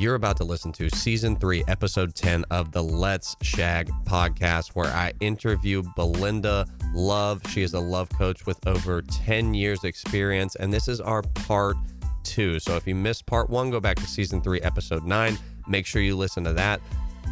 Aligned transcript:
You're 0.00 0.14
about 0.14 0.38
to 0.38 0.44
listen 0.44 0.72
to 0.72 0.88
season 0.96 1.36
three, 1.36 1.62
episode 1.68 2.14
10 2.14 2.46
of 2.50 2.72
the 2.72 2.82
Let's 2.82 3.36
Shag 3.42 3.90
podcast, 4.06 4.68
where 4.68 4.86
I 4.86 5.12
interview 5.20 5.82
Belinda 5.94 6.66
Love. 6.94 7.42
She 7.50 7.60
is 7.60 7.74
a 7.74 7.80
love 7.80 8.08
coach 8.08 8.46
with 8.46 8.66
over 8.66 9.02
10 9.02 9.52
years' 9.52 9.84
experience, 9.84 10.56
and 10.56 10.72
this 10.72 10.88
is 10.88 11.02
our 11.02 11.20
part 11.20 11.76
two. 12.22 12.58
So 12.60 12.76
if 12.76 12.86
you 12.86 12.94
missed 12.94 13.26
part 13.26 13.50
one, 13.50 13.70
go 13.70 13.78
back 13.78 13.96
to 13.96 14.06
season 14.06 14.40
three, 14.40 14.62
episode 14.62 15.04
nine. 15.04 15.38
Make 15.68 15.84
sure 15.84 16.00
you 16.00 16.16
listen 16.16 16.44
to 16.44 16.54
that. 16.54 16.80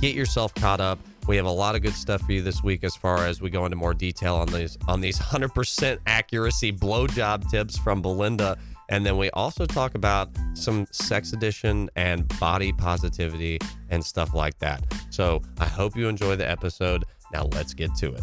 Get 0.03 0.15
yourself 0.15 0.55
caught 0.55 0.83
up. 0.83 0.99
We 1.27 1.39
have 1.39 1.47
a 1.47 1.51
lot 1.51 1.75
of 1.75 1.81
good 1.81 1.95
stuff 1.95 2.21
for 2.21 2.33
you 2.33 2.43
this 2.43 2.63
week 2.63 2.85
as 2.85 2.95
far 2.95 3.25
as 3.25 3.41
we 3.41 3.49
go 3.49 3.65
into 3.65 3.79
more 3.79 3.95
detail 3.95 4.35
on 4.37 4.49
these 4.49 4.77
on 4.89 5.01
these 5.01 5.19
100% 5.19 6.01
accuracy 6.07 6.73
blowjob 6.75 7.51
tips 7.51 7.79
from 7.79 8.03
Belinda. 8.03 8.59
And 8.91 9.05
then 9.05 9.19
we 9.19 9.29
also 9.31 9.67
talk 9.67 9.95
about 9.95 10.31
some 10.55 10.87
sex 10.93 11.35
addiction 11.35 11.91
and 11.95 12.27
body 12.41 12.73
positivity 12.73 13.59
and 13.91 14.03
stuff 14.03 14.33
like 14.33 14.59
that. 14.61 14.83
So 15.11 15.43
I 15.59 15.67
hope 15.67 15.95
you 15.95 16.09
enjoy 16.09 16.37
the 16.37 16.49
episode. 16.49 17.05
Now 17.33 17.45
let's 17.53 17.75
get 17.75 17.95
to 17.97 18.15
it. 18.15 18.23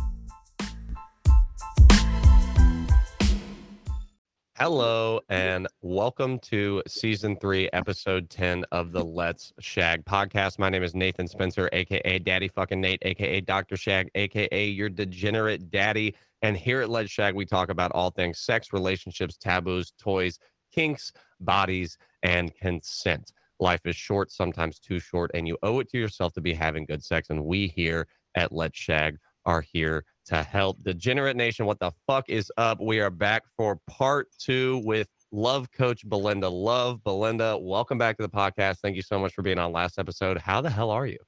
Hello 4.58 5.20
and 5.28 5.68
welcome 5.82 6.40
to 6.40 6.82
season 6.88 7.36
three, 7.36 7.70
episode 7.74 8.30
10 8.30 8.64
of 8.72 8.94
the 8.94 9.04
Let's 9.04 9.52
Shag 9.60 10.06
podcast. 10.06 10.58
My 10.58 10.70
name 10.70 10.82
is 10.82 10.96
Nathan 10.96 11.28
Spencer, 11.28 11.70
aka 11.74 12.20
Daddy 12.20 12.48
fucking 12.48 12.80
Nate, 12.80 13.00
aka 13.02 13.42
Dr. 13.42 13.76
Shag, 13.76 14.10
aka 14.16 14.66
your 14.68 14.90
degenerate 14.90 15.70
daddy. 15.70 16.16
And 16.42 16.56
here 16.56 16.82
at 16.82 16.90
Let's 16.90 17.12
Shag, 17.12 17.36
we 17.36 17.46
talk 17.46 17.70
about 17.70 17.92
all 17.92 18.12
things 18.12 18.40
sex, 18.40 18.72
relationships, 18.72 19.36
taboos, 19.36 19.92
toys, 20.00 20.40
kinks, 20.76 21.14
bodies, 21.40 21.98
and 22.24 22.54
consent. 22.56 23.32
Life 23.60 23.82
is 23.86 23.96
short, 23.96 24.32
sometimes 24.32 24.80
too 24.80 25.00
short, 25.00 25.32
and 25.34 25.48
you 25.48 25.58
owe 25.64 25.80
it 25.80 25.90
to 25.92 25.98
yourself 25.98 26.34
to 26.34 26.42
be 26.42 26.54
having 26.54 26.86
good 26.86 27.04
sex. 27.04 27.30
And 27.30 27.46
we 27.46 27.68
here 27.68 28.08
at 28.36 28.52
Let's 28.52 28.78
Shag 28.78 29.18
are 29.46 29.62
here 29.62 30.04
to 30.26 30.44
help. 30.44 30.84
Degenerate 30.84 31.38
Nation, 31.38 31.66
what 31.66 31.80
the 31.80 31.92
fuck 32.06 32.30
is 32.30 32.52
up? 32.58 32.82
We 32.82 33.00
are 33.00 33.10
back 33.10 33.44
for 33.56 33.80
part 33.88 34.28
two 34.38 34.82
with 34.84 35.08
Love 35.32 35.72
Coach 35.72 36.08
Belinda. 36.08 36.50
Love, 36.50 37.02
Belinda, 37.04 37.58
welcome 37.58 37.98
back 37.98 38.18
to 38.18 38.24
the 38.24 38.30
podcast. 38.30 38.80
Thank 38.80 38.98
you 38.98 39.02
so 39.02 39.18
much 39.18 39.34
for 39.34 39.42
being 39.42 39.60
on 39.60 39.72
last 39.72 39.98
episode. 39.98 40.38
How 40.38 40.60
the 40.60 40.70
hell 40.70 40.90
are 40.90 41.08
you? 41.08 41.20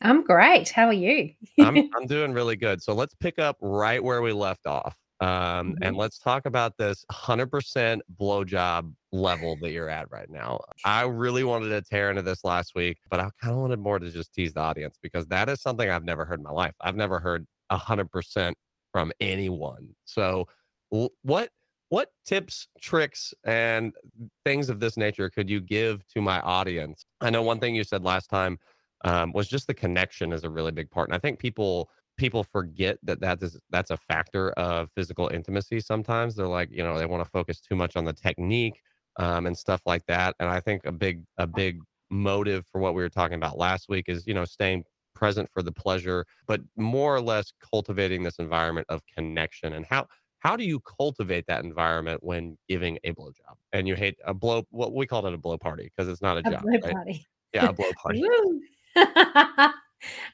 I'm 0.00 0.22
great. 0.22 0.68
How 0.68 0.86
are 0.86 0.92
you? 0.92 1.32
I'm, 1.58 1.76
I'm 1.96 2.06
doing 2.06 2.32
really 2.32 2.56
good. 2.56 2.82
So 2.82 2.94
let's 2.94 3.14
pick 3.14 3.38
up 3.38 3.56
right 3.60 4.02
where 4.02 4.22
we 4.22 4.32
left 4.32 4.66
off. 4.66 4.96
Um, 5.20 5.76
and 5.80 5.96
let's 5.96 6.18
talk 6.18 6.44
about 6.44 6.76
this 6.76 7.04
100% 7.10 8.00
blowjob 8.20 8.92
level 9.12 9.56
that 9.62 9.70
you're 9.70 9.88
at 9.88 10.10
right 10.10 10.28
now. 10.28 10.60
I 10.84 11.02
really 11.02 11.44
wanted 11.44 11.68
to 11.68 11.82
tear 11.82 12.10
into 12.10 12.22
this 12.22 12.44
last 12.44 12.74
week, 12.74 12.98
but 13.10 13.20
I 13.20 13.28
kind 13.40 13.54
of 13.54 13.60
wanted 13.60 13.78
more 13.78 13.98
to 13.98 14.10
just 14.10 14.34
tease 14.34 14.54
the 14.54 14.60
audience 14.60 14.98
because 15.00 15.26
that 15.28 15.48
is 15.48 15.60
something 15.60 15.88
I've 15.88 16.04
never 16.04 16.24
heard 16.24 16.40
in 16.40 16.44
my 16.44 16.50
life. 16.50 16.74
I've 16.80 16.96
never 16.96 17.20
heard 17.20 17.46
100% 17.70 18.54
from 18.92 19.12
anyone. 19.20 19.88
So, 20.04 20.46
what 21.22 21.50
what 21.88 22.10
tips, 22.24 22.66
tricks, 22.80 23.34
and 23.44 23.92
things 24.44 24.68
of 24.68 24.80
this 24.80 24.96
nature 24.96 25.30
could 25.30 25.48
you 25.48 25.60
give 25.60 26.06
to 26.08 26.20
my 26.20 26.40
audience? 26.40 27.04
I 27.20 27.30
know 27.30 27.42
one 27.42 27.60
thing 27.60 27.74
you 27.74 27.84
said 27.84 28.02
last 28.02 28.28
time 28.28 28.58
um, 29.04 29.32
was 29.32 29.48
just 29.48 29.66
the 29.66 29.74
connection 29.74 30.32
is 30.32 30.44
a 30.44 30.50
really 30.50 30.72
big 30.72 30.90
part, 30.90 31.08
and 31.08 31.14
I 31.14 31.18
think 31.18 31.38
people 31.38 31.90
people 32.16 32.44
forget 32.44 32.98
that 33.02 33.20
that 33.20 33.42
is 33.42 33.58
that's 33.70 33.90
a 33.90 33.96
factor 33.96 34.50
of 34.52 34.90
physical 34.94 35.28
intimacy 35.28 35.80
sometimes. 35.80 36.34
They're 36.34 36.46
like 36.46 36.70
you 36.70 36.82
know 36.82 36.98
they 36.98 37.06
want 37.06 37.24
to 37.24 37.30
focus 37.30 37.60
too 37.60 37.76
much 37.76 37.96
on 37.96 38.04
the 38.04 38.12
technique 38.12 38.80
um, 39.16 39.46
and 39.46 39.56
stuff 39.56 39.82
like 39.86 40.04
that 40.06 40.34
and 40.40 40.48
i 40.48 40.60
think 40.60 40.84
a 40.84 40.92
big 40.92 41.22
a 41.38 41.46
big 41.46 41.80
motive 42.10 42.64
for 42.70 42.80
what 42.80 42.94
we 42.94 43.02
were 43.02 43.08
talking 43.08 43.36
about 43.36 43.56
last 43.58 43.88
week 43.88 44.06
is 44.08 44.26
you 44.26 44.34
know 44.34 44.44
staying 44.44 44.84
present 45.14 45.48
for 45.52 45.62
the 45.62 45.72
pleasure 45.72 46.24
but 46.46 46.60
more 46.76 47.14
or 47.14 47.20
less 47.20 47.52
cultivating 47.70 48.22
this 48.22 48.36
environment 48.38 48.86
of 48.90 49.00
connection 49.06 49.74
and 49.74 49.86
how 49.86 50.06
how 50.40 50.56
do 50.56 50.64
you 50.64 50.78
cultivate 50.80 51.46
that 51.46 51.64
environment 51.64 52.22
when 52.22 52.58
giving 52.68 52.98
a 53.04 53.12
blowjob? 53.12 53.54
And 53.72 53.88
you 53.88 53.94
hate 53.94 54.18
a 54.26 54.34
blow 54.34 54.64
what 54.68 54.92
we 54.92 55.06
called 55.06 55.24
it 55.24 55.32
a 55.32 55.38
blow 55.38 55.56
party 55.56 55.84
because 55.84 56.06
it's 56.06 56.20
not 56.20 56.36
a, 56.36 56.40
A 56.40 56.50
job 56.50 56.62
blow 56.64 56.72
right? 56.82 56.92
party. 56.92 57.26
yeah 57.54 57.70
a 57.70 57.72
blow 57.72 57.90
party. 58.02 58.22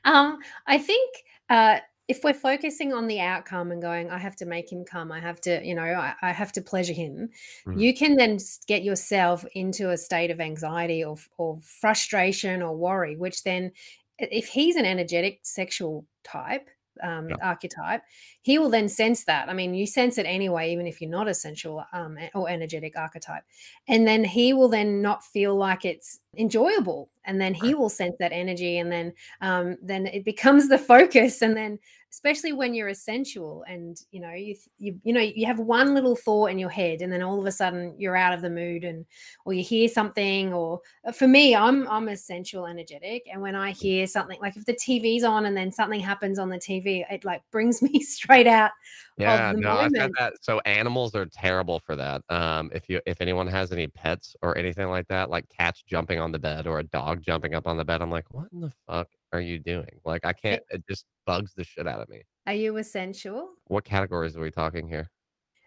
Um, 0.04 0.38
I 0.66 0.78
think 0.78 1.14
uh, 1.50 1.80
if 2.08 2.24
we're 2.24 2.34
focusing 2.34 2.92
on 2.92 3.06
the 3.06 3.20
outcome 3.20 3.70
and 3.72 3.82
going, 3.82 4.10
I 4.10 4.18
have 4.18 4.36
to 4.36 4.46
make 4.46 4.72
him 4.72 4.84
come, 4.84 5.12
I 5.12 5.20
have 5.20 5.40
to, 5.42 5.64
you 5.64 5.74
know, 5.76 5.82
I, 5.84 6.14
I 6.22 6.32
have 6.32 6.52
to 6.52 6.62
pleasure 6.62 6.92
him, 6.94 7.30
Mhm. 7.66 7.80
you 7.80 7.94
can 7.94 8.16
then 8.16 8.38
get 8.66 8.82
yourself 8.84 9.44
into 9.54 9.90
a 9.90 9.96
state 9.98 10.30
of 10.32 10.40
anxiety 10.40 11.04
or, 11.04 11.16
or 11.38 11.60
frustration 11.62 12.62
or 12.62 12.76
worry, 12.76 13.16
which 13.16 13.44
then, 13.44 13.72
if 14.18 14.48
he's 14.48 14.76
an 14.76 14.86
energetic 14.86 15.40
sexual 15.44 16.06
type, 16.24 16.68
um, 17.02 17.28
Yeah. 17.28 17.36
archetype, 17.42 18.02
he 18.42 18.58
will 18.58 18.70
then 18.70 18.88
sense 18.88 19.24
that. 19.24 19.48
I 19.48 19.52
mean, 19.52 19.74
you 19.74 19.86
sense 19.86 20.18
it 20.18 20.26
anyway, 20.26 20.72
even 20.72 20.86
if 20.86 21.00
you're 21.00 21.10
not 21.10 21.28
a 21.28 21.34
sensual 21.34 21.84
um, 21.92 22.16
or 22.34 22.48
energetic 22.48 22.96
archetype 22.98 23.44
and 23.88 24.06
then 24.06 24.24
he 24.24 24.52
will 24.52 24.68
then 24.68 25.02
not 25.02 25.24
feel 25.24 25.54
like 25.56 25.84
it's 25.84 26.20
enjoyable 26.36 27.10
and 27.24 27.40
then 27.40 27.54
he 27.54 27.72
Right. 27.72 27.78
will 27.78 27.88
sense 27.88 28.14
that 28.18 28.32
energy 28.32 28.78
and 28.78 28.90
then 28.90 29.12
um, 29.40 29.76
then 29.82 30.06
it 30.06 30.24
becomes 30.24 30.68
the 30.68 30.78
focus 30.78 31.42
and 31.42 31.56
then 31.56 31.78
especially 32.10 32.52
when 32.52 32.74
you're 32.74 32.88
a 32.88 32.94
sensual 32.94 33.64
and 33.68 34.02
you 34.10 34.20
know 34.20 34.32
you, 34.32 34.56
you 34.78 34.98
you 35.04 35.12
know 35.12 35.20
you 35.20 35.46
have 35.46 35.60
one 35.60 35.94
little 35.94 36.16
thought 36.16 36.46
in 36.46 36.58
your 36.58 36.68
head 36.68 37.02
and 37.02 37.12
then 37.12 37.22
all 37.22 37.38
of 37.38 37.46
a 37.46 37.52
sudden 37.52 37.94
you're 37.98 38.16
out 38.16 38.32
of 38.32 38.42
the 38.42 38.50
mood 38.50 38.84
and 38.84 39.06
or 39.44 39.52
you 39.52 39.62
hear 39.62 39.88
something 39.88 40.52
or 40.52 40.80
uh, 41.06 41.12
for 41.12 41.28
me 41.28 41.54
i'm 41.54 41.86
i'm 41.88 42.08
a 42.08 42.16
sensual 42.16 42.66
energetic 42.66 43.26
and 43.32 43.40
when 43.40 43.54
i 43.54 43.70
hear 43.70 44.06
something 44.06 44.38
like 44.40 44.56
if 44.56 44.64
the 44.64 44.74
tv's 44.74 45.22
on 45.22 45.46
and 45.46 45.56
then 45.56 45.70
something 45.70 46.00
happens 46.00 46.38
on 46.38 46.48
the 46.48 46.58
tv 46.58 47.04
it 47.10 47.24
like 47.24 47.42
brings 47.52 47.80
me 47.82 48.00
straight 48.00 48.46
out 48.46 48.72
Yeah, 49.16 49.52
the 49.52 49.60
no, 49.60 49.72
I've 49.72 49.92
got 49.92 50.10
that. 50.18 50.32
So 50.40 50.60
animals 50.60 51.14
are 51.14 51.26
terrible 51.26 51.78
for 51.80 51.94
that. 51.96 52.22
Um, 52.30 52.70
if 52.72 52.88
you 52.88 53.00
if 53.04 53.20
anyone 53.20 53.46
has 53.48 53.70
any 53.70 53.86
pets 53.86 54.34
or 54.40 54.56
anything 54.56 54.88
like 54.88 55.06
that, 55.08 55.28
like 55.28 55.44
cats 55.50 55.82
jumping 55.86 56.20
on 56.20 56.32
the 56.32 56.38
bed 56.38 56.66
or 56.66 56.78
a 56.78 56.84
dog 56.84 57.20
jumping 57.20 57.54
up 57.54 57.66
on 57.66 57.76
the 57.76 57.84
bed, 57.84 58.00
I'm 58.00 58.10
like, 58.10 58.24
what 58.30 58.46
in 58.52 58.62
the 58.62 58.72
fuck 58.86 59.08
are 59.32 59.40
you 59.40 59.58
doing? 59.58 60.00
Like, 60.04 60.24
I 60.24 60.32
can't. 60.32 60.62
It 60.70 60.84
just 60.88 61.06
bugs 61.26 61.54
the 61.54 61.64
shit 61.64 61.86
out 61.88 62.00
of 62.00 62.08
me. 62.08 62.22
are 62.46 62.54
you 62.54 62.76
a 62.76 62.84
sensual 62.84 63.54
What 63.68 63.84
categories 63.84 64.36
are 64.36 64.40
we 64.42 64.50
talking 64.50 64.86
here? 64.86 65.10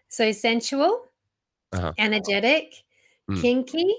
so 0.08 0.32
sensual 0.32 1.08
Uh-huh. 1.72 1.94
energetic, 1.98 2.84
Mm. 3.28 3.40
kinky. 3.42 3.94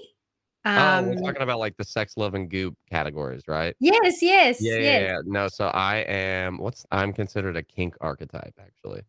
oh, 0.76 1.00
Um, 1.00 1.06
we're 1.06 1.14
talking 1.16 1.42
about 1.42 1.58
like 1.58 1.76
the 1.76 1.84
sex, 1.84 2.16
love, 2.16 2.34
and 2.34 2.50
goop 2.50 2.76
categories, 2.90 3.42
right? 3.48 3.76
yes, 3.80 4.22
yes, 4.22 4.58
Yeah, 4.60 4.76
yeah, 4.78 4.98
yes. 5.00 5.10
yeah. 5.14 5.18
No, 5.26 5.48
so 5.48 5.66
I 5.68 5.98
am. 5.98 6.58
What's 6.58 6.86
I'm 6.92 7.12
considered 7.12 7.56
a 7.56 7.62
kink 7.64 7.96
archetype 8.00 8.54
actually, 8.60 9.02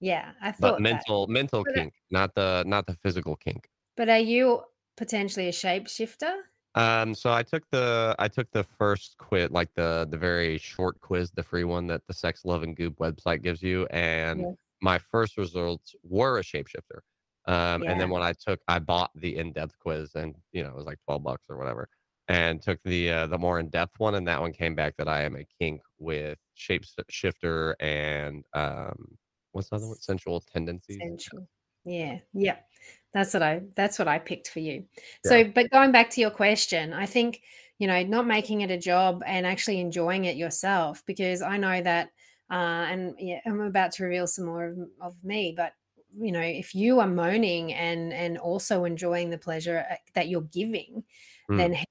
Yeah, 0.00 0.34
I 0.40 0.52
but 0.58 0.78
thought 0.78 0.82
that. 0.90 1.02
mental 1.02 1.26
mental 1.26 1.64
But, 1.64 1.76
uh, 1.78 1.82
kink, 1.82 1.94
not 2.10 2.34
the 2.34 2.64
not 2.66 2.86
the 2.86 2.94
physical 2.94 3.36
kink. 3.36 3.68
but 3.96 4.08
are 4.10 4.18
you 4.18 4.64
potentially 4.96 5.48
a 5.48 5.52
shapeshifter? 5.52 6.42
Um, 6.74 7.14
so 7.14 7.32
I 7.32 7.42
took 7.42 7.64
the 7.70 8.14
I 8.18 8.28
took 8.28 8.50
the 8.52 8.64
first 8.64 9.16
quiz, 9.18 9.50
like 9.50 9.72
the 9.74 10.06
the 10.10 10.16
very 10.16 10.58
short 10.58 11.00
quiz, 11.00 11.30
the 11.30 11.42
free 11.42 11.64
one 11.64 11.86
that 11.88 12.02
the 12.06 12.14
Sex 12.14 12.44
Love 12.44 12.62
and 12.62 12.74
Goop 12.76 12.96
website 12.98 13.42
gives 13.42 13.62
you, 13.62 13.86
and 13.90 14.40
Yes. 14.40 14.54
my 14.80 14.98
first 14.98 15.36
results 15.36 15.94
were 16.02 16.38
a 16.38 16.42
shapeshifter. 16.42 17.00
Um, 17.46 17.82
and 17.82 18.00
then 18.00 18.08
when 18.08 18.22
I 18.22 18.32
took, 18.32 18.60
I 18.68 18.78
bought 18.78 19.10
the 19.16 19.36
in 19.36 19.52
depth 19.52 19.78
quiz, 19.80 20.14
and 20.14 20.34
you 20.52 20.62
know 20.62 20.70
it 20.70 20.76
was 20.76 20.86
like 20.86 20.98
twelve 21.04 21.22
bucks 21.24 21.44
or 21.50 21.58
whatever, 21.58 21.88
and 22.28 22.62
took 22.62 22.80
the 22.84 23.10
uh, 23.10 23.26
the 23.26 23.36
more 23.38 23.58
in 23.58 23.68
depth 23.68 23.98
one, 23.98 24.14
and 24.14 24.26
that 24.28 24.40
one 24.40 24.52
came 24.52 24.74
back 24.74 24.94
that 24.96 25.08
I 25.08 25.22
am 25.22 25.36
a 25.36 25.44
kink 25.60 25.82
with 25.98 26.38
shapeshifter 26.56 27.74
and 27.80 28.44
um, 28.54 29.18
what's 29.52 29.68
the 29.70 29.76
other 29.76 29.88
one? 29.88 29.96
Sensual 30.00 30.40
tendencies. 30.40 30.98
Sensual. 31.00 31.48
Yeah, 31.84 32.20
yeah. 32.32 32.58
That's 33.12 33.34
what 33.34 33.42
I 33.42 33.62
that's 33.76 33.98
what 33.98 34.08
I 34.08 34.18
picked 34.18 34.48
for 34.48 34.60
you. 34.60 34.86
Yeah. 35.24 35.28
So, 35.28 35.44
but 35.44 35.70
going 35.70 35.92
back 35.92 36.10
to 36.10 36.20
your 36.20 36.30
question, 36.30 36.92
I 36.92 37.06
think, 37.06 37.42
you 37.78 37.86
know, 37.86 38.02
not 38.02 38.26
making 38.26 38.62
it 38.62 38.70
a 38.70 38.78
job 38.78 39.22
and 39.26 39.46
actually 39.46 39.80
enjoying 39.80 40.24
it 40.24 40.36
yourself 40.36 41.04
because 41.06 41.42
I 41.42 41.56
know 41.58 41.82
that 41.82 42.10
uh 42.50 42.54
and 42.90 43.14
yeah, 43.18 43.40
I'm 43.46 43.60
about 43.60 43.92
to 43.92 44.04
reveal 44.04 44.26
some 44.26 44.46
more 44.46 44.64
of, 44.66 44.78
of 45.00 45.24
me, 45.24 45.52
but 45.56 45.74
you 46.18 46.32
know, 46.32 46.40
if 46.40 46.74
you 46.74 47.00
are 47.00 47.06
moaning 47.06 47.72
and 47.74 48.12
and 48.12 48.38
also 48.38 48.84
enjoying 48.84 49.30
the 49.30 49.38
pleasure 49.38 49.84
uh, 49.90 49.96
that 50.14 50.28
you're 50.28 50.42
giving, 50.42 51.04
Mm. 51.50 51.56
then 51.58 51.72
he- 51.74 51.84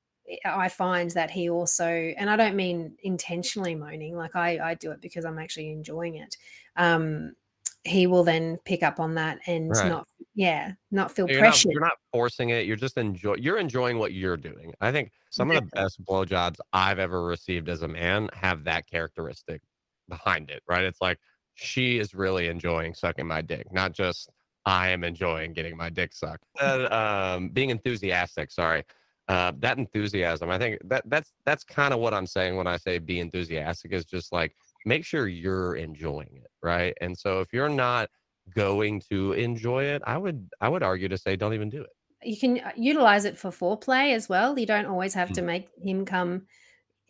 I 0.46 0.70
find 0.70 1.12
that 1.12 1.30
he 1.30 1.50
also, 1.50 1.86
and 1.90 2.30
I 2.30 2.38
don't 2.38 2.56
mean 2.56 2.96
intentionally 3.04 3.76
moaning, 3.76 4.16
like 4.16 4.34
I, 4.34 4.60
I 4.60 4.74
do 4.76 4.92
it 4.92 5.02
because 5.02 5.26
I'm 5.26 5.38
actually 5.38 5.72
enjoying 5.74 6.16
it. 6.16 6.38
Um, 6.78 7.36
he 7.84 8.08
will 8.08 8.24
then 8.24 8.58
pick 8.66 8.84
up 8.84 9.00
on 9.00 9.16
that 9.16 9.40
and 9.48 9.70
Right. 9.72 9.90
not, 9.90 10.08
yeah, 10.36 10.74
not 10.92 11.12
feel 11.12 11.28
You're 11.28 11.40
not, 11.42 11.50
pressured. 11.50 11.72
you're 11.72 11.82
not 11.82 11.98
forcing 12.14 12.50
it. 12.50 12.66
You're 12.66 12.76
just 12.78 12.98
enjoy. 12.98 13.36
You're 13.36 13.58
enjoying 13.58 13.98
what 13.98 14.14
you're 14.14 14.38
doing. 14.38 14.74
I 14.82 14.92
think 14.92 15.12
some 15.32 15.50
of 15.52 15.56
the 15.56 15.70
best 15.74 16.04
blowjobs 16.06 16.58
I've 16.74 17.00
ever 17.00 17.24
received 17.24 17.70
as 17.70 17.82
a 17.82 17.88
man 17.88 18.30
have 18.34 18.64
that 18.66 18.86
characteristic 18.88 19.62
behind 20.10 20.50
it. 20.52 20.62
Right? 20.68 20.84
It's 20.84 21.02
like 21.02 21.18
she 21.56 21.98
is 22.00 22.14
really 22.14 22.48
enjoying 22.48 22.94
sucking 22.94 23.28
my 23.28 23.42
dick, 23.42 23.72
not 23.72 23.94
just 23.94 24.30
I 24.66 24.90
am 24.90 25.04
enjoying 25.04 25.54
getting 25.54 25.76
my 25.76 25.90
dick 25.90 26.14
sucked. 26.14 26.44
Uh, 26.60 26.88
um, 27.36 27.50
being 27.50 27.72
enthusiastic. 27.72 28.52
Sorry. 28.52 28.84
uh, 29.28 29.54
that 29.60 29.78
enthusiasm. 29.78 30.50
I 30.50 30.58
think 30.60 30.80
that 30.86 31.04
that's 31.08 31.32
that's 31.46 31.64
kind 31.64 31.94
of 31.94 32.00
what 32.00 32.14
I'm 32.14 32.28
saying 32.28 32.56
when 32.58 32.68
I 32.68 32.78
say 32.78 33.00
be 33.00 33.20
enthusiastic 33.20 33.92
is 33.92 34.06
just 34.06 34.32
like 34.32 34.54
make 34.86 35.06
sure 35.06 35.28
you're 35.28 35.76
enjoying 35.76 36.38
it, 36.38 36.52
right? 36.64 36.94
And 37.02 37.18
so 37.18 37.42
if 37.42 37.54
you're 37.54 37.70
not 37.70 38.10
going 38.56 39.02
to 39.12 39.34
enjoy 39.34 39.86
it, 39.86 40.02
I 40.06 40.18
would 40.18 40.50
I 40.62 40.70
would 40.70 40.84
argue 40.84 41.10
to 41.10 41.18
say 41.18 41.36
don't 41.36 41.54
even 41.54 41.70
do 41.70 41.82
it. 41.84 41.92
You 42.24 42.38
can 42.38 42.60
uh, 42.60 42.72
utilize 42.76 43.26
it 43.26 43.38
for 43.38 43.50
foreplay 43.50 44.14
as 44.14 44.30
well. 44.30 44.58
You 44.58 44.66
don't 44.66 44.86
always 44.86 45.14
have 45.16 45.32
to 45.34 45.42
Mm. 45.42 45.46
make 45.46 45.70
him 45.84 46.06
come 46.06 46.48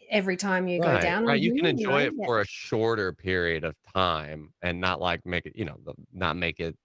every 0.09 0.38
time 0.38 0.68
you 0.68 0.81
go 0.81 0.97
down 0.97 1.25
right. 1.25 1.41
You 1.41 1.51
can 1.51 1.65
enjoy 1.65 2.03
it 2.03 2.13
for 2.23 2.41
a 2.41 2.45
shorter 2.47 3.13
period 3.13 3.63
of 3.63 3.75
time 3.95 4.53
and 4.62 4.79
not 4.79 5.00
like 5.01 5.25
make 5.25 5.45
it, 5.45 5.56
you 5.56 5.65
know, 5.65 5.77
not 6.13 6.38
make 6.38 6.59
it 6.59 6.77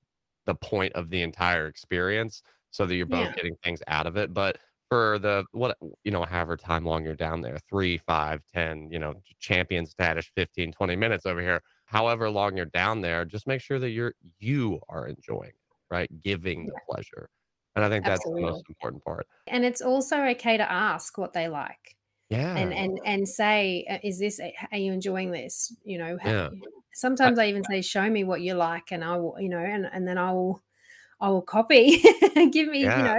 the 0.46 0.54
point 0.54 0.94
of 0.94 1.10
the 1.10 1.22
entire 1.22 1.66
experience 1.68 2.42
so 2.70 2.86
that 2.86 2.96
you're 2.96 3.06
both 3.06 3.28
Yeah. 3.28 3.34
getting 3.34 3.56
things 3.64 3.82
out 3.88 4.06
of 4.06 4.16
it. 4.16 4.34
But 4.34 4.58
for 4.88 5.18
the 5.18 5.44
what 5.52 5.76
you 6.04 6.10
know, 6.12 6.24
however 6.24 6.56
time 6.56 6.84
long 6.84 7.04
you're 7.04 7.14
down 7.16 7.40
there, 7.42 7.58
three, 7.68 7.98
five, 7.98 8.42
ten, 8.52 8.90
you 8.90 8.98
know, 8.98 9.14
champion 9.40 9.86
status, 9.86 10.30
15, 10.36 10.72
20 10.72 10.96
minutes 10.96 11.26
over 11.26 11.40
here, 11.40 11.62
however 11.86 12.30
long 12.30 12.56
you're 12.56 12.66
down 12.66 13.00
there, 13.02 13.24
just 13.24 13.46
make 13.46 13.60
sure 13.60 13.78
that 13.78 13.90
you're 13.90 14.14
you 14.38 14.80
are 14.88 15.06
enjoying 15.08 15.50
it, 15.50 15.76
right? 15.90 16.10
Giving 16.22 16.66
the 16.66 16.74
Yeah, 16.74 16.80
pleasure. 16.90 17.28
And 17.74 17.84
I 17.84 17.88
think 17.90 18.06
that's 18.06 18.30
the 18.30 18.40
most 18.40 18.64
important 18.68 19.04
part. 19.04 19.26
And 19.46 19.64
it's 19.64 19.80
also 19.80 20.22
okay 20.24 20.56
to 20.56 20.70
ask 20.70 21.16
what 21.18 21.32
they 21.32 21.48
like 21.48 21.96
Yeah. 22.28 22.56
and 22.56 22.74
and 22.74 23.00
and 23.06 23.28
say, 23.28 23.86
uh, 23.90 23.98
"Is 24.04 24.20
this 24.20 24.40
are 24.72 24.78
you 24.78 24.92
enjoying 24.92 25.32
this?" 25.32 25.74
You 25.84 25.98
know, 25.98 26.18
Yeah. 26.22 26.50
Sometimes 26.94 27.38
I 27.38 27.48
even 27.48 27.64
say, 27.64 27.82
"Show 27.82 28.10
me 28.10 28.24
what 28.24 28.42
you 28.42 28.54
like," 28.54 28.92
and 28.92 29.04
I 29.04 29.16
will, 29.18 29.40
you 29.40 29.48
know, 29.50 29.60
and 29.60 29.86
and 29.86 30.08
then 30.08 30.18
I 30.18 30.32
will 30.32 30.62
I 31.20 31.30
will 31.30 31.42
copy. 31.42 31.98
Give 32.52 32.68
me, 32.68 32.92
you 32.94 33.04
know? 33.04 33.18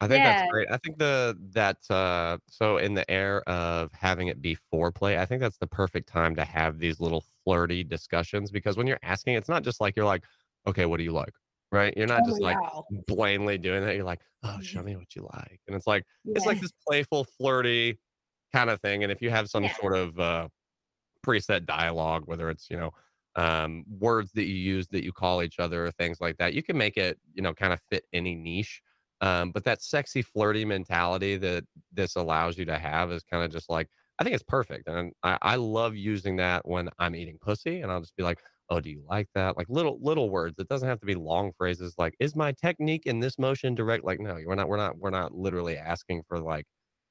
I 0.00 0.08
think 0.08 0.24
that's 0.24 0.42
great. 0.42 0.68
I 0.70 0.76
think 0.78 0.98
the 0.98 1.36
that 1.52 1.88
uh 1.90 2.38
so 2.48 2.76
in 2.78 2.94
the 2.94 3.08
air 3.10 3.42
of 3.48 3.92
having 3.92 4.28
it 4.28 4.42
be 4.42 4.56
foreplay, 4.72 5.16
I 5.18 5.24
think 5.26 5.40
that's 5.40 5.58
the 5.58 5.66
perfect 5.66 6.08
time 6.08 6.34
to 6.36 6.44
have 6.44 6.78
these 6.78 7.00
little 7.00 7.22
flirty 7.44 7.84
discussions 7.84 8.50
because 8.50 8.76
when 8.76 8.86
you're 8.86 8.98
asking, 9.02 9.34
it's 9.34 9.48
not 9.48 9.62
just 9.62 9.80
like 9.80 9.96
you're 9.96 10.04
like, 10.04 10.24
okay, 10.66 10.86
what 10.86 10.98
do 10.98 11.04
you 11.04 11.12
like? 11.12 11.34
Right? 11.72 11.96
You're 11.96 12.06
not 12.08 12.24
Oh, 12.24 12.24
just 12.24 12.40
like 12.40 12.60
yeah. 12.60 12.82
doing 13.58 13.82
that. 13.84 13.94
You're 13.96 14.04
like, 14.04 14.22
oh, 14.42 14.58
show 14.62 14.82
Mhm. 14.82 14.84
me 14.84 14.96
what 14.96 15.14
you 15.16 15.28
like. 15.34 15.60
And 15.66 15.76
it's 15.76 15.86
like 15.86 16.04
it's 16.34 16.46
Yeah. 16.46 16.46
like 16.46 16.58
this 16.60 16.72
playful, 16.86 17.24
flirty 17.24 18.00
kind 18.52 18.70
of 18.70 18.80
thing. 18.80 19.02
And 19.04 19.12
if 19.12 19.22
you 19.22 19.30
have 19.30 19.48
some 19.50 19.68
Yeah. 19.68 19.70
sort 19.70 19.94
of 19.96 20.18
uh 20.18 20.48
preset 21.26 21.66
dialogue, 21.66 22.24
whether 22.26 22.50
it's, 22.50 22.70
you 22.70 22.76
know, 22.76 22.92
um, 23.36 23.84
words 23.88 24.32
that 24.32 24.44
you 24.46 24.54
use 24.54 24.88
that 24.88 25.04
you 25.04 25.12
call 25.12 25.42
each 25.42 25.58
other 25.58 25.86
or 25.86 25.90
things 25.92 26.20
like 26.20 26.36
that. 26.38 26.54
You 26.54 26.62
can 26.62 26.78
make 26.78 26.96
it, 26.96 27.18
you 27.34 27.42
know, 27.42 27.54
kind 27.54 27.72
of 27.72 27.80
fit 27.90 28.04
any 28.12 28.34
niche. 28.34 28.82
Um, 29.20 29.52
but 29.52 29.64
that 29.64 29.82
sexy, 29.82 30.22
flirty 30.22 30.64
mentality 30.64 31.36
that 31.38 31.64
this 31.92 32.16
allows 32.16 32.58
you 32.58 32.64
to 32.66 32.78
have 32.78 33.10
is 33.12 33.22
kind 33.22 33.44
of 33.44 33.50
just 33.50 33.70
like, 33.70 33.88
I 34.18 34.24
think 34.24 34.34
it's 34.34 34.44
perfect. 34.44 34.88
And 34.88 35.12
I, 35.22 35.38
I 35.42 35.56
love 35.56 35.96
using 35.96 36.36
that 36.36 36.66
when 36.66 36.88
I'm 36.98 37.14
eating 37.14 37.38
pussy. 37.40 37.80
And 37.80 37.90
I'll 37.90 38.00
just 38.00 38.16
be 38.16 38.22
like, 38.22 38.38
oh, 38.70 38.80
do 38.80 38.90
you 38.90 39.04
like 39.08 39.28
that? 39.34 39.56
Like 39.56 39.68
little, 39.68 39.98
little 40.00 40.30
words. 40.30 40.56
It 40.58 40.68
doesn't 40.68 40.88
have 40.88 41.00
to 41.00 41.06
be 41.06 41.14
long 41.14 41.52
phrases 41.56 41.94
like, 41.98 42.14
is 42.20 42.36
my 42.36 42.52
technique 42.52 43.06
in 43.06 43.20
this 43.20 43.38
motion 43.38 43.74
direct? 43.74 44.04
Like, 44.04 44.20
no, 44.20 44.34
we're 44.44 44.54
not, 44.54 44.68
we're 44.68 44.76
not, 44.76 44.98
we're 44.98 45.10
not 45.10 45.34
literally 45.34 45.76
asking 45.76 46.24
for 46.28 46.38
like 46.40 46.66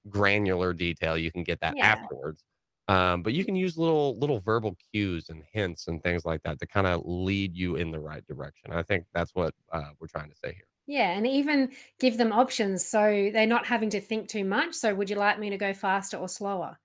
granular 0.10 0.74
detail. 0.74 1.18
You 1.18 1.32
can 1.32 1.44
get 1.44 1.60
that 1.62 1.76
Yeah. 1.76 1.82
afterwards 1.82 2.44
um, 2.90 3.24
but 3.24 3.32
you 3.34 3.46
can 3.46 3.56
use 3.56 3.78
little 3.78 4.20
little 4.20 4.42
verbal 4.42 4.76
cues 4.92 5.30
and 5.30 5.42
hints 5.54 5.88
and 5.88 6.04
things 6.04 6.26
like 6.26 6.42
that 6.44 6.60
to 6.60 6.68
kind 6.68 6.86
of 6.86 7.02
lead 7.06 7.56
you 7.56 7.78
in 7.78 7.92
the 7.92 8.00
right 8.00 8.26
direction. 8.28 8.74
I 8.74 8.84
think 8.84 9.06
that's 9.14 9.34
what 9.34 9.56
uh, 9.72 9.92
we're 10.00 10.08
trying 10.08 10.30
to 10.32 10.36
say 10.36 10.54
here. 10.54 10.68
Yeah, 10.86 11.12
and 11.12 11.26
even 11.26 11.74
give 12.00 12.18
them 12.18 12.34
options 12.34 12.86
so 12.86 13.30
they're 13.32 13.48
not 13.48 13.66
having 13.66 13.90
to 13.92 14.02
think 14.02 14.28
too 14.30 14.44
much. 14.44 14.74
So, 14.76 14.94
would 14.96 15.10
you 15.10 15.16
like 15.16 15.40
me 15.40 15.50
to 15.50 15.58
go 15.58 15.74
faster 15.74 16.18
or 16.18 16.28
slower? 16.28 16.78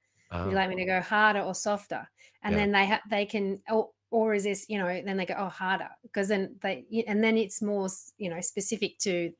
Would 0.42 0.50
you 0.50 0.56
Oh, 0.56 0.56
like 0.56 0.68
me 0.70 0.76
to 0.76 0.84
go 0.86 1.00
harder 1.00 1.40
or 1.40 1.54
softer? 1.54 2.08
And 2.42 2.56
yeah. 2.56 2.58
then 2.58 2.70
they 2.72 2.86
ha- 2.86 3.02
they 3.10 3.26
can, 3.26 3.60
or, 3.68 3.90
or 4.10 4.34
is 4.34 4.44
this, 4.44 4.66
you 4.68 4.78
know, 4.78 4.86
then 5.02 5.16
they 5.16 5.26
go, 5.26 5.34
oh, 5.36 5.48
harder, 5.48 5.90
because 6.02 6.28
then 6.28 6.58
they, 6.62 6.86
and 7.08 7.24
then 7.24 7.36
it's 7.36 7.60
more, 7.60 7.88
you 8.18 8.30
know, 8.30 8.40
specific 8.40 8.98
to 9.00 9.32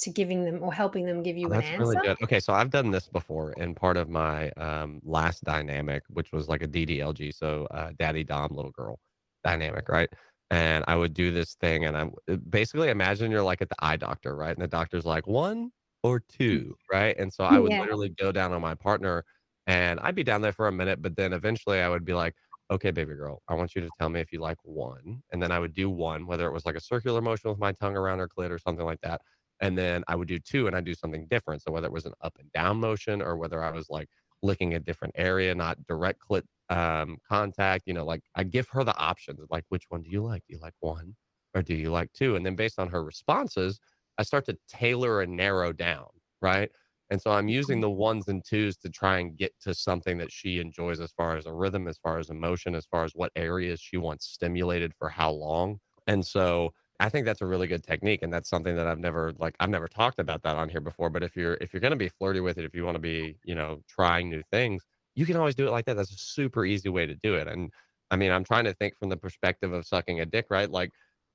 to 0.00 0.10
giving 0.10 0.44
them 0.46 0.62
or 0.62 0.72
helping 0.74 1.06
them 1.06 1.22
give 1.22 1.36
Oh, 1.42 1.48
you 1.48 1.52
an 1.54 1.62
that's 1.62 1.70
really 1.78 1.96
answer. 1.96 2.00
good. 2.04 2.16
Okay, 2.22 2.38
so 2.38 2.52
I've 2.52 2.70
done 2.70 2.90
this 2.90 3.08
before 3.08 3.52
in 3.54 3.74
part 3.74 3.96
of 3.96 4.08
my 4.10 4.50
um, 4.52 5.00
last 5.02 5.42
dynamic, 5.44 6.02
which 6.08 6.32
was 6.32 6.48
like 6.48 6.62
a 6.62 6.66
DDLG, 6.66 7.30
so 7.30 7.64
uh, 7.70 7.92
daddy 7.98 8.24
dom 8.24 8.50
little 8.54 8.72
girl 8.72 9.00
dynamic, 9.42 9.88
right? 9.88 10.10
And 10.50 10.84
I 10.88 10.96
would 10.96 11.14
do 11.14 11.30
this 11.30 11.54
thing, 11.54 11.84
and 11.84 11.96
I'm 11.96 12.12
uh, 12.28 12.36
basically 12.36 12.88
imagine 12.90 13.30
you're 13.30 13.42
like 13.42 13.62
at 13.62 13.68
the 13.68 13.76
eye 13.80 13.96
doctor, 13.96 14.34
right? 14.36 14.50
And 14.52 14.60
the 14.62 14.66
doctor's 14.68 15.04
like 15.04 15.26
one 15.28 15.70
or 16.02 16.18
two, 16.20 16.76
right? 16.92 17.16
And 17.18 17.32
so 17.32 17.44
I 17.44 17.58
would 17.60 17.72
Yeah, 17.72 17.78
literally 17.78 18.08
go 18.10 18.32
down 18.32 18.52
on 18.52 18.60
my 18.60 18.74
partner, 18.74 19.24
and 19.66 20.00
I'd 20.00 20.14
be 20.16 20.24
down 20.24 20.40
there 20.42 20.52
for 20.52 20.66
a 20.66 20.72
minute, 20.72 21.02
but 21.02 21.14
then 21.16 21.32
eventually 21.32 21.80
I 21.80 21.88
would 21.88 22.04
be 22.04 22.14
like, 22.14 22.34
okay, 22.70 22.90
baby 22.90 23.14
girl, 23.14 23.42
I 23.48 23.54
want 23.54 23.74
you 23.76 23.80
to 23.82 23.90
tell 23.92 24.08
me 24.08 24.20
if 24.20 24.32
you 24.32 24.40
like 24.40 24.58
one, 24.64 25.22
and 25.32 25.40
then 25.42 25.52
I 25.52 25.58
would 25.60 25.74
do 25.74 25.88
one, 25.90 26.26
whether 26.26 26.46
it 26.48 26.52
was 26.52 26.66
like 26.66 26.76
a 26.76 26.80
circular 26.80 27.20
motion 27.20 27.50
with 27.50 27.58
my 27.60 27.72
tongue 27.72 27.96
around 27.96 28.18
her 28.20 28.28
clit 28.28 28.50
or 28.50 28.58
something 28.58 28.84
like 28.86 29.00
that 29.02 29.22
and 29.60 29.76
then 29.76 30.02
I 30.08 30.16
would 30.16 30.28
do 30.28 30.38
2 30.38 30.66
and 30.66 30.74
I'd 30.76 30.84
do 30.84 30.94
something 30.94 31.26
different. 31.26 31.62
So 31.62 31.70
whether 31.70 31.86
it 31.86 31.92
was 31.92 32.06
an 32.06 32.14
up 32.22 32.38
and 32.38 32.50
down 32.52 32.78
motion 32.80 33.20
or 33.20 33.36
whether 33.36 33.62
I 33.62 33.70
was 33.70 33.90
like 33.90 34.08
licking 34.42 34.74
a 34.74 34.80
different 34.80 35.14
area, 35.16 35.54
not 35.54 35.86
direct 35.86 36.20
clit 36.20 36.44
um, 36.70 37.18
contact, 37.28 37.84
you 37.86 37.94
know, 37.94 38.04
like 38.04 38.22
I 38.36 38.44
give 38.44 38.68
her 38.70 38.84
the 38.84 38.96
options 38.96 39.40
like, 39.50 39.64
which 39.70 39.84
one 39.90 40.02
do 40.02 40.10
you 40.10 40.22
like? 40.24 40.44
Do 40.48 40.54
you 40.54 40.60
like 40.60 40.74
one 40.80 41.16
or 41.54 41.62
do 41.62 41.74
you 41.74 41.90
like 41.90 42.12
two? 42.12 42.36
And 42.36 42.46
then 42.46 42.56
based 42.56 42.78
on 42.78 42.88
her 42.90 43.04
responses, 43.04 43.80
I 44.18 44.22
start 44.22 44.46
to 44.46 44.58
tailor 44.68 45.20
and 45.22 45.36
narrow 45.36 45.72
down, 45.72 46.08
right? 46.42 46.70
And 47.10 47.20
so 47.20 47.32
I'm 47.32 47.48
using 47.48 47.80
Mhm. 47.80 47.82
the 47.82 47.90
ones 47.90 48.28
and 48.28 48.44
twos 48.44 48.76
to 48.78 48.90
try 48.90 49.18
and 49.18 49.36
get 49.36 49.58
to 49.62 49.74
something 49.74 50.18
that 50.18 50.30
she 50.30 50.60
enjoys 50.60 51.00
as 51.00 51.12
far 51.12 51.36
as 51.36 51.46
a 51.46 51.52
rhythm, 51.52 51.88
as 51.88 51.98
far 51.98 52.18
as 52.18 52.30
emotion, 52.30 52.74
as 52.76 52.86
far 52.86 53.04
as 53.04 53.12
what 53.14 53.32
areas 53.34 53.80
she 53.80 53.96
wants 53.96 54.26
stimulated 54.26 54.94
for 54.94 55.08
how 55.08 55.30
long. 55.32 55.80
And 56.06 56.24
so 56.24 56.72
I 57.00 57.08
think 57.08 57.26
that's 57.26 57.40
a 57.40 57.46
really 57.46 57.66
good 57.66 57.82
technique, 57.82 58.22
and 58.22 58.32
that's 58.32 58.48
something 58.48 58.76
that 58.76 58.86
I've 58.86 58.98
never 58.98 59.32
like 59.38 59.56
I've 59.58 59.70
never 59.70 59.88
talked 59.88 60.20
about 60.20 60.42
that 60.42 60.56
on 60.56 60.68
here 60.68 60.80
before. 60.82 61.10
But 61.10 61.22
if 61.24 61.34
you're 61.34 61.54
if 61.60 61.72
you're 61.72 61.80
gonna 61.80 61.96
be 61.96 62.08
flirty 62.10 62.40
with 62.40 62.58
it, 62.58 62.64
if 62.64 62.74
you 62.74 62.84
want 62.84 62.96
to 62.96 63.00
be, 63.00 63.38
you 63.42 63.54
know, 63.54 63.82
trying 63.88 64.28
new 64.30 64.42
things, 64.52 64.86
you 65.14 65.26
can 65.26 65.36
always 65.36 65.54
do 65.54 65.66
it 65.66 65.70
like 65.70 65.84
that. 65.86 65.96
That's 65.96 66.12
a 66.12 66.18
super 66.18 66.64
easy 66.64 66.88
way 66.88 67.06
to 67.06 67.14
do 67.14 67.34
it. 67.34 67.48
And 67.48 67.70
I 68.10 68.16
mean, 68.16 68.32
I'm 68.32 68.44
trying 68.44 68.64
to 68.64 68.74
think 68.74 68.96
from 68.98 69.08
the 69.08 69.16
perspective 69.16 69.72
of 69.72 69.86
sucking 69.86 70.20
a 70.20 70.26
dick, 70.26 70.46
right? 70.50 70.70
Like 70.70 70.90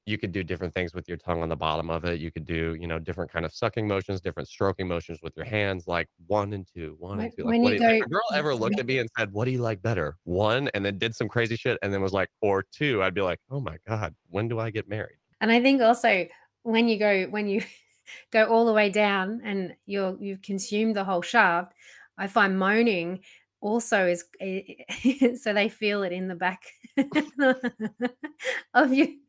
you 0.06 0.18
could 0.18 0.31
do 0.31 0.44
different 0.44 0.74
things 0.74 0.94
with 0.94 1.07
your 1.07 1.18
tongue 1.18 1.42
on 1.42 1.50
the 1.50 1.56
bottom 1.56 1.89
of 1.89 2.06
it. 2.06 2.19
You 2.19 2.31
could 2.31 2.45
do, 2.45 2.75
you 2.79 2.88
know, 2.88 3.00
different 3.00 3.32
kind 3.32 3.46
of 3.46 3.53
sucking 3.53 3.88
motions, 3.88 4.22
different 4.22 4.48
stroking 4.48 4.88
motions 4.88 5.20
with 5.24 5.34
your 5.36 5.46
hands, 5.46 5.88
like 5.88 6.08
one 6.27 6.53
and 6.53 6.67
two, 6.67 6.96
one 7.00 7.20
and 7.22 7.32
two. 7.36 7.46
Like, 7.46 7.55
when 7.55 7.63
what 7.63 7.70
you 7.74 7.77
do 7.77 7.84
you, 7.86 7.89
if 7.89 8.00
go, 8.00 8.05
a 8.05 8.10
girl 8.10 8.24
ever 8.34 8.53
looked 8.55 8.79
at 8.79 8.86
me 8.86 9.00
and 9.00 9.10
said, 9.17 9.32
"What 9.32 9.46
do 9.46 9.51
you 9.51 9.60
like 9.60 9.82
better, 9.82 10.17
one?" 10.24 10.70
and 10.75 10.86
then 10.86 11.00
did 11.00 11.15
some 11.15 11.27
crazy 11.27 11.55
shit, 11.55 11.79
and 11.82 11.91
then 11.94 12.01
was 12.01 12.13
like, 12.13 12.29
"or 12.41 12.63
two, 12.72 13.01
I'd 13.01 13.15
be 13.15 13.22
like, 13.22 13.39
"Oh 13.50 13.60
my 13.60 13.77
god, 13.88 14.15
when 14.29 14.48
do 14.48 14.60
I 14.60 14.70
get 14.70 14.88
married?" 14.88 15.17
and 15.41 15.51
I 15.51 15.62
think 15.62 15.82
also 15.82 16.27
when 16.63 16.88
you 16.88 16.98
go 17.00 17.25
when 17.25 17.48
you 17.48 17.63
go 18.32 18.46
all 18.46 18.65
the 18.65 18.74
way 18.74 18.89
down 18.89 19.41
and 19.44 19.75
you're 19.86 20.17
you've 20.20 20.41
consumed 20.41 20.96
the 20.96 21.03
whole 21.03 21.22
shaft, 21.24 21.74
I 22.17 22.27
find 22.27 22.60
moaning 22.60 23.24
also 23.65 24.05
is 24.07 24.24
eh, 24.39 24.62
so 25.36 25.53
they 25.53 25.69
feel 25.69 26.03
it 26.03 26.12
in 26.12 26.27
the 26.27 26.36
back 26.36 26.62
of 28.74 28.93
you. 28.93 29.19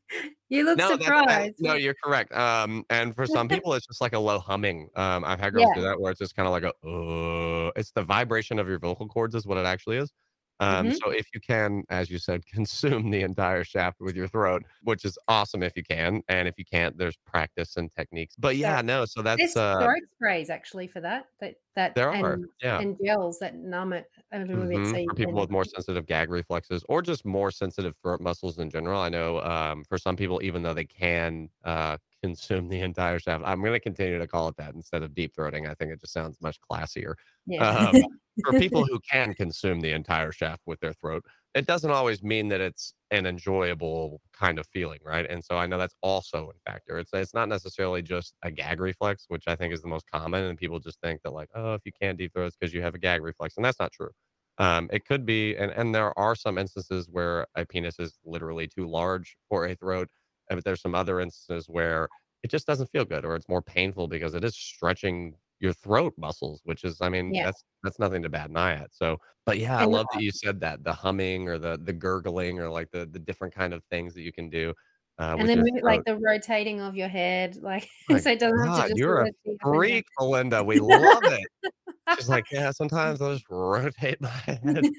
You 0.49 0.65
look 0.65 0.79
No, 0.79 0.91
that's 0.91 1.05
that 1.05 1.05
surprised. 1.05 1.57
no, 1.59 1.75
you're 1.75 1.97
correct. 2.05 2.33
Um, 2.33 2.85
and 2.91 3.15
for 3.15 3.27
some 3.27 3.49
people, 3.49 3.73
it's 3.75 3.87
just 3.87 4.01
like 4.01 4.13
a 4.13 4.19
low 4.19 4.39
humming. 4.39 4.89
Um, 4.95 5.25
I've 5.25 5.41
had 5.41 5.53
girls 5.55 5.71
do 5.75 5.81
that 5.83 5.99
where 6.01 6.13
it's 6.13 6.21
just 6.21 6.37
kind 6.37 6.47
of 6.47 6.53
like 6.53 6.63
a, 6.63 6.73
uh, 6.89 7.73
it's 7.77 7.91
the 7.93 8.03
vibration 8.05 8.59
of 8.61 8.69
your 8.69 8.79
vocal 8.79 9.09
cords 9.09 9.35
is 9.35 9.47
what 9.47 9.59
it 9.59 9.67
actually 9.67 9.97
is. 9.97 10.13
Um, 10.61 10.91
Mhm. 10.91 10.93
so 10.93 11.11
if 11.11 11.27
you 11.35 11.41
can, 11.41 11.85
as 11.91 12.11
you 12.11 12.19
said, 12.19 12.47
consume 12.53 13.11
the 13.11 13.23
entire 13.23 13.65
shaft 13.65 14.01
with 14.01 14.17
your 14.17 14.29
throat, 14.29 14.65
which 14.83 15.05
is 15.05 15.19
awesome 15.29 15.63
if 15.63 15.77
you 15.77 15.83
can, 15.85 16.23
and 16.29 16.49
if 16.49 16.55
you 16.59 16.65
can't, 16.65 16.97
there's 16.99 17.17
practice 17.27 17.77
and 17.77 17.93
techniques. 17.93 18.35
But 18.39 18.57
So 18.65 18.67
yeah, 18.67 18.81
no, 18.83 19.05
so 19.07 19.23
that's 19.23 19.55
there's 19.55 19.57
uh, 19.57 19.79
throat 19.79 20.03
sprays 20.15 20.51
actually 20.51 20.89
for 20.89 21.01
that. 21.03 21.29
That 21.41 21.57
that 21.77 21.95
there 21.95 22.17
are, 22.21 22.39
and 22.39 22.49
yeah. 22.63 22.83
and 22.83 22.99
gels 23.05 23.39
that 23.41 23.57
numb 23.57 23.93
it 23.95 24.11
a 24.33 24.41
little 24.41 24.67
bit 24.69 24.87
so 24.87 24.99
Mhm, 24.99 25.05
for 25.05 25.15
people 25.15 25.39
with 25.41 25.51
more 25.51 25.65
sensitive 25.65 26.07
gag 26.07 26.31
reflexes 26.31 26.85
or 26.89 27.03
just 27.03 27.25
more 27.27 27.51
sensitive 27.51 27.95
throat 28.03 28.21
muscles 28.21 28.59
in 28.59 28.71
general. 28.71 29.01
I 29.01 29.09
know, 29.09 29.41
um, 29.43 29.85
for 29.85 29.99
some 29.99 30.17
people, 30.17 30.41
even 30.43 30.63
though 30.63 30.73
they 30.73 30.85
can, 30.85 31.51
uh, 31.65 31.99
consume 32.23 32.69
the 32.69 32.81
entire 32.81 33.19
shaft 33.19 33.45
I'm 33.47 33.63
gonna 33.63 33.81
continue 33.81 34.19
to 34.19 34.27
call 34.27 34.49
it 34.49 34.57
that 34.57 34.75
instead 34.75 35.03
of 35.03 35.15
deep 35.15 35.35
throating. 35.35 35.69
I 35.69 35.75
think 35.75 35.93
it 35.93 36.01
just 36.01 36.13
sounds 36.13 36.41
much 36.41 36.59
classier. 36.61 37.15
yeah. 37.47 37.67
Um, 37.69 38.07
for 38.43 38.55
people 38.55 38.85
who 38.85 39.01
can 39.11 39.35
consume 39.35 39.81
the 39.81 39.93
entire 39.93 40.33
shaft 40.33 40.63
with 40.67 40.81
their 40.81 40.93
throat, 40.95 41.25
it 41.55 41.67
doesn't 41.67 41.91
always 41.91 42.23
mean 42.23 42.49
that 42.49 42.61
it's 42.61 42.95
an 43.11 43.27
enjoyable 43.27 44.21
kind 44.33 44.59
of 44.59 44.67
feeling, 44.69 45.01
right? 45.05 45.27
And 45.29 45.45
so 45.45 45.57
I 45.57 45.67
know 45.67 45.79
that's 45.79 45.97
also 46.03 46.51
a 46.51 46.71
factor. 46.71 46.99
It's 46.99 47.11
it's 47.15 47.35
not 47.35 47.49
necessarily 47.49 48.03
just 48.03 48.35
a 48.43 48.51
gag 48.51 48.81
reflex, 48.81 49.25
which 49.29 49.45
I 49.49 49.57
think 49.57 49.73
is 49.75 49.83
the 49.83 49.89
most 49.89 50.07
common, 50.13 50.45
and 50.45 50.59
people 50.59 50.79
just 50.81 51.01
think 51.01 51.23
that 51.23 51.33
like, 51.33 51.49
oh, 51.55 51.75
if 51.75 51.83
you 51.85 51.93
can't 52.01 52.19
deep 52.19 52.33
throat, 52.35 52.47
it's 52.49 52.57
because 52.57 52.75
you 52.75 52.83
have 52.83 52.95
a 52.95 52.99
gag 52.99 53.23
reflex, 53.23 53.57
and 53.57 53.65
that's 53.65 53.81
not 53.81 53.93
true. 53.93 54.11
Um, 54.59 54.89
it 54.93 55.05
could 55.05 55.27
be, 55.27 55.57
and 55.57 55.71
and 55.73 55.95
there 55.95 56.19
are 56.19 56.35
some 56.35 56.57
instances 56.59 57.09
where 57.11 57.47
a 57.55 57.67
penis 57.67 57.99
is 57.99 58.19
literally 58.25 58.67
too 58.69 58.87
large 58.89 59.37
for 59.49 59.67
a 59.67 59.75
throat, 59.75 60.09
but 60.49 60.65
there's 60.65 60.81
some 60.81 60.95
other 60.95 61.21
instances 61.21 61.69
where 61.69 62.09
it 62.43 62.49
just 62.51 62.67
doesn't 62.67 62.91
feel 62.91 63.05
good, 63.05 63.25
or 63.25 63.37
it's 63.37 63.49
more 63.49 63.63
painful 63.63 64.09
because 64.09 64.35
it 64.35 64.45
is 64.45 64.57
stretching 64.57 65.37
your 65.61 65.73
throat 65.73 66.15
muscles, 66.19 66.61
which 66.65 66.85
is, 66.85 67.01
I 67.01 67.09
mean, 67.09 67.33
Yeah. 67.33 67.45
that's 67.47 67.65
that's 67.83 67.99
nothing 67.99 68.23
to 68.23 68.29
bat 68.29 68.51
an 68.51 68.57
eye 68.57 68.75
at. 68.75 68.95
So, 68.95 69.19
but 69.45 69.59
yeah, 69.59 69.79
I 69.79 69.85
And 69.85 69.93
love 69.93 70.07
that 70.13 70.23
you 70.23 70.33
said 70.33 70.61
that 70.61 70.85
the 70.85 70.93
humming 70.93 71.49
or 71.49 71.59
the 71.59 71.79
the 71.83 71.93
gurgling 71.93 72.59
or 72.61 72.69
like 72.71 72.91
the 72.91 73.07
the 73.07 73.19
different 73.19 73.55
kind 73.55 73.73
of 73.75 73.83
things 73.91 74.15
that 74.15 74.23
you 74.23 74.33
can 74.33 74.51
do 74.51 74.75
uh, 75.19 75.37
And 75.39 75.49
then 75.49 75.61
move 75.61 75.83
like 75.83 76.05
the 76.05 76.17
rotating 76.17 76.81
of 76.81 76.95
your 76.97 77.09
head, 77.09 77.57
like, 77.63 77.89
My 78.09 78.19
so 78.21 78.31
it 78.31 78.39
doesn't 78.39 78.59
have 78.59 78.75
to 78.75 78.83
just 78.83 78.99
you're 78.99 79.17
a 79.17 79.19
always 79.19 79.35
be 79.45 79.53
up 79.53 79.57
and 79.73 79.73
down. 79.73 79.81
freak, 79.81 80.07
Belinda. 80.19 80.63
We 80.65 80.81
love 80.81 81.27
it. 81.27 81.49
She's 82.19 82.29
like, 82.29 82.45
yeah, 82.53 82.71
sometimes 82.73 83.21
I'll 83.23 83.33
just 83.35 83.49
rotate 83.51 84.21
my 84.21 84.29
head. 84.31 84.91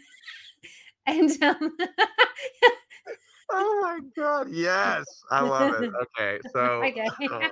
And, 1.06 1.44
um 1.44 1.78
Oh 3.50 3.80
my 3.82 4.00
God. 4.16 4.50
Yes. 4.52 5.06
I 5.32 5.42
love 5.42 5.82
it. 5.82 5.92
Okay. 6.20 6.40
So, 6.54 6.84
Okay. 6.84 7.08
uh, 7.32 7.48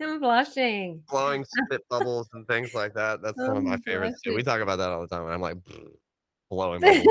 I'm 0.00 0.20
blushing. 0.20 1.02
blowing 1.10 1.44
spit 1.44 1.80
bubbles 1.88 2.28
and 2.34 2.46
things 2.46 2.74
like 2.74 2.94
that. 2.94 3.22
That's 3.22 3.38
one 3.38 3.56
of 3.56 3.62
my 3.62 3.76
favorites 3.78 4.20
too. 4.22 4.34
We 4.34 4.42
talk 4.42 4.60
about 4.60 4.76
that 4.76 4.90
all 4.90 5.00
the 5.00 5.08
time. 5.08 5.24
And 5.24 5.32
I'm 5.32 5.40
like, 5.40 5.56
blowing 6.50 6.80
bubbles. 6.80 7.06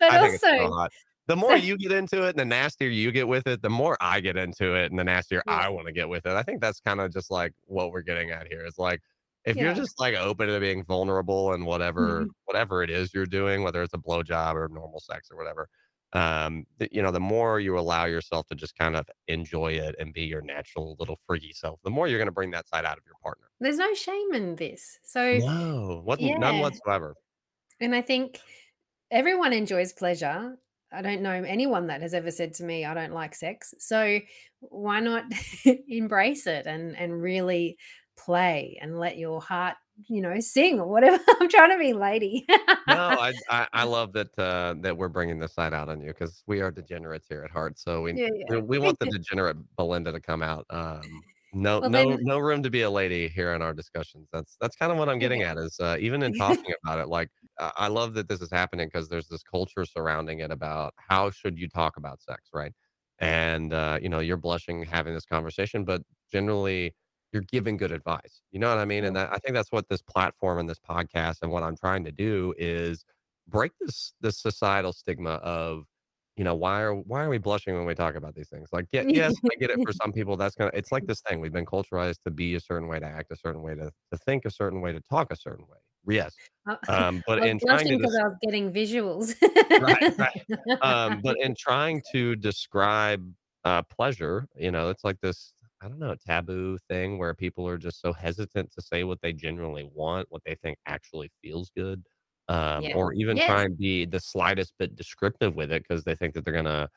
But 0.00 0.12
I 0.12 0.20
think 0.20 0.34
it's 0.34 0.42
so 0.42 0.58
also. 0.72 0.88
The 1.26 1.36
more 1.36 1.56
you 1.56 1.78
get 1.78 1.90
into 1.92 2.24
it 2.24 2.30
and 2.30 2.38
the 2.38 2.44
nastier 2.44 2.90
you 2.90 3.10
get 3.10 3.26
with 3.26 3.46
it, 3.46 3.62
the 3.62 3.70
more 3.70 3.96
I 4.00 4.20
get 4.20 4.36
into 4.36 4.74
it 4.74 4.90
and 4.90 4.98
the 4.98 5.04
nastier 5.04 5.42
Yeah. 5.46 5.54
I 5.54 5.68
want 5.70 5.86
to 5.86 5.92
get 5.92 6.06
with 6.08 6.26
it. 6.26 6.32
I 6.32 6.42
think 6.42 6.60
that's 6.60 6.80
kind 6.80 7.00
of 7.00 7.12
just 7.14 7.30
like 7.30 7.52
what 7.66 7.92
we're 7.92 8.02
getting 8.02 8.30
at 8.30 8.46
here. 8.46 8.64
Is 8.66 8.78
like 8.78 9.00
if 9.46 9.56
you're 9.56 9.72
just 9.74 9.98
like 9.98 10.14
open 10.16 10.48
to 10.48 10.60
being 10.60 10.84
vulnerable 10.84 11.52
and 11.54 11.64
whatever 11.66 12.22
Mhm. 12.24 12.28
whatever 12.44 12.82
it 12.82 12.90
is 12.90 13.12
you're 13.14 13.24
doing, 13.26 13.62
whether 13.62 13.82
it's 13.82 13.94
a 13.94 13.98
blowjob 13.98 14.54
or 14.54 14.68
normal 14.68 15.00
sex 15.00 15.30
or 15.30 15.36
whatever, 15.38 15.66
um, 16.14 16.66
you 16.92 17.02
know, 17.02 17.10
the 17.10 17.20
more 17.20 17.60
you 17.60 17.78
allow 17.78 18.04
yourself 18.04 18.46
to 18.46 18.54
just 18.54 18.76
kind 18.76 18.96
of 18.96 19.08
enjoy 19.28 19.72
it 19.72 19.96
and 19.98 20.14
be 20.14 20.22
your 20.22 20.42
natural 20.42 20.96
little 20.98 21.18
freaky 21.26 21.52
self, 21.52 21.80
the 21.82 21.90
more 21.90 22.06
you're 22.06 22.18
going 22.18 22.26
to 22.26 22.32
bring 22.32 22.52
that 22.52 22.68
side 22.68 22.84
out 22.84 22.96
of 22.96 23.04
your 23.04 23.16
partner. 23.22 23.48
There's 23.60 23.78
no 23.78 23.92
shame 23.94 24.32
in 24.32 24.56
this. 24.56 24.98
So, 25.02 25.38
No, 25.38 26.02
what, 26.04 26.20
none 26.20 26.60
whatsoever. 26.60 27.14
And 27.80 27.94
I 27.94 28.02
think 28.02 28.40
everyone 29.10 29.52
enjoys 29.52 29.92
pleasure. 29.92 30.56
I 30.92 31.02
don't 31.02 31.22
know 31.22 31.32
anyone 31.32 31.88
that 31.88 32.02
has 32.02 32.14
ever 32.14 32.30
said 32.30 32.54
to 32.54 32.64
me, 32.64 32.84
I 32.84 32.94
don't 32.94 33.12
like 33.12 33.34
sex. 33.34 33.74
So 33.78 34.20
why 34.60 35.00
not 35.00 35.24
embrace 35.88 36.46
it 36.46 36.66
and 36.66 36.96
and 36.96 37.20
really 37.20 37.78
play 38.16 38.78
and 38.80 38.98
let 38.98 39.18
your 39.18 39.40
heart, 39.40 39.76
you 40.08 40.20
know, 40.20 40.38
sing 40.40 40.80
or 40.80 40.86
whatever. 40.86 41.22
I'm 41.40 41.48
trying 41.48 41.70
to 41.70 41.78
be 41.78 41.92
lady. 41.92 42.46
No, 42.48 42.56
I, 42.88 43.32
I 43.50 43.68
I 43.72 43.84
love 43.84 44.12
that 44.14 44.36
uh, 44.38 44.74
that 44.80 44.96
we're 44.96 45.08
bringing 45.08 45.38
this 45.38 45.52
side 45.52 45.74
out 45.74 45.88
on 45.88 46.00
you 46.00 46.08
because 46.08 46.42
we 46.46 46.60
are 46.60 46.70
degenerates 46.70 47.26
here 47.28 47.42
at 47.42 47.50
heart. 47.50 47.78
So 47.78 48.02
we 48.02 48.12
Yeah, 48.14 48.28
we, 48.48 48.56
yeah. 48.56 48.60
we 48.60 48.78
want 48.80 48.98
the 48.98 49.06
degenerate 49.06 49.56
Belinda 49.76 50.12
to 50.12 50.20
come 50.20 50.42
out. 50.42 50.66
Um, 50.70 51.02
no 51.52 51.80
Well, 51.80 51.90
no 51.90 51.98
then 52.10 52.18
no 52.22 52.38
room 52.38 52.62
to 52.64 52.70
be 52.70 52.82
a 52.82 52.90
lady 52.90 53.28
here 53.28 53.54
in 53.54 53.62
our 53.62 53.72
discussions. 53.72 54.28
That's 54.32 54.56
that's 54.60 54.76
kind 54.76 54.90
of 54.90 54.98
what 54.98 55.08
I'm 55.08 55.18
getting 55.18 55.42
yeah. 55.42 55.52
at 55.52 55.58
is 55.58 55.78
uh, 55.80 55.96
even 56.00 56.22
in 56.22 56.34
talking 56.34 56.74
about 56.84 56.98
it. 56.98 57.08
Like 57.08 57.28
I 57.58 57.86
love 57.88 58.14
that 58.14 58.28
this 58.28 58.40
is 58.40 58.50
happening 58.50 58.88
because 58.92 59.08
there's 59.08 59.28
this 59.28 59.42
culture 59.42 59.84
surrounding 59.84 60.40
it 60.40 60.50
about 60.50 60.94
how 60.96 61.30
should 61.30 61.56
you 61.58 61.68
talk 61.68 61.96
about 61.96 62.20
sex, 62.20 62.50
right? 62.52 62.72
And 63.20 63.72
uh, 63.72 63.98
you 64.02 64.08
know 64.08 64.18
you're 64.18 64.36
blushing 64.36 64.82
having 64.82 65.14
this 65.14 65.26
conversation, 65.26 65.84
but 65.84 66.02
generally 66.32 66.92
you're 67.34 67.42
giving 67.42 67.76
good 67.76 67.92
advice. 67.92 68.40
You 68.52 68.60
know 68.60 68.68
what 68.68 68.78
I 68.78 68.84
mean? 68.84 69.04
And 69.04 69.16
that, 69.16 69.30
I 69.30 69.38
think 69.38 69.54
that's 69.54 69.72
what 69.72 69.88
this 69.88 70.00
platform 70.00 70.58
and 70.58 70.68
this 70.68 70.78
podcast 70.78 71.38
and 71.42 71.50
what 71.50 71.64
I'm 71.64 71.76
trying 71.76 72.04
to 72.04 72.12
do 72.12 72.54
is 72.56 73.04
break 73.48 73.72
this 73.80 74.14
this 74.20 74.38
societal 74.38 74.92
stigma 74.92 75.32
of 75.42 75.84
you 76.36 76.44
know 76.44 76.54
why 76.54 76.80
are 76.80 76.94
why 76.94 77.22
are 77.22 77.28
we 77.28 77.38
blushing 77.38 77.74
when 77.74 77.84
we 77.84 77.94
talk 77.94 78.14
about 78.14 78.34
these 78.34 78.48
things 78.48 78.70
like 78.72 78.86
yeah, 78.90 79.04
yes 79.06 79.34
i 79.52 79.54
get 79.56 79.70
it 79.70 79.78
for 79.84 79.92
some 80.02 80.12
people 80.12 80.36
that's 80.36 80.54
gonna 80.54 80.70
it's 80.72 80.90
like 80.90 81.06
this 81.06 81.20
thing 81.28 81.40
we've 81.40 81.52
been 81.52 81.66
culturalized 81.66 82.22
to 82.24 82.30
be 82.30 82.54
a 82.54 82.60
certain 82.60 82.88
way 82.88 82.98
to 82.98 83.06
act 83.06 83.30
a 83.30 83.36
certain 83.36 83.62
way 83.62 83.74
to, 83.74 83.90
to 84.10 84.18
think 84.24 84.44
a 84.44 84.50
certain 84.50 84.80
way 84.80 84.92
to 84.92 85.00
talk 85.10 85.30
a 85.30 85.36
certain 85.36 85.66
way 85.66 85.76
yes 86.06 86.34
I 86.66 86.76
um 86.88 87.22
but 87.26 87.44
in 87.44 87.60
trying 87.60 87.86
to 87.86 87.96
blushing 87.96 87.98
because 87.98 88.12
dis- 88.12 88.20
I 88.20 88.28
was 88.28 88.38
getting 88.42 88.72
visuals. 88.72 89.34
right 89.82 90.18
right 90.18 90.80
um 90.82 91.20
but 91.22 91.38
in 91.38 91.54
trying 91.54 92.02
to 92.12 92.34
describe 92.36 93.30
uh 93.64 93.82
pleasure 93.82 94.48
you 94.56 94.70
know 94.70 94.88
it's 94.88 95.04
like 95.04 95.20
this 95.20 95.52
i 95.84 95.88
don't 95.88 95.98
know 95.98 96.14
taboo 96.14 96.78
thing 96.88 97.18
where 97.18 97.34
people 97.34 97.66
are 97.68 97.78
just 97.78 98.00
so 98.00 98.12
hesitant 98.12 98.70
to 98.72 98.82
say 98.82 99.04
what 99.04 99.20
they 99.22 99.32
genuinely 99.32 99.84
want 99.84 100.26
what 100.30 100.42
they 100.44 100.54
think 100.56 100.78
actually 100.86 101.30
feels 101.42 101.70
good 101.76 102.04
um 102.48 102.88
Yeah. 102.88 102.92
or 102.92 103.12
even 103.14 103.38
try 103.38 103.62
and 103.64 103.76
be 103.78 104.04
the 104.04 104.20
slightest 104.20 104.74
bit 104.78 104.94
descriptive 104.96 105.54
with 105.56 105.72
it 105.72 105.82
because 105.82 106.04
they 106.04 106.14
think 106.14 106.34
that 106.34 106.44
they're 106.44 106.54
gonna 106.54 106.88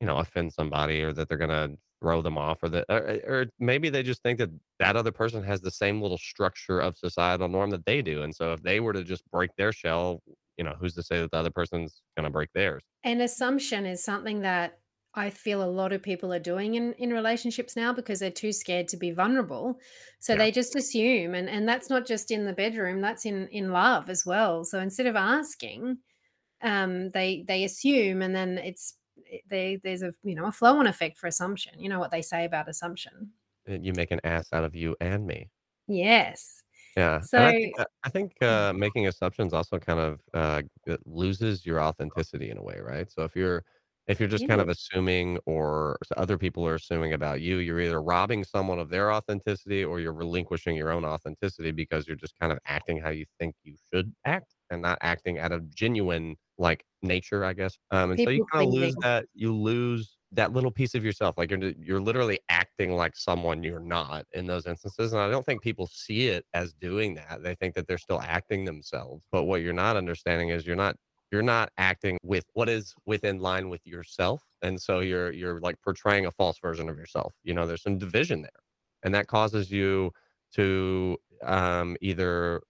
you 0.00 0.06
know 0.06 0.18
offend 0.18 0.52
somebody 0.52 1.02
or 1.02 1.12
that 1.12 1.28
they're 1.28 1.38
gonna 1.38 1.70
throw 2.00 2.20
them 2.22 2.36
off 2.36 2.62
or 2.62 2.68
that 2.68 2.84
or, 2.88 3.20
or 3.26 3.46
maybe 3.58 3.88
they 3.88 4.02
just 4.02 4.22
think 4.22 4.38
that 4.38 4.50
that 4.78 4.96
other 4.96 5.12
person 5.12 5.42
has 5.42 5.60
the 5.62 5.70
same 5.70 6.02
little 6.02 6.18
structure 6.18 6.80
of 6.80 6.96
societal 6.98 7.48
norm 7.48 7.70
that 7.70 7.86
they 7.86 8.02
do 8.02 8.22
and 8.22 8.34
so 8.34 8.52
if 8.52 8.62
they 8.62 8.80
were 8.80 8.92
to 8.92 9.04
just 9.04 9.28
break 9.30 9.50
their 9.56 9.72
shell 9.72 10.22
you 10.58 10.64
know 10.64 10.74
who's 10.78 10.94
to 10.94 11.02
say 11.02 11.20
that 11.20 11.30
the 11.30 11.36
other 11.38 11.50
person's 11.50 12.02
gonna 12.16 12.30
break 12.30 12.50
theirs 12.54 12.82
An 13.04 13.20
assumption 13.20 13.86
is 13.86 14.02
something 14.02 14.40
that 14.40 14.80
I 15.16 15.30
feel 15.30 15.62
a 15.62 15.66
lot 15.70 15.92
of 15.92 16.02
people 16.02 16.32
are 16.32 16.38
doing 16.38 16.74
in, 16.74 16.92
in 16.94 17.12
relationships 17.12 17.74
now 17.76 17.92
because 17.92 18.20
they're 18.20 18.30
too 18.30 18.52
scared 18.52 18.88
to 18.88 18.96
be 18.98 19.10
vulnerable. 19.12 19.80
So 20.20 20.36
Yeah. 20.36 20.36
they 20.36 20.50
just 20.50 20.76
assume 20.76 21.34
and, 21.34 21.48
and 21.48 21.68
that's 21.68 21.90
not 21.90 22.06
just 22.06 22.30
in 22.30 22.44
the 22.44 22.52
bedroom, 22.52 23.00
that's 23.00 23.24
in 23.26 23.48
in 23.48 23.70
love 23.72 24.10
as 24.10 24.26
well. 24.26 24.64
So 24.64 24.78
instead 24.80 25.06
of 25.06 25.16
asking, 25.16 25.98
um, 26.62 27.10
they 27.10 27.44
they 27.48 27.64
assume 27.64 28.22
and 28.22 28.34
then 28.36 28.58
it's 28.58 28.98
they 29.48 29.76
there's 29.84 30.02
a 30.02 30.14
you 30.24 30.34
know 30.34 30.46
a 30.46 30.52
flow 30.52 30.78
on 30.78 30.86
effect 30.88 31.18
for 31.18 31.26
assumption. 31.28 31.80
You 31.80 31.88
know 31.90 32.00
what 32.00 32.10
they 32.12 32.22
say 32.22 32.44
about 32.44 32.68
assumption. 32.68 33.32
You 33.68 33.92
make 33.92 34.10
an 34.10 34.20
ass 34.24 34.52
out 34.52 34.64
of 34.64 34.74
you 34.74 34.96
and 35.00 35.24
me. 35.26 35.50
Yes. 35.88 36.62
Yeah, 36.96 37.24
and 37.34 37.44
I 37.44 37.52
So 37.52 37.52
think 37.52 37.74
I 38.04 38.08
think, 38.08 38.42
uh, 38.42 38.72
making 38.72 39.06
assumptions 39.06 39.52
also 39.52 39.78
kind 39.78 40.00
of, 40.00 40.20
uh, 40.32 40.62
loses 41.04 41.66
your 41.66 41.80
authenticity 41.82 42.48
in 42.50 42.56
a 42.56 42.62
way, 42.62 42.78
right? 42.80 43.10
So 43.10 43.22
if 43.24 43.36
you're 43.36 43.64
if 44.08 44.20
you're 44.20 44.28
just 44.28 44.46
kind 44.46 44.60
yeah. 44.60 44.62
of 44.62 44.68
assuming 44.68 45.38
or 45.46 45.98
other 46.16 46.38
people 46.38 46.66
are 46.66 46.74
assuming 46.76 47.12
about 47.12 47.40
you, 47.40 47.58
you're 47.58 47.80
either 47.80 48.00
robbing 48.02 48.44
someone 48.44 48.78
of 48.78 48.88
their 48.90 49.12
authenticity 49.12 49.84
or 49.84 50.00
you're 50.00 50.12
relinquishing 50.12 50.76
your 50.76 50.90
own 50.90 51.04
authenticity 51.04 51.72
because 51.72 52.06
you're 52.06 52.16
just 52.16 52.38
kind 52.40 52.52
of 52.52 52.58
acting 52.66 52.98
how 53.00 53.10
you 53.10 53.24
think 53.40 53.54
you 53.62 53.76
should 53.92 54.14
act 54.24 54.54
and 54.70 54.82
not 54.82 54.98
acting 55.02 55.38
out 55.38 55.52
of 55.52 55.68
genuine, 55.74 56.36
like, 56.58 56.84
nature, 57.02 57.44
I 57.44 57.52
guess. 57.52 57.78
Um, 57.90 58.10
and 58.12 58.20
so 58.20 58.30
you 58.30 58.40
People 58.40 58.52
kinda 58.52 58.66
lose 58.66 58.96
pleasing. 58.96 59.02
that 59.02 59.26
you 59.34 59.54
lose 59.54 60.18
that 60.32 60.52
little 60.52 60.70
piece 60.72 60.94
of 60.94 61.04
yourself, 61.04 61.36
like, 61.38 61.50
you're 61.50 61.60
you're 61.78 62.00
literally 62.00 62.40
acting 62.48 62.92
like 62.92 63.16
someone 63.16 63.62
you're 63.62 63.80
not 63.80 64.26
in 64.32 64.46
those 64.46 64.66
instances, 64.66 65.12
and 65.12 65.20
I 65.22 65.30
don't 65.30 65.46
think 65.46 65.62
people 65.62 65.86
see 65.86 66.28
it 66.28 66.46
as 66.54 66.72
doing 66.74 67.14
that. 67.14 67.42
They 67.42 67.54
think 67.54 67.74
that 67.76 67.86
they're 67.86 67.98
still 67.98 68.20
acting 68.20 68.64
themselves, 68.64 69.24
but 69.32 69.44
what 69.44 69.62
you're 69.62 69.72
not 69.72 69.96
understanding 69.96 70.48
is 70.50 70.66
you're 70.66 70.76
not 70.76 70.96
you're 71.32 71.42
not 71.42 71.70
acting 71.78 72.18
with 72.22 72.44
what 72.54 72.68
is 72.68 72.94
within 73.06 73.38
line 73.40 73.68
with 73.70 73.86
yourself, 73.86 74.44
and 74.62 74.80
so 74.80 75.00
you're 75.00 75.32
you're, 75.32 75.60
like, 75.60 75.80
portraying 75.82 76.26
a 76.26 76.30
false 76.32 76.58
version 76.60 76.88
of 76.88 76.96
yourself, 76.98 77.34
you 77.44 77.54
know, 77.54 77.66
there's 77.66 77.82
some 77.82 77.98
division 77.98 78.42
there, 78.42 78.62
and 79.04 79.14
that 79.14 79.26
causes 79.28 79.70
you 79.70 80.12
to, 80.54 81.18
um, 81.42 81.96
either 82.00 82.62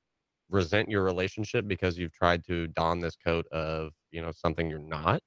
resent 0.48 0.88
your 0.88 1.02
relationship 1.04 1.66
because 1.68 1.98
you've 1.98 2.12
tried 2.12 2.44
to 2.44 2.68
don 2.68 3.00
this 3.00 3.16
coat 3.16 3.46
of, 3.48 3.92
you 4.10 4.20
know, 4.22 4.32
something 4.32 4.70
you're 4.70 4.78
not, 4.78 5.22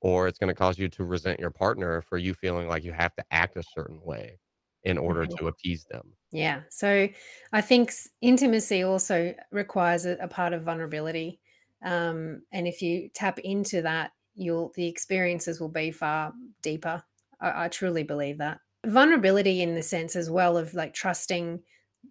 or 0.00 0.28
it's 0.28 0.38
gonna 0.38 0.54
cause 0.54 0.78
you 0.78 0.88
to 0.88 1.04
resent 1.04 1.40
your 1.40 1.50
partner 1.50 2.02
for 2.02 2.18
you 2.18 2.34
feeling 2.34 2.68
like 2.68 2.84
you 2.84 2.92
have 2.92 3.14
to 3.16 3.24
act 3.30 3.56
a 3.56 3.62
certain 3.62 4.00
way 4.02 4.38
in 4.84 4.98
order 4.98 5.26
Mhm. 5.26 5.38
to 5.38 5.48
appease 5.48 5.84
them. 5.90 6.16
Yeah. 6.32 6.62
So 6.70 7.08
I 7.52 7.60
think 7.60 7.92
intimacy 8.20 8.82
also 8.82 9.34
requires 9.52 10.06
a, 10.06 10.16
a 10.18 10.28
part 10.28 10.52
of 10.52 10.64
vulnerability. 10.64 11.40
Um, 11.84 12.42
and 12.52 12.66
if 12.66 12.82
you 12.82 13.10
tap 13.14 13.38
into 13.40 13.82
that, 13.82 14.12
you'll 14.34 14.72
the 14.74 14.86
experiences 14.88 15.60
will 15.60 15.68
be 15.68 15.90
far 15.92 16.32
deeper. 16.62 17.02
I, 17.40 17.64
I 17.66 17.68
truly 17.68 18.02
believe 18.02 18.38
that. 18.38 18.58
Vulnerability 18.86 19.62
in 19.62 19.74
the 19.74 19.82
sense 19.82 20.16
as 20.16 20.28
well 20.30 20.56
of 20.58 20.74
like 20.74 20.94
trusting 20.94 21.62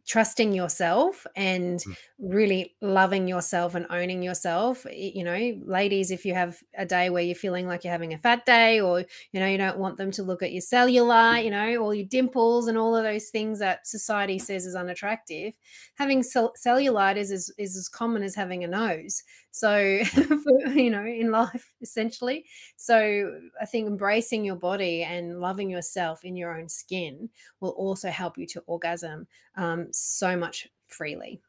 trusting 0.07 0.53
yourself 0.53 1.25
and 1.35 1.79
Mm. 1.79 1.95
really 2.17 2.75
loving 2.81 3.27
yourself 3.27 3.75
and 3.75 3.85
owning 3.91 4.23
yourself 4.23 4.85
you 4.91 5.23
know 5.23 5.61
ladies 5.65 6.09
if 6.09 6.25
you 6.25 6.33
have 6.33 6.57
a 6.75 6.85
day 6.85 7.09
where 7.11 7.21
you're 7.23 7.35
feeling 7.35 7.67
like 7.67 7.83
you're 7.83 7.91
having 7.93 8.13
a 8.13 8.17
fat 8.17 8.43
day 8.45 8.81
or 8.81 9.01
you 9.31 9.39
know 9.39 9.45
you 9.45 9.57
don't 9.57 9.77
want 9.77 9.97
them 9.97 10.09
to 10.11 10.23
look 10.23 10.41
at 10.41 10.51
your 10.51 10.61
cellulite 10.63 11.43
you 11.45 11.51
know 11.51 11.77
all 11.77 11.93
your 11.93 12.07
dimples 12.07 12.67
and 12.67 12.77
all 12.77 12.95
of 12.95 13.03
those 13.03 13.29
things 13.29 13.59
that 13.59 13.85
society 13.85 14.39
says 14.39 14.65
is 14.65 14.75
unattractive 14.75 15.53
having 15.95 16.23
cell- 16.23 16.53
cellulite 16.65 17.15
is, 17.17 17.31
is 17.31 17.53
is 17.57 17.77
as 17.77 17.87
common 17.87 18.23
as 18.23 18.35
having 18.35 18.63
a 18.63 18.67
nose 18.67 19.23
so 19.53 19.77
you 20.75 20.89
know 20.89 21.05
in 21.05 21.31
life 21.31 21.73
essentially 21.81 22.45
so 22.75 23.39
i 23.61 23.65
think 23.65 23.87
embracing 23.87 24.43
your 24.43 24.55
body 24.55 25.03
and 25.03 25.39
loving 25.39 25.69
yourself 25.69 26.25
in 26.25 26.35
your 26.35 26.57
own 26.57 26.67
skin 26.67 27.29
will 27.59 27.71
also 27.71 28.09
help 28.09 28.37
you 28.37 28.47
to 28.47 28.61
orgasm 28.61 29.27
um, 29.55 29.87
so 29.93 30.35
much 30.35 30.67
freely. 30.87 31.41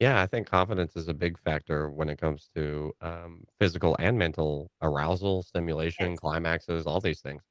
Yeah, 0.00 0.20
I 0.22 0.26
think 0.26 0.46
confidence 0.48 0.96
is 0.96 1.08
a 1.08 1.14
big 1.14 1.38
factor 1.38 1.90
when 1.90 2.08
it 2.08 2.18
comes 2.18 2.48
to, 2.54 2.92
um, 3.00 3.44
physical 3.58 3.96
and 3.98 4.18
mental 4.18 4.70
arousal, 4.82 5.42
stimulation, 5.42 6.16
Yes. 6.16 6.16
climaxes, 6.16 6.86
all 6.86 7.00
these 7.00 7.20
things. 7.20 7.42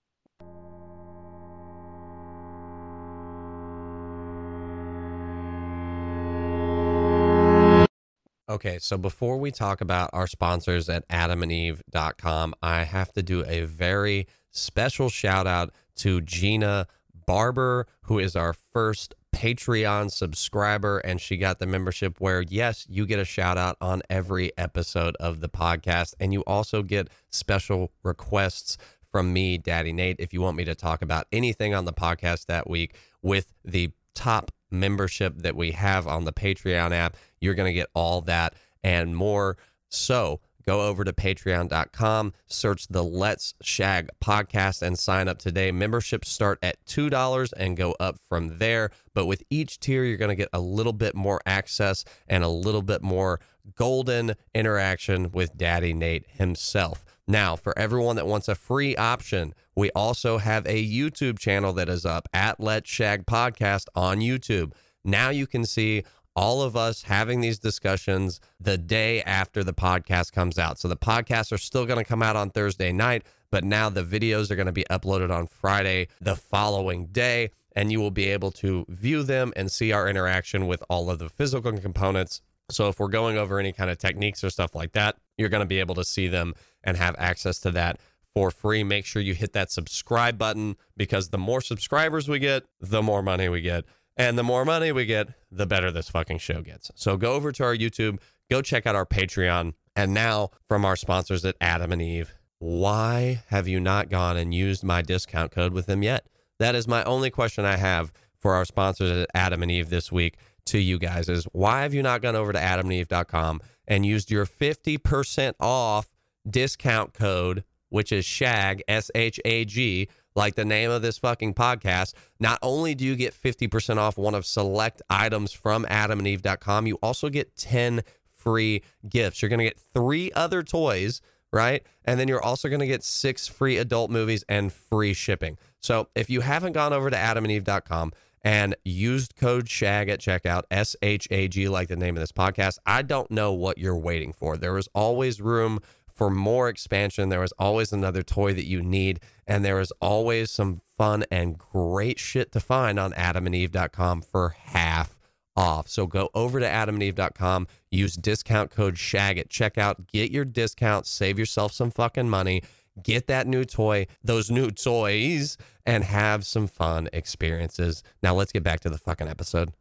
Okay, 8.50 8.78
so 8.80 8.98
before 8.98 9.38
we 9.38 9.52
talk 9.52 9.80
about 9.80 10.10
our 10.12 10.28
sponsors 10.28 10.90
at 10.90 11.08
adamandeve.com, 11.08 12.54
I 12.62 12.84
have 12.84 13.14
to 13.14 13.24
do 13.24 13.46
a 13.48 13.62
very 13.62 14.28
special 14.52 15.10
shout 15.10 15.48
out 15.48 15.74
to 15.96 16.20
Gina 16.20 16.88
Barber, 17.26 17.88
who 18.02 18.20
is 18.20 18.36
our 18.36 18.54
first 18.54 19.16
Patreon 19.34 20.12
subscriber, 20.12 21.00
and 21.00 21.22
she 21.22 21.38
got 21.38 21.60
the 21.60 21.66
membership 21.66 22.20
where, 22.20 22.42
yes, 22.42 22.86
you 22.90 23.06
get 23.06 23.18
a 23.18 23.26
shout 23.26 23.58
out 23.58 23.78
on 23.80 24.02
every 24.10 24.52
episode 24.58 25.16
of 25.22 25.40
the 25.40 25.50
podcast, 25.50 26.14
and 26.20 26.34
you 26.34 26.42
also 26.42 26.84
get 26.84 27.10
special 27.30 27.94
requests 28.04 28.78
from 29.10 29.32
me, 29.32 29.58
Daddy 29.58 29.94
Nate, 29.94 30.18
if 30.20 30.34
you 30.34 30.42
want 30.42 30.58
me 30.58 30.66
to 30.66 30.76
talk 30.76 31.02
about 31.02 31.28
anything 31.32 31.74
on 31.74 31.86
the 31.86 31.94
podcast 31.94 32.48
that 32.48 32.70
week 32.70 32.96
with 33.22 33.54
the 33.64 33.92
top 34.14 34.52
membership 34.74 35.38
that 35.38 35.56
we 35.56 35.72
have 35.72 36.08
on 36.08 36.26
the 36.26 36.34
Patreon 36.34 36.92
app. 36.92 37.16
You're 37.40 37.54
going 37.54 37.70
to 37.70 37.74
get 37.74 37.90
all 37.94 38.22
that 38.22 38.56
and 38.84 39.16
more. 39.16 39.58
So 39.90 40.42
go 40.66 40.88
over 40.88 41.04
to 41.04 41.14
patreon.com, 41.14 42.34
search 42.48 42.88
the 42.88 43.04
Let's 43.04 43.54
Shag 43.62 44.10
podcast, 44.24 44.82
and 44.82 44.98
sign 44.98 45.28
up 45.28 45.38
today. 45.38 45.72
Memberships 45.72 46.30
start 46.30 46.60
at 46.62 46.84
$2 46.86 47.54
and 47.58 47.78
go 47.78 47.96
up 48.00 48.18
from 48.28 48.58
there. 48.58 48.92
But 49.14 49.26
with 49.26 49.44
each 49.50 49.80
tier, 49.80 50.04
you're 50.04 50.18
going 50.18 50.30
to 50.30 50.36
get 50.36 50.50
a 50.54 50.60
little 50.60 50.94
bit 50.94 51.16
more 51.16 51.42
access 51.46 52.04
and 52.28 52.44
a 52.44 52.50
little 52.50 52.82
bit 52.82 53.02
more 53.02 53.40
golden 53.76 54.36
interaction 54.54 55.32
with 55.32 55.56
Daddy 55.58 55.94
Nate 55.94 56.26
himself. 56.28 57.06
Now, 57.28 57.56
for 57.56 57.78
everyone 57.80 58.18
that 58.18 58.28
wants 58.28 58.50
a 58.50 58.56
free 58.56 58.96
option, 58.98 59.54
we 59.76 59.90
also 59.92 60.40
have 60.40 60.66
a 60.66 60.86
YouTube 60.86 61.40
channel 61.40 61.72
that 61.74 61.88
is 61.88 62.06
up 62.06 62.28
at 62.34 62.60
Let's 62.60 62.90
Shag 62.90 63.26
Podcast 63.26 63.86
on 63.96 64.20
YouTube. 64.20 64.74
Now 65.06 65.30
you 65.30 65.48
can 65.48 65.66
see 65.66 66.04
all 66.36 66.62
of 66.62 66.76
us 66.76 67.04
having 67.04 67.40
these 67.40 67.60
discussions 67.60 68.42
the 68.60 68.78
day 68.78 69.22
after 69.22 69.64
the 69.64 69.74
podcast 69.74 70.34
comes 70.34 70.60
out. 70.60 70.80
So 70.80 70.88
the 70.88 70.98
podcasts 70.98 71.52
are 71.52 71.58
still 71.58 71.86
going 71.86 72.00
to 72.00 72.06
come 72.06 72.24
out 72.24 72.36
on 72.36 72.50
Thursday 72.50 72.92
night, 72.92 73.24
but 73.52 73.64
now 73.64 73.90
the 73.90 74.04
videos 74.04 74.52
are 74.52 74.56
going 74.56 74.66
to 74.66 74.72
be 74.72 74.86
uploaded 74.90 75.32
on 75.32 75.48
Friday 75.48 76.08
the 76.20 76.36
following 76.36 77.06
day, 77.08 77.52
and 77.74 77.92
you 77.92 78.02
will 78.02 78.12
be 78.12 78.26
able 78.26 78.52
to 78.52 78.86
view 78.90 79.24
them 79.24 79.54
and 79.56 79.72
see 79.72 79.92
our 79.92 80.10
interaction 80.10 80.68
with 80.68 80.84
all 80.90 81.10
of 81.10 81.20
the 81.20 81.30
physical 81.30 81.72
components. 81.80 82.42
So 82.70 82.88
if 82.88 83.00
we're 83.00 83.08
going 83.10 83.38
over 83.38 83.60
any 83.60 83.74
kind 83.74 83.90
of 83.90 83.98
techniques 83.98 84.44
or 84.44 84.50
stuff 84.50 84.76
like 84.76 84.94
that, 84.94 85.18
you're 85.38 85.50
going 85.50 85.62
to 85.62 85.68
be 85.68 85.80
able 85.80 85.96
to 85.96 86.06
see 86.06 86.28
them 86.28 86.54
and 86.84 86.98
have 86.98 87.16
access 87.18 87.60
to 87.60 87.72
that 87.72 88.00
for 88.34 88.52
free. 88.52 88.84
Make 88.84 89.06
sure 89.06 89.22
you 89.22 89.34
hit 89.34 89.54
that 89.54 89.72
subscribe 89.72 90.38
button 90.38 90.76
because 90.98 91.30
the 91.30 91.38
more 91.38 91.62
subscribers 91.62 92.28
we 92.28 92.40
get, 92.40 92.64
the 92.80 93.02
more 93.02 93.22
money 93.22 93.50
we 93.50 93.62
get. 93.62 93.86
And 94.16 94.38
the 94.38 94.44
more 94.44 94.64
money 94.64 94.92
we 94.92 95.06
get, 95.06 95.30
the 95.52 95.66
better 95.66 95.92
this 95.92 96.10
fucking 96.10 96.38
show 96.38 96.62
gets. 96.62 96.92
So 96.96 97.18
go 97.18 97.34
over 97.34 97.52
to 97.52 97.64
our 97.64 97.76
YouTube, 97.76 98.20
go 98.50 98.62
check 98.62 98.86
out 98.86 98.96
our 98.96 99.06
Patreon. 99.06 99.74
And 99.96 100.14
now 100.14 100.52
from 100.68 100.86
our 100.86 100.96
sponsors 100.96 101.46
at 101.46 101.56
Adam 101.60 101.92
and 101.92 102.02
Eve, 102.02 102.34
why 102.60 103.44
have 103.48 103.68
you 103.68 103.80
not 103.80 104.10
gone 104.10 104.38
and 104.38 104.54
used 104.54 104.84
my 104.84 105.02
discount 105.02 105.52
code 105.52 105.74
with 105.74 105.86
them 105.86 106.04
yet? 106.04 106.28
That 106.60 106.76
is 106.76 106.88
my 106.88 107.04
only 107.04 107.30
question 107.30 107.66
I 107.66 107.76
have 107.76 108.12
for 108.40 108.54
our 108.54 108.66
sponsors 108.66 109.12
at 109.12 109.30
Adam 109.34 109.64
and 109.64 109.72
Eve 109.72 109.90
this 109.90 110.12
week 110.12 110.38
to 110.66 110.80
you 110.80 110.98
guys 110.98 111.30
is 111.30 111.46
why 111.52 111.82
have 111.82 111.94
you 111.94 112.02
not 112.02 112.22
gone 112.22 112.36
over 112.36 112.54
to 112.54 112.60
adamandeve.com 112.60 113.62
and 113.88 114.06
used 114.06 114.32
your 114.32 114.46
50% 114.46 115.54
off 115.60 116.10
discount 116.50 117.14
code, 117.14 117.64
which 117.90 118.12
is 118.12 118.26
SHAG, 118.26 118.82
S 118.88 119.12
H 119.16 119.40
A 119.46 119.66
G, 119.66 120.08
like 120.36 120.56
the 120.56 120.66
name 120.66 120.90
of 120.90 121.02
this 121.02 121.18
fucking 121.18 121.54
podcast, 121.54 122.14
not 122.40 122.60
only 122.62 122.96
do 122.96 123.06
you 123.06 123.16
get 123.16 123.34
50% 123.34 123.98
off 123.98 124.18
one 124.18 124.36
of 124.36 124.46
select 124.46 125.02
items 125.10 125.52
from 125.52 125.86
adamandeve.com, 125.86 126.88
you 126.88 126.96
also 127.04 127.30
get 127.30 127.56
10 127.56 128.02
free 128.32 128.84
gifts. 129.08 129.42
You're 129.42 129.50
going 129.50 129.60
to 129.60 129.66
get 129.66 129.80
three 129.94 130.32
other 130.34 130.64
toys, 130.64 131.22
right? 131.52 131.84
And 132.04 132.20
then 132.20 132.28
you're 132.28 132.44
also 132.44 132.68
going 132.68 132.82
to 132.82 132.88
get 132.88 133.04
six 133.04 133.48
free 133.48 133.78
adult 133.78 134.12
movies 134.12 134.44
and 134.50 134.72
free 134.74 135.14
shipping. 135.14 135.58
So 135.80 136.10
if 136.16 136.30
you 136.30 136.42
haven't 136.42 136.74
gone 136.74 136.94
over 136.94 137.10
to 137.10 137.16
adamandeve.com 137.16 138.12
and 138.44 138.76
used 138.84 139.36
code 139.36 139.70
SHAG 139.70 140.10
at 140.10 140.20
checkout, 140.20 140.64
S 140.70 140.96
H 141.02 141.28
A 141.32 141.48
G, 141.48 141.68
like 141.70 141.88
the 141.88 141.96
name 141.96 142.16
of 142.16 142.22
this 142.22 142.32
podcast, 142.32 142.78
I 142.86 143.02
don't 143.02 143.32
know 143.32 143.54
what 143.54 143.78
you're 143.78 143.98
waiting 143.98 144.34
for. 144.34 144.58
There 144.58 144.78
is 144.78 144.90
always 144.94 145.42
room 145.42 145.80
for 146.14 146.30
more 146.30 146.70
expansion. 146.70 147.30
There 147.30 147.44
is 147.44 147.54
always 147.58 147.92
another 147.92 148.24
toy 148.24 148.54
that 148.54 148.68
you 148.68 148.82
need, 148.82 149.20
and 149.48 149.64
there 149.66 149.80
is 149.80 149.92
always 150.00 150.52
some 150.52 150.82
fun 150.98 151.26
and 151.32 151.58
great 151.58 152.20
shit 152.20 152.52
to 152.52 152.60
find 152.60 153.00
on 153.00 153.14
adamandeve.com 153.14 154.22
for 154.22 154.50
half 154.50 155.18
off. 155.56 155.88
So 155.88 156.08
go 156.08 156.30
over 156.34 156.60
to 156.60 156.66
adamandeve.com, 156.66 157.68
use 157.92 158.16
discount 158.16 158.72
code 158.72 158.98
SHAG 158.98 159.38
at 159.38 159.50
checkout, 159.50 160.08
get 160.08 160.32
your 160.32 160.46
discount, 160.46 161.08
save 161.08 161.40
yourself 161.40 161.72
some 161.72 161.92
fucking 161.92 162.30
money, 162.30 162.64
get 163.02 163.28
that 163.28 163.48
new 163.48 163.66
toy, 163.66 164.08
those 164.24 164.52
new 164.52 164.70
toys, 164.72 165.58
and 165.86 166.04
have 166.04 166.46
some 166.46 166.68
fun 166.68 167.10
experiences. 167.14 168.04
Now 168.22 168.36
let's 168.36 168.52
get 168.52 168.64
back 168.64 168.82
to 168.82 168.90
the 168.90 168.98
fucking 168.98 169.28
episode. 169.28 169.74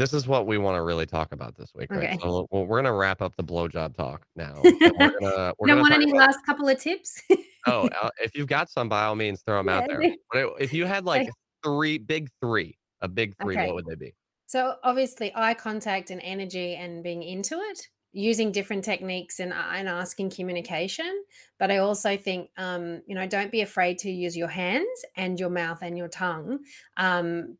this 0.00 0.14
is 0.14 0.26
what 0.26 0.46
we 0.46 0.56
want 0.56 0.76
to 0.76 0.82
really 0.82 1.04
talk 1.04 1.32
about 1.32 1.54
this 1.56 1.72
week, 1.74 1.90
right? 1.90 2.04
Okay. 2.04 2.18
So 2.22 2.46
well, 2.50 2.64
we're 2.64 2.78
gonna 2.78 2.94
wrap 2.94 3.20
up 3.20 3.36
the 3.36 3.44
blowjob 3.44 3.94
talk 3.94 4.22
now. 4.34 4.58
We're 4.64 4.72
gonna, 5.20 5.52
we're 5.58 5.66
don't 5.66 5.80
want 5.80 5.92
any 5.92 6.10
about- 6.10 6.28
last 6.28 6.38
couple 6.46 6.66
of 6.68 6.78
tips? 6.80 7.20
oh, 7.66 7.86
uh, 8.02 8.08
if 8.22 8.34
you've 8.34 8.46
got 8.46 8.70
some, 8.70 8.88
by 8.88 9.04
all 9.04 9.14
means, 9.14 9.42
throw 9.42 9.58
them 9.58 9.68
out 9.68 9.86
there. 9.86 10.02
But 10.32 10.54
if 10.58 10.72
you 10.72 10.86
had 10.86 11.04
like 11.04 11.28
three, 11.62 11.98
big 11.98 12.30
three, 12.40 12.78
a 13.02 13.08
big 13.08 13.34
three, 13.42 13.56
Okay. 13.56 13.66
what 13.66 13.74
would 13.74 13.86
they 13.86 13.94
be? 13.94 14.14
So 14.50 14.74
obviously, 14.82 15.30
eye 15.36 15.54
contact 15.54 16.10
and 16.10 16.20
energy 16.24 16.74
and 16.74 17.04
being 17.04 17.22
into 17.22 17.54
it, 17.54 17.86
using 18.12 18.50
different 18.50 18.84
techniques 18.84 19.38
and 19.38 19.52
uh, 19.52 19.70
and 19.76 19.88
asking 19.88 20.30
communication. 20.30 21.22
But 21.60 21.70
I 21.70 21.76
also 21.76 22.16
think, 22.16 22.50
um, 22.56 23.00
you 23.06 23.14
know, 23.14 23.28
don't 23.28 23.52
be 23.52 23.60
afraid 23.60 23.98
to 23.98 24.10
use 24.10 24.36
your 24.36 24.48
hands 24.48 25.04
and 25.14 25.38
your 25.38 25.50
mouth 25.50 25.78
and 25.82 25.96
your 25.96 26.08
tongue. 26.08 26.64
Um, 26.96 27.58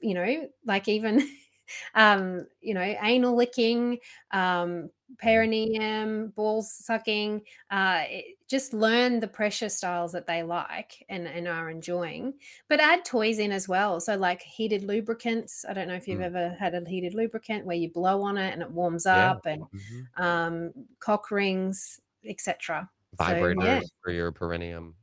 you 0.00 0.14
know, 0.14 0.48
like 0.66 0.88
even, 0.88 1.24
um, 1.94 2.46
you 2.60 2.74
know, 2.74 2.80
anal 3.02 3.34
licking, 3.36 3.98
um, 4.32 4.90
perineum, 5.18 6.28
balls 6.30 6.72
sucking. 6.72 7.42
Uh, 7.70 8.04
it- 8.08 8.36
just 8.48 8.74
learn 8.74 9.18
the 9.18 9.26
pressure 9.28 9.70
styles 9.70 10.12
that 10.12 10.26
they 10.26 10.42
like 10.42 11.02
and 11.08 11.26
and 11.26 11.48
are 11.48 11.70
enjoying 11.70 12.34
but 12.68 12.80
add 12.80 13.02
toys 13.02 13.38
in 13.38 13.50
as 13.50 13.66
well. 13.66 13.98
So 13.98 14.14
like 14.14 14.42
heated 14.42 14.84
lubricants. 14.84 15.64
I 15.66 15.72
don't 15.72 15.88
know 15.88 15.94
if 15.94 16.06
you've 16.06 16.20
Mm. 16.20 16.24
ever 16.24 16.50
had 16.60 16.74
a 16.74 16.86
heated 16.86 17.14
lubricant 17.14 17.64
where 17.64 17.76
you 17.76 17.90
blow 17.90 18.20
on 18.22 18.36
it 18.36 18.52
and 18.52 18.60
it 18.60 18.70
warms 18.70 19.06
Yeah. 19.06 19.30
up, 19.30 19.46
and 19.46 19.62
Mhm. 19.70 20.06
um, 20.22 20.72
cock 20.98 21.30
rings, 21.30 21.98
etc. 22.26 22.90
So, 23.18 23.24
Vibrators 23.24 23.56
yeah, 23.64 23.80
for 24.02 24.10
your 24.12 24.32
perineum. 24.32 24.96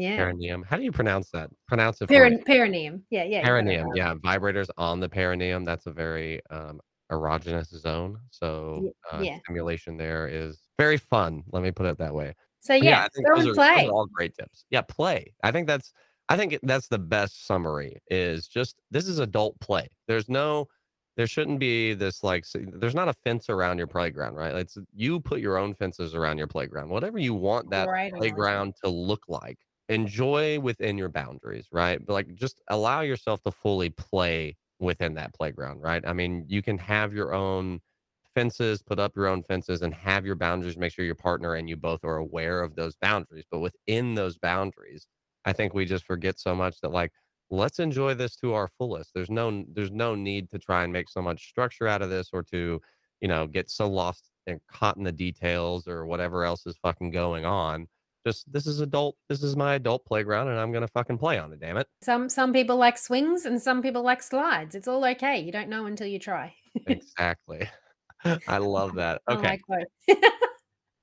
Yeah, 0.00 0.16
Perineum. 0.16 0.62
How 0.62 0.76
do 0.76 0.82
you 0.82 0.92
pronounce 0.92 1.30
that? 1.30 1.50
Pronounce 1.68 2.00
it 2.00 2.10
me. 2.10 2.38
Perineum. 2.44 3.02
Yeah, 3.10 3.24
yeah, 3.24 3.24
you 3.24 3.32
got 3.32 3.40
it 3.40 3.44
Perineum. 3.44 3.88
Yeah, 3.94 4.14
vibrators 4.14 4.68
on 4.76 5.00
the 5.00 5.08
perineum. 5.08 5.64
That's 5.64 5.86
a 5.86 5.92
very 5.92 6.40
um, 6.50 6.80
erogenous 7.10 7.66
zone. 7.66 8.18
So 8.30 8.92
uh, 9.12 9.20
yeah. 9.20 9.38
stimulation 9.44 9.96
there 9.96 10.28
is 10.28 10.58
very 10.78 10.96
fun. 10.96 11.42
Let 11.52 11.62
me 11.62 11.70
put 11.70 11.86
it 11.86 11.98
that 11.98 12.14
way. 12.14 12.34
So 12.60 12.74
But 12.78 12.82
yeah, 12.82 13.04
I 13.04 13.08
think 13.08 13.26
go 13.26 13.36
those 13.36 13.46
and 13.46 13.54
play. 13.54 13.86
are 13.86 13.90
all 13.90 14.06
great 14.06 14.34
tips. 14.34 14.64
Yeah, 14.70 14.82
play. 14.82 15.32
I 15.42 15.50
think 15.50 15.66
that's 15.66 15.92
I 16.28 16.36
think 16.36 16.58
that's 16.62 16.88
the 16.88 16.98
best 16.98 17.46
summary 17.46 18.00
is 18.08 18.46
just 18.46 18.76
this 18.90 19.08
is 19.08 19.18
adult 19.18 19.58
play. 19.60 19.88
There's 20.06 20.28
no 20.28 20.68
there 21.16 21.26
shouldn't 21.26 21.58
be 21.58 21.92
this 21.94 22.22
like 22.22 22.44
there's 22.54 22.94
not 22.94 23.08
a 23.08 23.12
fence 23.12 23.50
around 23.50 23.78
your 23.78 23.86
playground, 23.86 24.36
right? 24.36 24.54
It's 24.54 24.78
you 24.94 25.20
put 25.20 25.40
your 25.40 25.58
own 25.58 25.74
fences 25.74 26.14
around 26.14 26.38
your 26.38 26.46
playground. 26.46 26.88
Whatever 26.88 27.18
you 27.18 27.34
want 27.34 27.70
that 27.70 27.88
analogy. 27.88 28.16
playground 28.16 28.74
to 28.84 28.90
look 28.90 29.24
like. 29.28 29.58
Enjoy 29.90 30.60
within 30.60 30.98
your 30.98 31.10
boundaries, 31.10 31.68
right? 31.72 32.04
But 32.04 32.14
like 32.14 32.34
just 32.36 32.62
allow 32.68 33.02
yourself 33.02 33.42
to 33.42 33.52
fully 33.52 33.90
play 33.90 34.56
within 34.80 35.14
that 35.16 35.34
playground, 35.34 35.82
right? 35.82 36.02
I 36.06 36.14
mean, 36.14 36.46
you 36.48 36.62
can 36.62 36.78
have 36.78 37.12
your 37.14 37.34
own 37.34 37.80
fences, 38.34 38.82
put 38.82 39.00
up 39.00 39.16
your 39.16 39.28
own 39.28 39.42
fences 39.44 39.82
and 39.82 39.94
have 39.94 40.26
your 40.26 40.36
boundaries, 40.36 40.76
make 40.76 40.92
sure 40.92 41.04
your 41.04 41.14
partner 41.16 41.54
and 41.54 41.68
you 41.68 41.76
both 41.76 42.04
are 42.04 42.18
aware 42.18 42.62
of 42.62 42.76
those 42.76 42.96
boundaries. 42.96 43.44
But 43.50 43.60
within 43.60 44.14
those 44.14 44.38
boundaries, 44.38 45.06
I 45.44 45.52
think 45.54 45.74
we 45.74 45.86
just 45.86 46.04
forget 46.06 46.38
so 46.40 46.54
much 46.54 46.80
that 46.82 46.92
like 46.92 47.12
let's 47.50 47.80
enjoy 47.80 48.14
this 48.14 48.36
to 48.38 48.54
our 48.54 48.68
fullest. 48.68 49.12
There's 49.14 49.30
no 49.30 49.64
there's 49.72 49.92
no 49.92 50.14
need 50.14 50.50
to 50.50 50.58
try 50.60 50.84
and 50.84 50.92
make 50.92 51.08
so 51.10 51.22
much 51.22 51.48
structure 51.48 51.88
out 51.88 52.02
of 52.02 52.10
this 52.10 52.30
or 52.32 52.42
to, 52.44 52.80
you 53.20 53.28
know, 53.28 53.46
get 53.48 53.70
so 53.70 53.88
lost 53.88 54.30
and 54.46 54.60
caught 54.68 54.96
in 54.98 55.04
the 55.04 55.12
details 55.12 55.88
or 55.88 56.06
whatever 56.06 56.44
else 56.44 56.66
is 56.66 56.76
fucking 56.82 57.10
going 57.10 57.44
on. 57.44 57.88
Just 58.26 58.52
this 58.52 58.66
is 58.66 58.80
adult 58.80 59.16
this 59.28 59.42
is 59.42 59.56
my 59.56 59.74
adult 59.74 60.04
playground 60.04 60.48
and 60.48 60.58
I'm 60.58 60.72
gonna 60.72 60.88
fucking 60.88 61.18
play 61.18 61.38
on 61.38 61.52
it, 61.52 61.60
damn 61.60 61.78
it. 61.78 61.86
Some 62.02 62.28
some 62.28 62.52
people 62.52 62.76
like 62.76 62.98
swings 62.98 63.46
and 63.46 63.60
some 63.60 63.80
people 63.80 64.02
like 64.02 64.22
slides. 64.22 64.74
It's 64.74 64.86
all 64.86 65.04
okay. 65.04 65.40
You 65.40 65.52
don't 65.52 65.68
know 65.68 65.86
until 65.86 66.06
you 66.06 66.18
try. 66.18 66.54
Exactly. 66.86 67.68
I 68.46 68.58
love 68.58 68.94
that. 68.96 69.22
Okay. 69.28 69.58
both. 69.68 70.18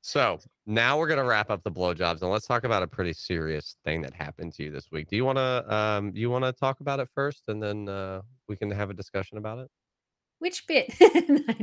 So 0.08 0.39
now 0.65 0.97
we're 0.97 1.10
gonna 1.10 1.25
wrap 1.25 1.49
up 1.49 1.63
the 1.63 1.71
blowjobs 1.71 2.21
and 2.21 2.32
let's 2.32 2.47
talk 2.47 2.63
about 2.63 2.82
a 2.82 2.88
pretty 2.88 3.12
serious 3.12 3.75
thing 3.84 4.01
that 4.03 4.13
happened 4.13 4.53
to 4.53 4.63
you 4.63 4.71
this 4.71 4.89
week. 4.89 5.10
Do 5.10 5.17
you 5.17 5.25
wanna 5.25 5.65
um 5.67 6.13
you 6.15 6.30
wanna 6.30 6.53
talk 6.53 6.80
about 6.80 7.01
it 7.01 7.10
first 7.13 7.43
and 7.49 7.62
then 7.62 7.89
uh 7.89 8.21
we 8.47 8.56
can 8.56 8.71
have 8.71 8.89
a 8.89 8.93
discussion 8.93 9.38
about 9.38 9.60
it? 9.60 9.67
Which 10.39 10.65
bit? 10.65 10.93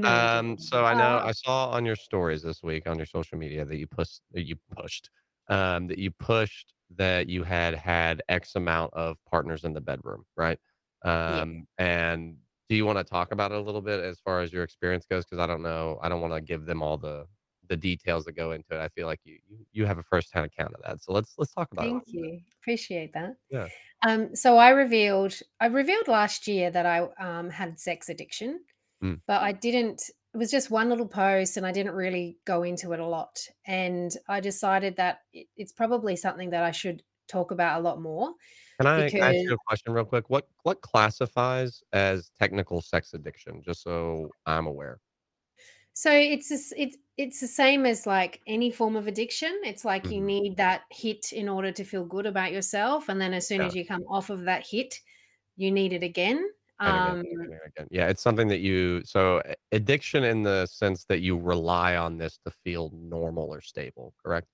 Um, 0.05 0.59
so 0.59 0.85
I 0.85 0.93
know 0.93 1.23
I 1.25 1.33
saw 1.33 1.71
on 1.71 1.87
your 1.87 1.97
stories 1.97 2.43
this 2.43 2.63
week 2.63 2.87
on 2.87 2.99
your 2.99 3.07
social 3.07 3.39
media 3.39 3.65
that 3.65 3.79
you 3.79 3.87
pushed 3.87 4.21
that 4.33 4.47
you 4.47 4.57
pushed 4.77 5.09
um 5.49 5.87
that 5.89 5.99
you 5.99 6.11
pushed 6.11 6.75
that 6.97 7.29
you 7.29 7.43
had 7.43 7.75
had 7.75 8.23
X 8.29 8.55
amount 8.57 8.93
of 8.95 9.17
partners 9.31 9.65
in 9.65 9.73
the 9.73 9.81
bedroom, 9.81 10.25
right? 10.37 10.59
yeah. 11.27 11.43
Um, 11.43 11.67
and 11.79 12.37
do 12.69 12.77
you 12.77 12.87
want 12.87 12.99
to 12.99 13.05
talk 13.05 13.33
about 13.33 13.53
it 13.53 13.59
a 13.59 13.61
little 13.61 13.83
bit 13.83 14.01
as 14.03 14.21
far 14.21 14.41
as 14.41 14.53
your 14.53 14.63
experience 14.63 15.07
goes? 15.07 15.25
Because 15.25 15.39
I 15.39 15.47
don't 15.47 15.63
know, 15.63 15.99
I 16.03 16.09
don't 16.09 16.21
want 16.21 16.35
to 16.35 16.41
give 16.41 16.65
them 16.67 16.83
all 16.83 16.97
the 16.99 17.27
the 17.69 17.77
details 17.77 18.25
that 18.27 18.33
go 18.33 18.53
into 18.53 18.75
it. 18.75 18.79
I 18.81 18.89
feel 18.89 19.07
like 19.07 19.21
you 19.25 19.39
you, 19.49 19.67
you 19.73 19.87
have 19.87 19.99
a 19.99 20.03
first 20.03 20.33
hand 20.33 20.47
account 20.47 20.75
of 20.75 20.81
that. 20.85 21.03
So 21.03 21.13
let's 21.13 21.35
let's 21.39 21.53
talk 21.53 21.73
about 21.73 21.87
it 21.87 21.91
Thank 21.91 22.05
you. 22.13 22.41
Appreciate 22.61 23.13
that. 23.15 23.37
Yeah. 23.51 23.69
Um, 24.07 24.35
so 24.37 24.57
I 24.59 24.71
revealed 24.71 25.41
I 25.61 25.67
revealed 25.67 26.09
last 26.09 26.47
year 26.47 26.71
that 26.71 26.87
I 26.87 27.01
um, 27.19 27.51
had 27.51 27.79
sex 27.81 28.09
addiction, 28.09 28.61
Mm. 29.03 29.21
but 29.27 29.43
I 29.43 29.53
didn't. 29.53 30.03
It 30.35 30.39
was 30.39 30.51
just 30.51 30.71
one 30.71 30.89
little 30.89 31.07
post, 31.09 31.57
and 31.57 31.65
I 31.67 31.73
didn't 31.73 31.95
really 31.95 32.41
go 32.45 32.63
into 32.65 32.93
it 32.93 33.01
a 33.01 33.07
lot. 33.07 33.49
And 33.67 34.11
I 34.29 34.41
decided 34.41 34.97
that 34.97 35.21
it, 35.33 35.49
it's 35.57 35.73
probably 35.73 36.17
something 36.17 36.51
that 36.51 36.65
I 36.65 36.73
should 36.73 37.05
talk 37.29 37.51
about 37.53 37.81
a 37.81 37.83
lot 37.85 38.01
more 38.01 38.35
Can 38.79 38.87
I 38.89 39.13
ask 39.21 39.45
you 39.49 39.55
a 39.55 39.59
question 39.69 39.93
real 39.93 40.05
quick? 40.05 40.29
What 40.31 40.49
what 40.63 40.81
classifies 40.81 41.83
as 41.93 42.31
technical 42.31 42.81
sex 42.81 43.15
addiction? 43.15 43.63
Just 43.63 43.83
so 43.83 44.35
I'm 44.47 44.67
aware. 44.67 45.01
So 45.93 46.11
it's 46.11 46.49
this 46.49 46.73
it's 46.77 46.97
it's 47.17 47.41
the 47.41 47.47
same 47.47 47.87
as 47.87 48.07
like 48.07 48.41
any 48.47 48.71
form 48.71 48.97
of 48.97 49.07
addiction. 49.07 49.61
It's 49.65 49.85
like 49.85 50.11
you 50.11 50.21
Mhm. 50.21 50.21
need 50.21 50.57
that 50.57 50.83
hit 50.91 51.33
in 51.33 51.49
order 51.49 51.71
to 51.73 51.85
feel 51.85 52.05
good 52.05 52.27
about 52.27 52.53
yourself, 52.53 53.09
and 53.09 53.21
then 53.21 53.33
as 53.33 53.47
soon 53.47 53.61
Yeah. 53.61 53.65
as 53.65 53.75
you 53.75 53.87
come 53.87 54.03
off 54.09 54.29
of 54.31 54.43
that 54.45 54.67
hit, 54.67 55.01
you 55.57 55.71
need 55.73 55.93
it 55.93 56.03
again. 56.05 56.51
Again, 56.87 57.03
Um, 57.07 57.25
again, 57.43 57.61
again. 57.67 57.89
Yeah, 57.91 58.09
it's 58.09 58.23
something 58.23 58.49
that 58.49 58.59
you 58.61 59.03
so 59.05 59.43
addiction 59.73 60.23
in 60.23 60.43
the 60.43 60.67
sense 60.67 61.05
that 61.07 61.21
you 61.21 61.39
rely 61.39 61.97
on 61.97 62.19
this 62.19 62.39
to 62.45 62.51
feel 62.51 62.91
normal 62.91 63.53
or 63.53 63.61
stable, 63.63 64.15
correct? 64.23 64.49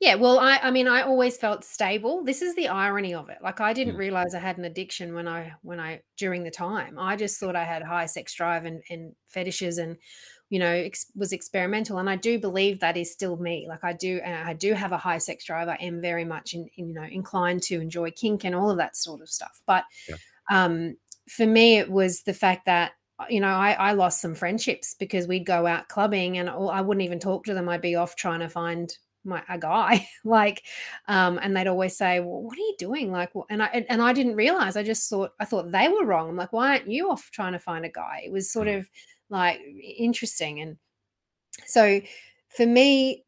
yeah, 0.00 0.16
well, 0.16 0.38
I 0.40 0.56
I 0.58 0.70
mean, 0.70 0.88
I 0.88 1.02
always 1.02 1.36
felt 1.38 1.64
stable. 1.64 2.24
This 2.24 2.42
is 2.42 2.56
the 2.56 2.68
irony 2.68 3.14
of 3.14 3.28
it. 3.28 3.38
Like 3.40 3.60
I 3.60 3.72
didn't 3.72 3.94
Mm, 3.94 3.96
realize 3.96 4.34
I 4.34 4.40
had 4.40 4.58
an 4.58 4.64
addiction 4.64 5.14
when 5.14 5.28
I 5.28 5.54
when 5.62 5.78
I 5.78 6.02
during 6.16 6.42
the 6.42 6.50
time. 6.50 6.98
I 6.98 7.14
just 7.16 7.38
thought 7.38 7.54
I 7.56 7.64
had 7.64 7.82
high 7.82 8.06
sex 8.06 8.34
drive 8.34 8.64
and 8.64 8.82
and 8.90 9.14
fetishes 9.26 9.78
and 9.78 9.96
you 10.50 10.58
know 10.58 10.70
ex- 10.70 11.10
was 11.16 11.32
experimental 11.32 11.96
and 11.98 12.10
i 12.10 12.16
do 12.16 12.38
believe 12.38 12.78
that 12.80 12.94
is 12.98 13.10
still 13.10 13.38
me 13.38 13.66
like 13.66 13.82
i 13.84 13.92
do 13.94 14.20
and 14.22 14.46
i 14.48 14.52
do 14.52 14.74
have 14.74 14.92
a 14.92 14.98
high 14.98 15.16
sex 15.16 15.44
drive 15.46 15.66
i 15.66 15.76
am 15.76 15.98
very 16.02 16.26
much 16.26 16.52
in, 16.52 16.68
in, 16.76 16.88
you 16.88 16.94
know 16.94 17.04
inclined 17.04 17.62
to 17.62 17.80
enjoy 17.80 18.10
kink 18.10 18.44
and 18.44 18.54
all 18.54 18.70
of 18.70 18.76
that 18.76 18.94
sort 18.94 19.22
of 19.22 19.30
stuff 19.30 19.62
but 19.66 19.84
yeah, 20.06 20.16
um 20.50 20.96
for 21.28 21.46
me 21.46 21.78
it 21.78 21.90
was 21.90 22.22
the 22.22 22.34
fact 22.34 22.66
that 22.66 22.92
uh, 23.18 23.24
you 23.28 23.40
know 23.40 23.48
I, 23.48 23.72
I 23.72 23.92
lost 23.92 24.20
some 24.20 24.34
friendships 24.34 24.94
because 24.98 25.26
we'd 25.26 25.46
go 25.46 25.66
out 25.66 25.88
clubbing 25.88 26.38
and 26.38 26.48
i 26.50 26.80
wouldn't 26.80 27.04
even 27.04 27.18
talk 27.18 27.44
to 27.44 27.54
them. 27.54 27.68
I'd 27.68 27.80
be 27.80 27.94
off 27.96 28.16
trying 28.16 28.40
to 28.40 28.48
find 28.48 28.92
my 29.24 29.40
a 29.48 29.56
guy 29.56 30.06
like 30.24 30.64
um 31.08 31.38
and 31.40 31.56
they'd 31.56 31.68
always 31.68 31.96
say 31.96 32.18
well 32.20 32.42
what 32.42 32.56
are 32.58 32.60
you 32.60 32.74
doing? 32.78 33.12
Like 33.12 33.30
and 33.50 33.62
i 33.62 33.66
and, 33.88 34.02
i 34.02 34.12
didn't 34.12 34.36
realize. 34.36 34.76
I 34.76 34.82
just 34.82 35.08
thought 35.08 35.32
i 35.40 35.44
thought 35.44 35.70
they 35.72 35.88
were 35.88 36.04
wrong. 36.06 36.28
I'm 36.28 36.36
like 36.36 36.52
why 36.52 36.70
aren't 36.70 36.90
you 36.90 37.10
off 37.10 37.30
trying 37.32 37.52
to 37.52 37.58
find 37.58 37.84
a 37.84 37.88
guy? 37.90 38.22
It 38.24 38.32
was 38.32 38.50
sort 38.52 38.66
mhm, 38.66 38.78
of 38.78 38.88
like 39.30 39.60
interesting. 39.98 40.60
And 40.60 40.76
so 41.66 42.00
for 42.48 42.66
me 42.66 43.24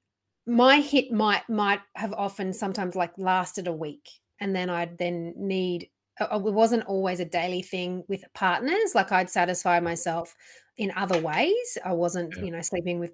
my 0.47 0.81
hit 0.81 1.11
might 1.13 1.49
might 1.49 1.81
have 1.97 2.13
often 2.13 2.53
sometimes 2.53 2.95
like 2.97 3.13
lasted 3.17 3.67
a 3.67 3.73
week 3.73 4.09
and 4.41 4.55
then 4.55 4.69
i'd 4.69 4.99
then 4.99 5.33
need 5.37 5.89
it 6.21 6.43
wasn't 6.43 6.85
always 6.87 7.21
a 7.21 7.25
daily 7.25 7.63
thing 7.63 8.05
with 8.09 8.25
partners 8.35 8.95
like 8.95 9.11
i'd 9.11 9.29
satisfy 9.29 9.81
myself 9.81 10.37
in 10.77 10.93
other 10.97 11.21
ways. 11.21 11.79
I 11.85 11.93
wasn't 11.93 12.35
yeah, 12.37 12.45
you 12.45 12.51
know 12.51 12.61
sleeping 12.61 12.99
with 12.99 13.13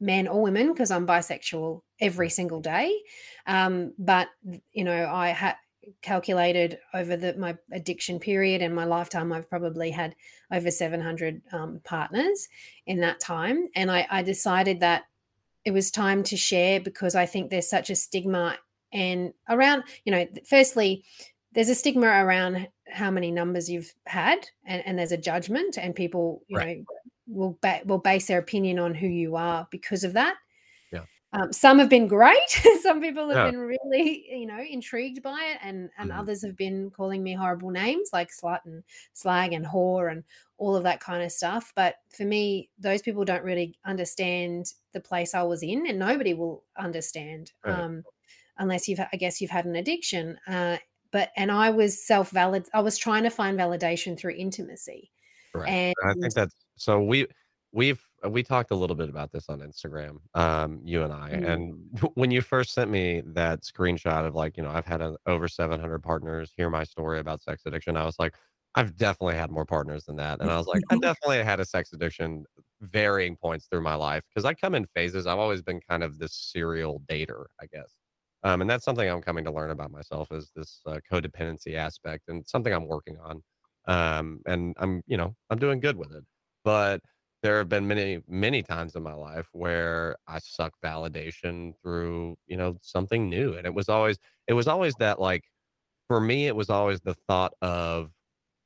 men 0.00 0.26
or 0.28 0.42
women 0.42 0.72
because 0.72 0.90
i'm 0.90 1.06
bisexual 1.06 1.82
every 2.00 2.30
single 2.30 2.60
day. 2.60 2.94
Um, 3.46 3.92
but 3.98 4.28
you 4.72 4.84
know 4.84 5.06
i 5.06 5.28
had 5.28 5.56
calculated 6.02 6.78
over 6.92 7.16
the 7.16 7.34
my 7.36 7.56
addiction 7.72 8.18
period 8.18 8.60
and 8.60 8.74
my 8.74 8.84
lifetime 8.84 9.32
i've 9.32 9.48
probably 9.48 9.90
had 9.90 10.14
over 10.52 10.70
700 10.70 11.40
um, 11.52 11.80
partners 11.84 12.48
in 12.86 13.00
that 13.00 13.20
time. 13.20 13.68
And 13.74 13.90
I, 13.90 14.06
I 14.10 14.22
decided 14.22 14.80
that 14.80 15.04
it 15.64 15.70
was 15.72 15.90
time 15.90 16.22
to 16.24 16.36
share 16.36 16.80
because 16.80 17.14
I 17.14 17.26
think 17.26 17.50
there's 17.50 17.68
such 17.68 17.90
a 17.90 17.94
stigma 17.94 18.56
and 18.92 19.34
around, 19.48 19.84
you 20.04 20.12
know, 20.12 20.26
firstly, 20.48 21.04
there's 21.58 21.70
a 21.70 21.76
stigma 21.76 22.06
around 22.08 22.68
how 22.88 23.10
many 23.10 23.32
numbers 23.32 23.68
you've 23.68 23.94
had, 24.06 24.48
and, 24.64 24.86
and 24.86 24.98
there's 24.98 25.12
a 25.12 25.18
judgment, 25.18 25.76
and 25.78 25.96
people, 25.96 26.44
you 26.48 26.58
right, 26.58 26.64
know, 26.64 26.86
will 27.26 27.58
ba- 27.62 27.82
will 27.86 27.98
base 27.98 28.28
their 28.28 28.38
opinion 28.38 28.78
on 28.78 28.94
who 28.94 29.08
you 29.08 29.36
are 29.36 29.68
because 29.72 30.04
of 30.04 30.14
that. 30.14 30.38
yeah, 30.92 31.06
Um, 31.34 31.52
some 31.52 31.78
have 31.78 31.90
been 31.90 32.06
great. 32.08 32.48
some 32.82 33.02
people 33.02 33.28
have 33.28 33.42
yeah, 33.42 33.42
been 33.42 33.58
really, 33.58 34.26
you 34.30 34.46
know, 34.46 34.60
intrigued 34.60 35.22
by 35.22 35.38
it, 35.54 35.58
and 35.62 35.90
and 35.98 36.10
mhm, 36.10 36.12
others 36.12 36.42
have 36.42 36.56
been 36.56 36.90
calling 36.90 37.22
me 37.22 37.34
horrible 37.34 37.70
names 37.70 38.10
like 38.14 38.30
slut 38.30 38.60
and 38.64 38.82
slag 39.12 39.52
and 39.52 39.66
whore 39.66 40.10
and 40.10 40.24
all 40.56 40.74
of 40.74 40.84
that 40.84 41.00
kind 41.00 41.22
of 41.22 41.30
stuff. 41.32 41.72
But 41.76 41.96
for 42.08 42.24
me, 42.24 42.70
those 42.78 43.02
people 43.02 43.26
don't 43.26 43.44
really 43.44 43.78
understand 43.84 44.72
the 44.92 45.00
place 45.00 45.34
I 45.34 45.42
was 45.42 45.62
in, 45.62 45.86
and 45.86 45.98
nobody 45.98 46.32
will 46.32 46.64
understand 46.78 47.52
right, 47.64 47.84
um, 47.84 48.06
unless 48.56 48.88
you've, 48.88 49.00
I 49.00 49.16
guess, 49.18 49.40
you've 49.40 49.50
had 49.50 49.66
an 49.66 49.76
addiction. 49.76 50.38
Uh, 50.46 50.78
but 51.12 51.30
and 51.36 51.50
I 51.52 51.70
was 51.70 52.04
self 52.04 52.30
valid. 52.30 52.68
I 52.74 52.80
was 52.80 52.98
trying 52.98 53.24
to 53.24 53.30
find 53.30 53.58
validation 53.58 54.18
through 54.18 54.34
intimacy, 54.34 55.12
Right. 55.54 55.74
and 55.74 55.94
I 56.04 56.14
think 56.20 56.34
that's 56.34 56.54
so 56.76 57.00
we 57.02 57.26
we've 57.72 58.02
uh, 58.24 58.30
we 58.30 58.42
talked 58.42 58.70
a 58.70 58.74
little 58.76 58.96
bit 58.96 59.08
about 59.08 59.32
this 59.32 59.48
on 59.48 59.60
Instagram, 59.60 60.18
um, 60.34 60.80
you 60.84 61.02
and 61.04 61.12
I, 61.12 61.30
mm, 61.32 61.44
and 61.44 61.90
when 62.14 62.30
you 62.30 62.40
first 62.42 62.72
sent 62.74 62.90
me 62.90 63.22
that 63.26 63.62
screenshot 63.62 64.26
of 64.26 64.34
like, 64.34 64.56
you 64.56 64.62
know, 64.62 64.70
I've 64.70 64.86
had 64.86 65.00
a, 65.02 65.16
over 65.26 65.48
700 65.48 66.02
partners 66.02 66.52
hear 66.56 66.70
my 66.70 66.84
story 66.84 67.18
about 67.20 67.42
sex 67.42 67.62
addiction, 67.66 67.96
I 67.96 68.04
was 68.04 68.18
like, 68.18 68.34
I've 68.74 68.96
definitely 68.96 69.36
had 69.36 69.50
more 69.50 69.64
partners 69.66 70.04
than 70.04 70.16
that. 70.16 70.40
And 70.40 70.50
I 70.50 70.56
was 70.58 70.66
like, 70.66 70.82
I 70.90 70.96
definitely 71.00 71.42
had 71.44 71.60
a 71.60 71.64
sex 71.64 71.92
addiction 71.92 72.44
varying 72.80 73.36
points 73.36 73.66
through 73.66 73.82
my 73.82 73.94
life 73.94 74.24
because 74.28 74.44
I 74.44 74.54
come 74.54 74.74
in 74.74 74.86
phases. 74.86 75.26
I've 75.26 75.38
always 75.38 75.62
been 75.62 75.80
kind 75.80 76.02
of 76.04 76.18
this 76.18 76.34
serial 76.34 77.00
dater, 77.08 77.46
I 77.60 77.66
guess. 77.66 77.97
Um, 78.44 78.60
and 78.60 78.70
that's 78.70 78.84
something 78.84 79.08
I'm 79.08 79.20
coming 79.22 79.44
to 79.44 79.52
learn 79.52 79.70
about 79.70 79.90
myself 79.90 80.28
is 80.32 80.50
this 80.54 80.80
uh, 80.86 81.00
codependency 81.10 81.74
aspect 81.74 82.24
and 82.28 82.46
something 82.46 82.72
I'm 82.72 82.86
working 82.86 83.18
on. 83.18 83.42
Um, 83.86 84.40
and 84.46 84.74
I'm, 84.78 85.02
you 85.06 85.16
know, 85.16 85.34
I'm 85.50 85.58
doing 85.58 85.80
good 85.80 85.96
with 85.96 86.12
it. 86.12 86.24
But 86.64 87.00
there 87.42 87.58
have 87.58 87.68
been 87.68 87.86
many, 87.88 88.22
many 88.28 88.62
times 88.62 88.94
in 88.96 89.02
my 89.02 89.14
life 89.14 89.48
where 89.52 90.16
I 90.26 90.38
suck 90.40 90.74
validation 90.84 91.74
through, 91.82 92.36
you 92.46 92.56
know, 92.56 92.76
something 92.82 93.28
new. 93.28 93.54
And 93.54 93.66
it 93.66 93.74
was 93.74 93.88
always, 93.88 94.18
it 94.46 94.54
was 94.54 94.68
always 94.68 94.94
that 94.96 95.20
like, 95.20 95.44
for 96.08 96.20
me, 96.20 96.46
it 96.46 96.56
was 96.56 96.70
always 96.70 97.00
the 97.00 97.14
thought 97.28 97.54
of, 97.62 98.10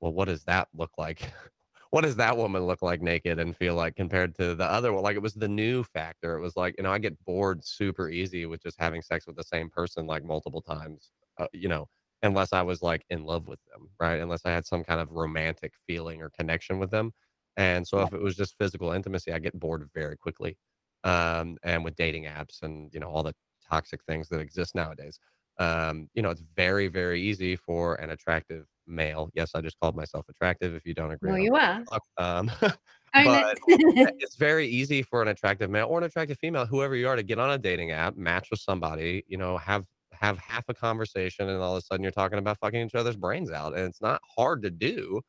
well, 0.00 0.12
what 0.12 0.26
does 0.26 0.44
that 0.44 0.68
look 0.74 0.92
like? 0.98 1.32
what 1.92 2.02
does 2.02 2.16
that 2.16 2.36
woman 2.38 2.66
look 2.66 2.82
like 2.82 3.02
naked 3.02 3.38
and 3.40 3.56
feel 3.56 3.76
like 3.76 3.96
compared 3.96 4.34
to 4.36 4.56
the 4.56 4.64
other 4.66 4.92
one? 4.92 5.04
Like 5.04 5.16
it 5.16 5.22
was 5.22 5.34
the 5.34 5.48
new 5.48 5.84
factor. 5.84 6.36
It 6.38 6.42
was 6.42 6.56
like, 6.56 6.74
you 6.78 6.84
know, 6.84 6.92
I 6.92 6.98
get 6.98 7.24
bored 7.24 7.64
super 7.64 8.10
easy 8.10 8.46
with 8.46 8.62
just 8.62 8.80
having 8.80 9.02
sex 9.02 9.26
with 9.26 9.36
the 9.36 9.44
same 9.44 9.70
person 9.70 10.06
like 10.06 10.24
multiple 10.24 10.62
times, 10.62 11.12
uh, 11.38 11.48
you 11.54 11.68
know, 11.68 11.88
unless 12.22 12.52
I 12.54 12.62
was 12.62 12.82
like 12.82 13.04
in 13.10 13.24
love 13.24 13.48
with 13.48 13.60
them, 13.72 13.90
right? 14.00 14.20
Unless 14.20 14.42
I 14.46 14.52
had 14.52 14.66
some 14.66 14.84
kind 14.84 15.00
of 15.00 15.10
romantic 15.12 15.74
feeling 15.86 16.22
or 16.22 16.30
connection 16.30 16.78
with 16.80 16.90
them. 16.90 17.12
And 17.56 17.86
so 17.86 18.00
yeah, 18.00 18.04
if 18.04 18.12
it 18.14 18.22
was 18.22 18.36
just 18.36 18.56
physical 18.58 18.92
intimacy, 18.92 19.32
I 19.32 19.38
get 19.38 19.58
bored 19.58 19.88
very 19.94 20.16
quickly. 20.16 20.58
Um, 21.04 21.58
and 21.62 21.84
with 21.84 21.96
dating 21.96 22.24
apps 22.24 22.62
and, 22.62 22.92
you 22.94 23.00
know, 23.00 23.08
all 23.10 23.22
the 23.22 23.34
toxic 23.68 24.04
things 24.04 24.28
that 24.28 24.40
exist 24.40 24.74
nowadays 24.74 25.18
um, 25.58 26.08
you 26.14 26.22
know, 26.22 26.30
it's 26.30 26.42
very, 26.56 26.88
very 26.88 27.20
easy 27.20 27.56
for 27.56 27.94
an 27.96 28.10
attractive 28.10 28.66
male. 28.86 29.30
Yes, 29.34 29.52
I 29.54 29.60
just 29.60 29.78
called 29.80 29.96
myself 29.96 30.26
attractive. 30.28 30.74
If 30.74 30.86
you 30.86 30.94
don't 30.94 31.10
agree, 31.10 31.30
well, 31.30 31.38
you 31.38 31.54
are. 31.54 31.84
Um, 32.18 32.50
but 32.60 33.58
it's 34.18 34.36
very 34.36 34.66
easy 34.66 35.02
for 35.02 35.22
an 35.22 35.28
attractive 35.28 35.70
male 35.70 35.86
or 35.86 35.98
an 35.98 36.04
attractive 36.04 36.38
female, 36.38 36.66
whoever 36.66 36.94
you 36.96 37.08
are, 37.08 37.16
to 37.16 37.22
get 37.22 37.38
on 37.38 37.50
a 37.50 37.58
dating 37.58 37.90
app, 37.90 38.16
match 38.16 38.48
with 38.50 38.60
somebody, 38.60 39.24
you 39.28 39.38
know, 39.38 39.58
have 39.58 39.84
have 40.12 40.38
half 40.38 40.64
a 40.68 40.74
conversation, 40.74 41.48
and 41.48 41.60
all 41.60 41.76
of 41.76 41.82
a 41.82 41.84
sudden 41.84 42.02
you're 42.02 42.12
talking 42.12 42.38
about 42.38 42.58
fucking 42.58 42.86
each 42.86 42.94
other's 42.94 43.16
brains 43.16 43.50
out, 43.50 43.74
and 43.74 43.86
it's 43.86 44.00
not 44.00 44.20
hard 44.36 44.62
to 44.62 44.70
do. 44.70 45.20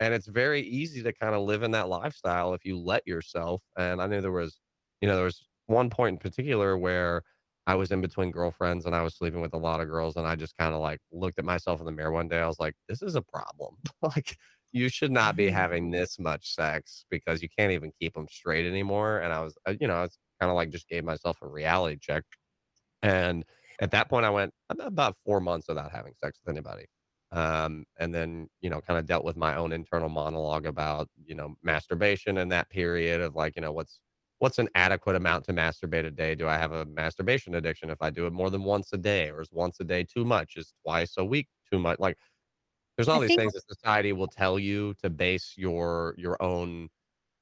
And 0.00 0.12
it's 0.12 0.26
very 0.26 0.60
easy 0.60 1.02
to 1.02 1.12
kind 1.12 1.34
of 1.34 1.42
live 1.42 1.62
in 1.62 1.70
that 1.70 1.88
lifestyle 1.88 2.52
if 2.52 2.64
you 2.66 2.78
let 2.78 3.06
yourself. 3.06 3.62
And 3.78 4.02
I 4.02 4.06
knew 4.06 4.20
there 4.20 4.30
was, 4.30 4.60
you 5.00 5.08
know, 5.08 5.16
there 5.16 5.24
was 5.24 5.48
one 5.66 5.88
point 5.88 6.14
in 6.14 6.18
particular 6.18 6.76
where 6.76 7.22
I 7.66 7.74
was 7.74 7.90
in 7.90 8.00
between 8.00 8.30
girlfriends 8.30 8.86
and 8.86 8.94
I 8.94 9.02
was 9.02 9.16
sleeping 9.16 9.40
with 9.40 9.54
a 9.54 9.58
lot 9.58 9.80
of 9.80 9.88
girls. 9.88 10.16
And 10.16 10.26
I 10.26 10.36
just 10.36 10.56
kind 10.56 10.74
of 10.74 10.80
like 10.80 11.00
looked 11.12 11.38
at 11.38 11.44
myself 11.44 11.80
in 11.80 11.86
the 11.86 11.92
mirror 11.92 12.12
one 12.12 12.28
day. 12.28 12.40
I 12.40 12.46
was 12.46 12.60
like, 12.60 12.74
this 12.88 13.02
is 13.02 13.16
a 13.16 13.22
problem. 13.22 13.76
like, 14.02 14.36
you 14.72 14.88
should 14.88 15.12
not 15.12 15.36
be 15.36 15.48
having 15.48 15.90
this 15.90 16.18
much 16.18 16.54
sex 16.54 17.06
because 17.10 17.42
you 17.42 17.48
can't 17.56 17.72
even 17.72 17.92
keep 18.00 18.14
them 18.14 18.26
straight 18.30 18.66
anymore. 18.66 19.18
And 19.20 19.32
I 19.32 19.40
was, 19.40 19.56
uh, 19.66 19.74
you 19.80 19.86
know, 19.88 19.94
I 19.94 20.02
was 20.02 20.18
kind 20.40 20.50
of 20.50 20.56
like 20.56 20.70
just 20.70 20.88
gave 20.88 21.04
myself 21.04 21.38
a 21.42 21.48
reality 21.48 21.98
check. 22.00 22.24
And 23.02 23.44
at 23.80 23.90
that 23.92 24.08
point, 24.08 24.26
I 24.26 24.30
went 24.30 24.52
about 24.70 25.16
four 25.24 25.40
months 25.40 25.68
without 25.68 25.92
having 25.92 26.14
sex 26.14 26.38
with 26.44 26.54
anybody. 26.54 26.86
Um, 27.32 27.84
and 27.98 28.14
then, 28.14 28.48
you 28.60 28.70
know, 28.70 28.80
kind 28.80 28.98
of 28.98 29.06
dealt 29.06 29.24
with 29.24 29.36
my 29.36 29.56
own 29.56 29.72
internal 29.72 30.08
monologue 30.08 30.66
about, 30.66 31.08
you 31.24 31.34
know, 31.34 31.56
masturbation 31.62 32.38
in 32.38 32.48
that 32.50 32.70
period 32.70 33.20
of 33.20 33.34
like, 33.34 33.56
you 33.56 33.62
know, 33.62 33.72
what's 33.72 34.00
what's 34.38 34.58
an 34.58 34.68
adequate 34.74 35.16
amount 35.16 35.44
to 35.46 35.52
masturbate 35.52 36.04
a 36.06 36.10
day? 36.10 36.34
Do 36.34 36.48
I 36.48 36.56
have 36.58 36.72
a 36.72 36.84
masturbation 36.86 37.54
addiction 37.54 37.90
if 37.90 37.98
I 38.02 38.10
do 38.10 38.26
it 38.26 38.32
more 38.32 38.50
than 38.50 38.64
once 38.64 38.92
a 38.92 38.98
day, 38.98 39.30
or 39.30 39.40
is 39.42 39.50
once 39.52 39.80
a 39.80 39.84
day 39.84 40.04
too 40.04 40.24
much? 40.24 40.56
Is 40.56 40.74
twice 40.84 41.14
a 41.16 41.24
week 41.24 41.48
too 41.70 41.78
much? 41.78 41.98
Like, 42.00 42.18
there's 42.96 43.08
all 43.08 43.20
I 43.20 43.20
these 43.20 43.34
things 43.34 43.52
that 43.54 43.66
society 43.68 44.12
will 44.12 44.28
tell 44.28 44.58
you 44.58 44.94
to 45.02 45.10
base 45.10 45.54
your 45.56 46.14
your 46.18 46.40
own 46.42 46.88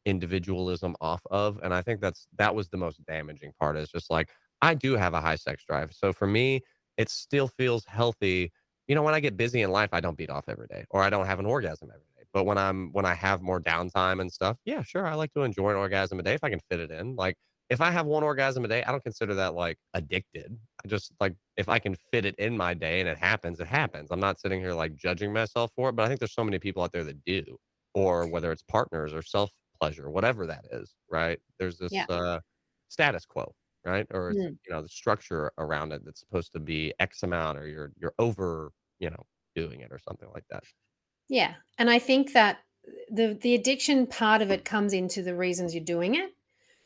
individualism 0.06 0.96
off 1.00 1.22
of, 1.30 1.58
and 1.62 1.74
I 1.74 1.82
think 1.82 2.00
that's 2.00 2.28
that 2.38 2.54
was 2.54 2.68
the 2.70 2.76
most 2.78 3.04
damaging 3.06 3.52
part. 3.60 3.76
Is 3.76 3.90
just 3.90 4.10
like 4.10 4.30
I 4.62 4.74
do 4.74 4.94
have 4.96 5.14
a 5.14 5.20
high 5.20 5.36
sex 5.36 5.64
drive, 5.66 5.92
so 5.94 6.12
for 6.12 6.26
me, 6.26 6.62
it 6.96 7.08
still 7.10 7.48
feels 7.48 7.84
healthy. 7.86 8.52
You 8.88 8.94
know, 8.94 9.02
when 9.02 9.14
I 9.14 9.20
get 9.20 9.36
busy 9.36 9.62
in 9.62 9.70
life, 9.70 9.90
I 9.92 10.00
don't 10.00 10.16
beat 10.18 10.30
off 10.30 10.48
every 10.48 10.66
day, 10.68 10.84
or 10.90 11.02
I 11.02 11.10
don't 11.10 11.26
have 11.26 11.40
an 11.40 11.46
orgasm 11.46 11.90
every 11.94 12.06
day. 12.13 12.13
But 12.34 12.44
when 12.46 12.58
I'm 12.58 12.92
when 12.92 13.06
I 13.06 13.14
have 13.14 13.42
more 13.42 13.60
downtime 13.62 14.20
and 14.20 14.32
stuff, 14.32 14.58
yeah, 14.66 14.82
sure, 14.82 15.06
I 15.06 15.14
like 15.14 15.32
to 15.34 15.42
enjoy 15.42 15.70
an 15.70 15.76
orgasm 15.76 16.20
a 16.20 16.24
day 16.24 16.34
if 16.34 16.44
I 16.44 16.50
can 16.50 16.60
fit 16.70 16.80
it 16.80 16.90
in. 16.92 17.16
Like 17.16 17.36
if 17.70 17.80
I 17.80 17.90
have 17.92 18.06
one 18.06 18.24
orgasm 18.24 18.64
a 18.64 18.68
day, 18.68 18.84
I 18.84 18.92
don't 18.92 19.04
consider 19.04 19.34
that 19.36 19.54
like 19.54 19.78
addicted. 19.94 20.58
I 20.84 20.88
just 20.88 21.12
like 21.20 21.36
if 21.56 21.68
I 21.68 21.78
can 21.78 21.96
fit 22.12 22.26
it 22.26 22.34
in 22.36 22.56
my 22.56 22.74
day 22.74 23.00
and 23.00 23.08
it 23.08 23.18
happens, 23.18 23.60
it 23.60 23.68
happens. 23.68 24.10
I'm 24.10 24.20
not 24.20 24.40
sitting 24.40 24.60
here 24.60 24.74
like 24.74 24.96
judging 24.96 25.32
myself 25.32 25.72
for 25.76 25.90
it, 25.90 25.94
but 25.96 26.04
I 26.04 26.08
think 26.08 26.20
there's 26.20 26.34
so 26.34 26.44
many 26.44 26.58
people 26.58 26.82
out 26.82 26.92
there 26.92 27.04
that 27.04 27.24
do, 27.24 27.56
or 27.94 28.26
whether 28.28 28.52
it's 28.52 28.62
partners 28.62 29.14
or 29.14 29.22
self 29.22 29.52
pleasure, 29.80 30.10
whatever 30.10 30.46
that 30.46 30.66
is, 30.72 30.94
right? 31.10 31.40
There's 31.58 31.78
this 31.78 31.92
yeah. 31.92 32.06
uh, 32.08 32.40
status 32.88 33.26
quo, 33.26 33.54
right? 33.84 34.06
Or 34.10 34.30
it's, 34.30 34.46
Mm. 34.46 34.58
you 34.66 34.72
know, 34.72 34.82
the 34.82 34.88
structure 34.88 35.52
around 35.58 35.92
it 35.92 36.04
that's 36.04 36.20
supposed 36.20 36.52
to 36.52 36.60
be 36.60 36.94
X 36.98 37.22
amount, 37.22 37.58
or 37.58 37.66
you're 37.68 37.92
you're 37.96 38.14
over, 38.18 38.72
you 38.98 39.10
know, 39.10 39.24
doing 39.54 39.80
it 39.80 39.92
or 39.92 39.98
something 39.98 40.28
like 40.34 40.44
that. 40.50 40.64
Yeah, 41.28 41.54
and 41.78 41.90
I 41.90 41.98
think 41.98 42.32
that 42.32 42.58
the 43.10 43.38
the 43.40 43.54
addiction 43.54 44.06
part 44.06 44.42
of 44.42 44.50
it 44.50 44.64
comes 44.64 44.92
into 44.92 45.22
the 45.22 45.34
reasons 45.34 45.74
you're 45.74 45.84
doing 45.84 46.14
it 46.14 46.30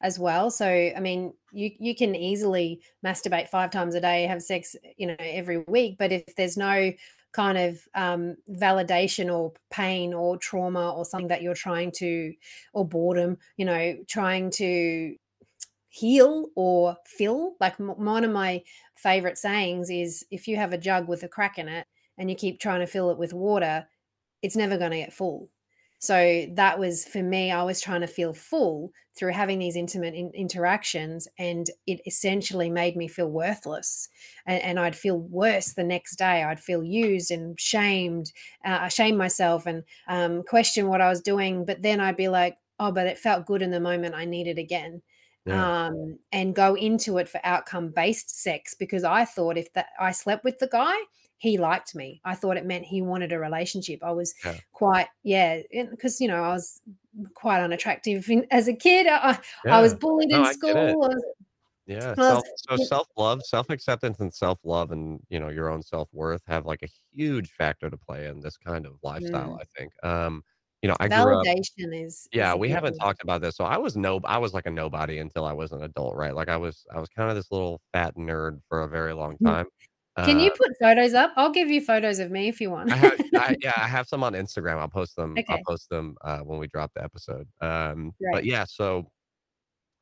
as 0.01 0.19
well. 0.19 0.51
So, 0.51 0.67
I 0.67 1.01
mean, 1.01 1.35
you 1.53 1.71
you 1.79 1.95
can 1.95 2.15
easily 2.15 2.83
masturbate 3.05 3.49
5 3.49 3.71
times 3.71 3.95
a 3.95 4.01
day, 4.01 4.25
have 4.25 4.43
sex, 4.43 4.77
you 4.97 5.07
know, 5.07 5.17
every 5.21 5.59
week, 5.59 5.97
but 5.99 6.13
if 6.13 6.37
there's 6.37 6.57
no 6.57 6.93
kind 7.33 7.59
of 7.59 7.87
um, 7.95 8.37
validation 8.51 9.33
or 9.35 9.53
pain 9.71 10.15
or 10.15 10.39
trauma 10.39 10.91
or 10.93 11.05
something 11.05 11.29
that 11.29 11.43
you're 11.43 11.55
trying 11.55 11.93
to 11.93 12.33
or 12.73 12.87
boredom, 12.89 13.37
you 13.57 13.65
know, 13.67 13.97
trying 14.09 14.51
to 14.53 15.15
heal 15.89 16.49
or 16.55 16.97
fill, 17.07 17.57
like 17.61 17.81
m- 17.81 18.05
one 18.05 18.25
of 18.25 18.31
my 18.31 18.63
favorite 18.95 19.39
sayings 19.39 19.91
is 19.91 20.25
if 20.31 20.47
you 20.47 20.57
have 20.57 20.73
a 20.73 20.79
jug 20.79 21.09
with 21.09 21.23
a 21.23 21.29
crack 21.29 21.59
in 21.59 21.69
it 21.69 21.87
and 22.19 22.29
you 22.31 22.37
keep 22.37 22.61
trying 22.61 22.81
to 22.81 22.87
fill 22.87 23.11
it 23.11 23.19
with 23.19 23.33
water, 23.33 23.87
it's 24.43 24.57
never 24.57 24.79
going 24.79 24.93
to 24.93 24.99
get 24.99 25.13
full. 25.13 25.51
So 26.01 26.47
that 26.55 26.79
was 26.79 27.05
for 27.05 27.23
me, 27.23 27.51
I 27.51 27.65
was 27.65 27.81
trying 27.81 28.03
to 28.03 28.07
feel 28.07 28.33
full 28.33 28.93
through 29.17 29.33
having 29.33 29.59
these 29.59 29.75
intimate 29.75 30.15
in- 30.15 30.31
interactions, 30.33 31.27
and 31.39 31.67
it 31.89 32.01
essentially 32.07 32.71
made 32.71 32.95
me 32.97 33.09
feel 33.09 33.29
worthless. 33.29 34.09
And, 34.47 34.63
and 34.63 34.79
I'd 34.81 34.95
feel 34.95 35.19
worse 35.19 35.73
the 35.73 35.83
next 35.83 36.17
day. 36.17 36.45
I'd 36.45 36.61
feel 36.61 36.85
used 36.85 37.33
and 37.33 37.59
shamed, 37.59 38.33
uh, 38.65 38.89
shame 38.89 39.17
myself 39.17 39.67
and 39.67 39.83
um, 40.07 40.45
question 40.45 40.87
what 40.87 41.01
I 41.01 41.09
was 41.09 41.21
doing. 41.21 41.65
But 41.65 41.83
then 41.83 41.99
I'd 42.01 42.17
be 42.17 42.29
like, 42.29 42.59
oh, 42.79 42.93
but 42.93 43.09
it 43.09 43.19
felt 43.19 43.47
good 43.47 43.61
in 43.63 43.73
the 43.73 43.81
moment. 43.81 44.15
I 44.15 44.25
need 44.25 44.47
it 44.47 44.59
again 44.59 45.03
Yeah, 45.45 45.69
um, 45.87 46.19
and 46.31 46.55
go 46.55 46.75
into 46.75 47.19
it 47.19 47.29
for 47.29 47.41
outcome 47.43 47.91
based 47.91 48.31
sex 48.41 48.75
because 48.75 49.03
I 49.05 49.25
thought 49.25 49.57
if 49.57 49.73
that 49.73 49.87
I 49.99 50.13
slept 50.13 50.45
with 50.45 50.59
the 50.59 50.69
guy, 50.69 50.95
he 51.39 51.59
liked 51.59 51.95
me. 51.95 52.21
I 52.25 52.35
thought 52.35 52.57
it 52.57 52.67
meant 52.67 52.85
he 52.85 53.03
wanted 53.03 53.33
a 53.33 53.39
relationship. 53.39 54.01
I 54.03 54.13
was 54.13 54.35
yeah, 54.43 54.61
quite 54.73 55.09
yeah, 55.25 55.63
because 55.91 56.21
you 56.21 56.29
know 56.29 56.43
I 56.43 56.53
was 56.53 56.81
quite 57.35 57.63
unattractive 57.63 58.29
in, 58.31 58.47
as 58.51 58.69
a 58.69 58.75
kid. 58.75 59.07
I, 59.07 59.31
I 59.33 59.41
I 59.79 59.81
was 59.83 59.95
bullied 59.95 60.31
No, 60.31 60.39
in 60.39 60.45
I 60.45 60.55
school. 60.55 61.11
Yeah, 61.87 62.15
self 62.21 62.47
so 62.57 62.77
self-love, 62.77 63.45
self-acceptance 63.47 64.21
and 64.21 64.33
self-love 64.35 64.93
and, 64.93 65.21
you 65.31 65.41
know, 65.41 65.49
your 65.49 65.71
own 65.71 65.83
self-worth 65.83 66.43
have, 66.47 66.67
like, 66.67 66.83
a 66.83 66.89
huge 67.15 67.51
factor 67.53 67.89
to 67.89 67.97
play 67.97 68.27
in 68.27 68.41
this 68.41 68.59
kind 68.59 68.85
of 68.87 68.99
lifestyle, 69.03 69.55
mm, 69.55 69.61
I 69.61 69.65
think. 69.77 69.93
Um, 70.05 70.43
you 70.83 70.89
know, 70.89 70.97
I 71.01 71.09
grew 71.09 71.41
up 71.41 71.49
validation 71.49 71.89
is 72.07 72.29
is 72.33 72.33
yeah, 72.33 72.55
a 72.55 72.59
we 72.59 72.69
haven't 72.71 72.95
one. 72.95 73.01
talked 73.01 73.23
about 73.23 73.41
this. 73.43 73.57
So 73.57 73.65
I 73.65 73.79
was 73.79 73.97
no 73.97 74.21
I 74.25 74.39
was 74.39 74.55
like 74.55 74.67
a 74.67 74.71
nobody 74.71 75.19
until 75.19 75.45
I 75.47 75.53
was 75.55 75.73
an 75.73 75.83
adult, 75.83 76.17
right? 76.17 76.35
Like, 76.35 76.49
I 76.49 76.57
was 76.59 76.87
I 76.95 77.01
was 77.01 77.09
kinda 77.11 77.35
this 77.35 77.51
little 77.53 77.81
fat 77.93 78.17
nerd 78.17 78.61
for 78.69 78.83
a 78.83 78.89
very 78.89 79.15
long 79.15 79.39
time. 79.41 79.69
Can 80.25 80.39
Uh, 80.39 80.43
you 80.45 80.51
put 80.51 80.73
photos 80.81 81.15
up? 81.15 81.33
I'll 81.37 81.51
give 81.53 81.69
you 81.69 81.81
photos 81.81 82.19
of 82.19 82.31
me 82.31 82.49
if 82.49 82.61
you 82.61 82.71
want. 82.71 82.91
I 82.93 82.97
have 82.97 83.21
I 83.35 83.57
yeah, 83.63 83.73
I 83.77 83.87
have 83.89 84.09
some 84.09 84.25
on 84.25 84.33
Instagram. 84.35 84.79
I'll 84.79 84.89
post 84.89 85.17
them 85.17 85.33
Okay. 85.39 85.53
I'll 85.53 85.63
post 85.67 85.89
them, 85.91 86.17
uh, 86.23 86.41
when 86.41 86.59
we 86.59 86.67
drop 86.69 86.93
the 86.95 87.03
episode. 87.05 87.49
Um, 87.61 88.13
but 88.33 88.45
yeah, 88.45 88.65
so 88.65 89.11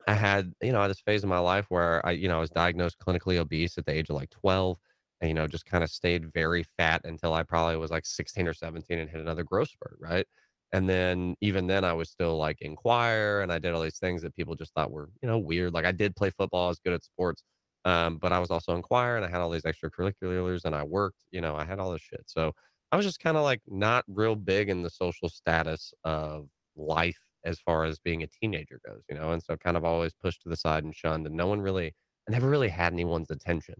I 0.07 0.13
had, 0.13 0.53
you 0.61 0.71
know, 0.71 0.87
this 0.87 1.01
phase 1.01 1.23
of 1.23 1.29
my 1.29 1.39
life 1.39 1.65
where 1.69 2.05
I, 2.05 2.11
you 2.11 2.27
know, 2.29 2.37
I 2.37 2.41
was 2.41 2.49
diagnosed 2.49 2.97
clinically 2.99 3.37
obese 3.37 3.77
at 3.77 3.85
the 3.85 3.91
age 3.93 4.09
of 4.09 4.15
like 4.15 4.29
12 4.29 4.77
and, 5.21 5.29
you 5.29 5.33
know, 5.35 5.47
just 5.47 5.65
kind 5.65 5.83
of 5.83 5.89
stayed 5.89 6.31
very 6.33 6.63
fat 6.77 7.01
until 7.03 7.33
I 7.33 7.43
probably 7.43 7.77
was 7.77 7.91
like 7.91 8.05
16 8.05 8.47
or 8.47 8.53
17 8.53 8.99
and 8.99 9.09
hit 9.09 9.19
another 9.21 9.43
growth 9.43 9.69
spurt. 9.69 9.97
Right. 9.99 10.25
And 10.73 10.87
then 10.89 11.35
even 11.41 11.67
then 11.67 11.83
I 11.85 11.93
was 11.93 12.09
still 12.09 12.37
like 12.37 12.61
in 12.61 12.75
choir 12.75 13.41
and 13.41 13.51
I 13.51 13.59
did 13.59 13.73
all 13.73 13.81
these 13.81 13.99
things 13.99 14.21
that 14.21 14.35
people 14.35 14.55
just 14.55 14.73
thought 14.73 14.91
were, 14.91 15.09
you 15.21 15.27
know, 15.27 15.37
weird. 15.39 15.73
Like 15.73 15.85
I 15.85 15.91
did 15.91 16.15
play 16.15 16.29
football, 16.29 16.65
I 16.65 16.69
was 16.69 16.79
good 16.79 16.93
at 16.93 17.03
sports. 17.03 17.43
Um, 17.85 18.17
but 18.17 18.33
I 18.33 18.39
was 18.39 18.51
also 18.51 18.75
in 18.75 18.81
choir 18.81 19.15
and 19.15 19.25
I 19.25 19.29
had 19.29 19.39
all 19.41 19.49
these 19.49 19.63
extracurriculars 19.63 20.65
and 20.65 20.75
I 20.75 20.83
worked, 20.83 21.19
you 21.31 21.41
know, 21.41 21.55
I 21.55 21.63
had 21.65 21.79
all 21.79 21.91
this 21.91 22.01
shit. 22.01 22.23
So 22.27 22.53
I 22.91 22.97
was 22.97 23.05
just 23.05 23.19
kind 23.19 23.37
of 23.37 23.43
like 23.43 23.61
not 23.67 24.03
real 24.07 24.35
big 24.35 24.69
in 24.69 24.81
the 24.83 24.89
social 24.89 25.29
status 25.29 25.93
of 26.03 26.49
life 26.75 27.19
as 27.45 27.59
far 27.59 27.85
as 27.85 27.99
being 27.99 28.23
a 28.23 28.27
teenager 28.27 28.79
goes, 28.85 29.03
you 29.09 29.15
know, 29.15 29.31
and 29.31 29.41
so 29.43 29.55
kind 29.57 29.77
of 29.77 29.83
always 29.85 30.13
pushed 30.13 30.41
to 30.43 30.49
the 30.49 30.55
side 30.57 30.83
and 30.83 30.95
shunned, 30.95 31.25
and 31.25 31.35
no 31.35 31.47
one 31.47 31.61
really, 31.61 31.93
I 32.27 32.31
never 32.31 32.49
really 32.49 32.69
had 32.69 32.93
anyone's 32.93 33.31
attention. 33.31 33.75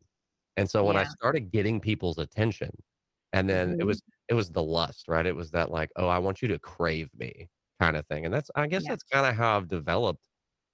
And 0.57 0.69
so 0.69 0.83
when 0.85 0.97
I 0.97 1.03
started 1.03 1.51
getting 1.51 1.79
people's 1.81 2.17
attention, 2.17 2.71
and 3.33 3.49
then 3.49 3.75
it 3.79 3.83
hmm 3.83 3.85
was 3.85 4.01
it 4.29 4.33
was 4.35 4.51
the 4.51 4.63
lust, 4.63 5.07
right? 5.07 5.25
It 5.25 5.35
was 5.35 5.51
that 5.51 5.71
like, 5.71 5.89
oh, 5.95 6.07
I 6.07 6.19
want 6.19 6.41
you 6.41 6.47
to 6.49 6.59
crave 6.59 7.09
me 7.13 7.49
kind 7.81 7.95
of 7.97 8.05
thing, 8.07 8.25
and 8.25 8.33
that's 8.33 8.49
I 8.55 8.67
guess 8.67 8.85
Yeah. 8.85 8.89
that's 8.89 9.03
kind 9.03 9.25
of 9.27 9.35
how 9.35 9.57
I've 9.57 9.67
developed 9.67 10.21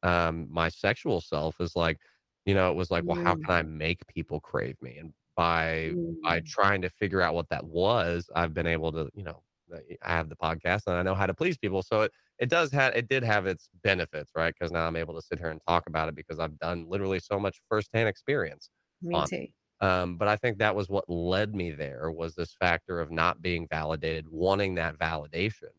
um, 0.03 0.47
my 0.51 0.69
sexual 0.69 1.21
self 1.21 1.59
is 1.62 1.75
like, 1.75 1.99
you 2.45 2.53
know, 2.53 2.71
it 2.71 2.75
was 2.75 2.91
like, 2.91 3.08
well, 3.08 3.17
how 3.17 3.36
Mm, 3.36 3.45
can 3.45 3.53
I 3.56 3.63
make 3.63 4.06
people 4.08 4.39
crave 4.39 4.75
me? 4.82 4.97
And 4.97 5.13
by 5.36 5.95
by 6.23 6.41
mm. 6.41 6.45
trying 6.45 6.82
to 6.84 6.89
figure 6.89 7.21
out 7.21 7.34
what 7.36 7.49
that 7.49 7.65
was, 7.65 8.29
I've 8.36 8.53
been 8.53 8.67
able 8.67 8.91
to, 8.93 9.10
you 9.13 9.23
know, 9.23 9.43
uh, 9.73 9.79
I 10.03 10.12
have 10.13 10.29
the 10.29 10.36
podcast 10.36 10.84
and 10.88 10.95
I 10.95 11.03
know 11.03 11.15
how 11.15 11.25
to 11.25 11.34
please 11.34 11.58
people. 11.58 11.82
So 11.84 12.01
it 12.03 12.12
it 12.39 12.49
does 12.49 12.71
have 12.71 12.95
it 12.95 13.08
did 13.10 13.23
have 13.23 13.47
its 13.47 13.69
benefits, 13.84 14.32
right? 14.36 14.53
Because 14.58 14.71
now 14.71 14.88
I'm 14.88 14.95
able 14.95 15.15
to 15.15 15.21
sit 15.21 15.39
here 15.39 15.49
and 15.49 15.62
talk 15.67 15.88
about 15.88 16.10
it 16.10 16.15
because 16.15 16.39
I've 16.39 16.58
done 16.60 16.88
literally 16.89 17.19
so 17.19 17.39
much 17.39 17.62
firsthand 17.69 18.10
experience 18.10 18.69
Me 19.01 19.21
on 19.21 19.29
too. 19.29 19.47
Um, 19.82 20.17
but 20.17 20.27
I 20.27 20.38
think 20.38 20.60
that 20.60 20.75
was 20.75 20.89
what 20.89 21.10
led 21.10 21.53
me 21.56 21.71
there 21.71 22.10
was 22.12 22.36
this 22.36 22.53
factor 22.56 23.01
of 23.01 23.12
not 23.12 23.41
being 23.41 23.67
validated, 23.67 24.27
wanting 24.29 24.75
that 24.75 24.97
validation, 24.97 25.71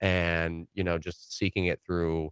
and 0.00 0.66
you 0.74 0.82
know, 0.84 0.98
just 0.98 1.32
seeking 1.36 1.66
it 1.66 1.80
through 1.86 2.30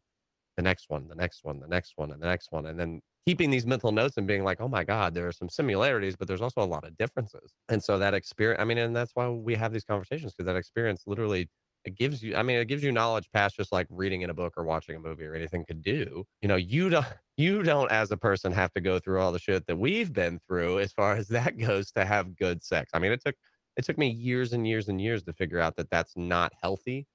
the 0.57 0.63
next 0.63 0.91
one, 0.91 1.09
the 1.09 1.15
next 1.17 1.45
one, 1.45 1.61
the 1.61 1.69
next 1.69 1.95
one, 1.97 2.13
and 2.13 2.23
the 2.23 2.27
next 2.27 2.53
one, 2.53 2.67
and 2.67 2.79
then 2.81 3.01
keeping 3.27 3.51
these 3.51 3.67
mental 3.67 3.93
notes 3.93 4.17
and 4.17 4.27
being 4.27 4.45
like, 4.45 4.61
"Oh 4.61 4.69
my 4.69 4.85
god, 4.85 5.15
there 5.15 5.27
are 5.29 5.33
some 5.33 5.49
similarities, 5.49 6.17
but 6.17 6.29
there's 6.29 6.41
also 6.43 6.63
a 6.63 6.67
lot 6.67 6.85
of 6.85 6.97
differences." 6.97 7.55
And 7.69 7.83
so 7.83 7.99
that 7.99 8.15
experience, 8.15 8.61
I 8.61 8.65
mean, 8.65 8.79
and 8.79 8.95
that's 8.97 9.13
why 9.15 9.29
we 9.29 9.55
have 9.57 9.73
these 9.73 9.85
conversations 9.85 10.33
because 10.35 10.47
that 10.47 10.57
experience 10.57 11.05
literally 11.07 11.49
it 11.85 11.95
gives 11.97 12.23
you, 12.23 12.37
I 12.37 12.43
mean, 12.43 12.59
it 12.59 12.67
gives 12.67 12.83
you 12.83 12.93
knowledge 12.93 13.31
past 13.33 13.57
just 13.57 13.73
like 13.73 13.87
reading 13.91 14.21
in 14.21 14.29
a 14.29 14.35
book 14.35 14.53
or 14.59 14.65
watching 14.65 14.97
a 14.97 15.01
movie 15.01 15.25
or 15.25 15.35
anything 15.35 15.65
could 15.65 15.81
do. 15.83 16.25
You 16.43 16.49
know, 16.49 16.57
you 16.57 16.91
don't, 16.91 17.07
you 17.39 17.63
don't 17.63 17.91
as 17.91 18.11
a 18.11 18.19
person 18.19 18.53
have 18.53 18.73
to 18.75 18.81
go 18.83 18.99
through 18.99 19.19
all 19.21 19.33
the 19.33 19.39
shit 19.39 19.67
that 19.67 19.77
we've 19.79 20.13
been 20.13 20.41
through 20.47 20.81
as 20.81 20.93
far 20.93 21.15
as 21.17 21.29
that 21.29 21.57
goes 21.59 21.91
to 21.93 22.05
have 22.05 22.37
good 22.37 22.63
sex. 22.63 22.91
I 22.95 22.99
mean, 22.99 23.13
it 23.13 23.23
took 23.25 23.37
it 23.77 23.85
took 23.85 23.97
me 23.99 24.09
years 24.11 24.53
and 24.53 24.67
years 24.69 24.89
and 24.89 25.01
years 25.01 25.23
to 25.25 25.33
figure 25.33 25.61
out 25.61 25.77
that 25.77 25.89
that's 25.91 26.17
not 26.17 26.53
healthy 26.61 27.07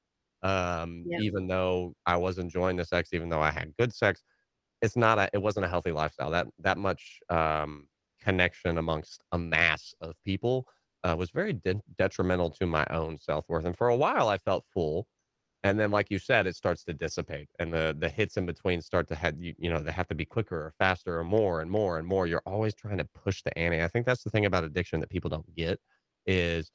um, 0.44 1.06
Yeah. 1.06 1.18
even 1.18 1.48
though 1.48 1.96
I 2.06 2.18
was 2.18 2.38
enjoying 2.38 2.78
the 2.78 2.86
sex, 2.86 3.14
even 3.14 3.30
though 3.30 3.42
I 3.42 3.52
had 3.52 3.76
good 3.78 3.94
sex, 3.94 4.24
it's 4.82 4.96
not 4.96 5.20
a 5.20 5.30
it 5.34 5.42
wasn't 5.42 5.66
a 5.66 5.70
healthy 5.70 5.92
lifestyle. 5.92 6.32
That 6.32 6.48
that 6.60 6.78
much 6.78 7.20
um, 7.30 7.88
connection 8.22 8.78
amongst 8.78 9.24
a 9.32 9.38
mass 9.38 9.94
of 10.02 10.16
people 10.26 10.68
uh, 11.04 11.16
was 11.18 11.32
very 11.32 11.54
de- 11.54 11.82
detrimental 11.98 12.50
to 12.52 12.66
my 12.66 12.86
own 12.90 13.18
self 13.20 13.46
worth. 13.50 13.66
And 13.66 13.78
for 13.78 13.90
a 13.90 13.96
while, 13.96 14.28
I 14.30 14.38
felt 14.38 14.66
full, 14.74 15.08
and 15.64 15.80
then, 15.80 15.92
like 15.92 16.12
you 16.12 16.20
said, 16.20 16.48
it 16.48 16.56
starts 16.56 16.84
to 16.86 16.94
dissipate, 16.94 17.50
and 17.60 17.74
the 17.74 17.96
the 18.00 18.10
hits 18.10 18.38
in 18.38 18.46
between 18.46 18.82
start 18.82 19.08
to 19.10 19.16
have 19.16 19.36
you 19.42 19.56
you 19.58 19.70
know 19.70 19.80
they 19.80 19.92
have 19.92 20.08
to 20.10 20.16
be 20.16 20.26
quicker 20.26 20.58
or 20.58 20.74
faster 20.80 21.20
or 21.20 21.24
more 21.24 21.62
and 21.62 21.72
more 21.72 21.98
and 22.00 22.08
more. 22.08 22.28
You're 22.28 22.44
always 22.46 22.76
trying 22.76 23.00
to 23.00 23.06
push 23.06 23.42
the 23.44 23.58
ante. 23.58 23.82
I 23.84 23.88
think 23.88 24.06
that's 24.06 24.24
the 24.24 24.30
thing 24.30 24.46
about 24.46 24.64
addiction 24.64 25.00
that 25.02 25.10
people 25.10 25.30
don't 25.30 25.56
get 25.56 25.80
is 26.28 26.72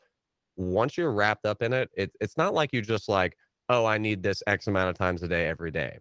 once 0.57 0.97
you're 0.99 1.13
wrapped 1.13 1.47
up 1.47 1.63
in 1.63 1.73
it, 1.73 1.91
it 1.97 2.13
it's 2.21 2.37
not 2.37 2.55
like 2.55 2.73
you 2.73 2.83
just 2.83 3.09
like, 3.09 3.37
"Oh, 3.69 3.87
I 3.87 3.99
need 3.99 4.23
this 4.23 4.43
X 4.47 4.67
amount 4.69 4.91
of 4.91 4.97
times 4.99 5.23
a 5.23 5.29
day 5.29 5.47
every 5.49 5.71
day." 5.71 5.99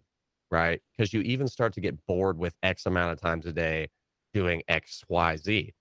Right? 0.50 0.80
Because 0.96 1.12
you 1.12 1.20
even 1.22 1.48
start 1.48 1.72
to 1.74 1.80
get 1.80 2.04
bored 2.06 2.38
with 2.38 2.54
X 2.62 2.86
amount 2.86 3.12
of 3.12 3.20
times 3.20 3.46
a 3.46 3.52
day 3.52 3.88
doing 4.34 4.62
X, 4.68 5.02
Y, 5.08 5.36
Z. 5.36 5.74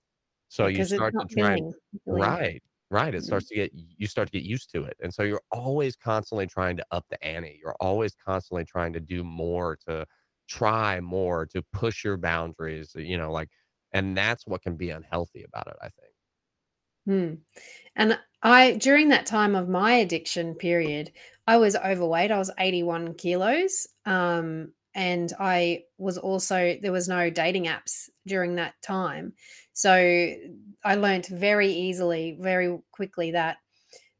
So 0.49 0.67
you 0.67 0.83
because 0.83 0.93
start 0.93 1.15
to 1.19 1.27
try 1.27 1.53
and 1.53 1.61
right, 2.07 2.61
right. 2.91 3.13
It 3.15 3.23
Mm. 3.23 3.25
starts 3.25 3.47
to 3.49 3.55
get 3.55 3.71
you 3.73 4.07
start 4.07 4.29
to 4.29 4.31
get 4.39 4.43
used 4.43 4.71
to 4.73 4.83
it. 4.83 4.95
And 5.01 5.13
so 5.13 5.23
you're 5.23 5.41
always 5.51 5.95
constantly 5.95 6.47
trying 6.47 6.77
to 6.77 6.85
up 6.91 7.05
the 7.09 7.23
ante. 7.23 7.59
You're 7.61 7.75
always 7.79 8.15
constantly 8.15 8.65
trying 8.65 8.93
to 8.93 8.99
do 8.99 9.23
more, 9.23 9.77
to 9.87 10.05
try 10.47 10.99
more, 11.01 11.45
to 11.47 11.63
push 11.73 12.03
your 12.03 12.17
boundaries, 12.17 12.93
you 12.95 13.17
know, 13.17 13.31
like 13.31 13.49
and 13.93 14.17
that's 14.17 14.45
what 14.47 14.61
can 14.63 14.77
be 14.77 14.89
unhealthy 14.91 15.43
about 15.43 15.67
it, 15.67 15.77
I 15.81 15.89
think. 15.89 16.13
Hmm. 17.05 17.33
And 17.95 18.19
I, 18.43 18.73
during 18.73 19.09
that 19.09 19.25
time 19.25 19.55
of 19.55 19.69
my 19.69 19.93
addiction 19.93 20.55
period, 20.55 21.11
I 21.49 21.57
was 21.57 21.75
overweight. 21.75 22.29
I 22.29 22.37
was 22.37 22.51
81 22.59 23.15
kilos. 23.15 23.87
Um, 24.05 24.71
and 24.93 25.33
I 25.39 25.81
was 25.97 26.19
also, 26.19 26.77
there 26.79 26.91
was 26.91 27.07
no 27.07 27.31
dating 27.31 27.65
apps 27.65 28.07
during 28.27 28.53
that 28.55 28.75
time. 28.83 29.33
So 29.73 29.91
I 30.85 30.95
learnt 30.95 31.25
very 31.25 31.71
easily, 31.71 32.37
very 32.39 32.77
quickly 32.91 33.31
that 33.31 33.57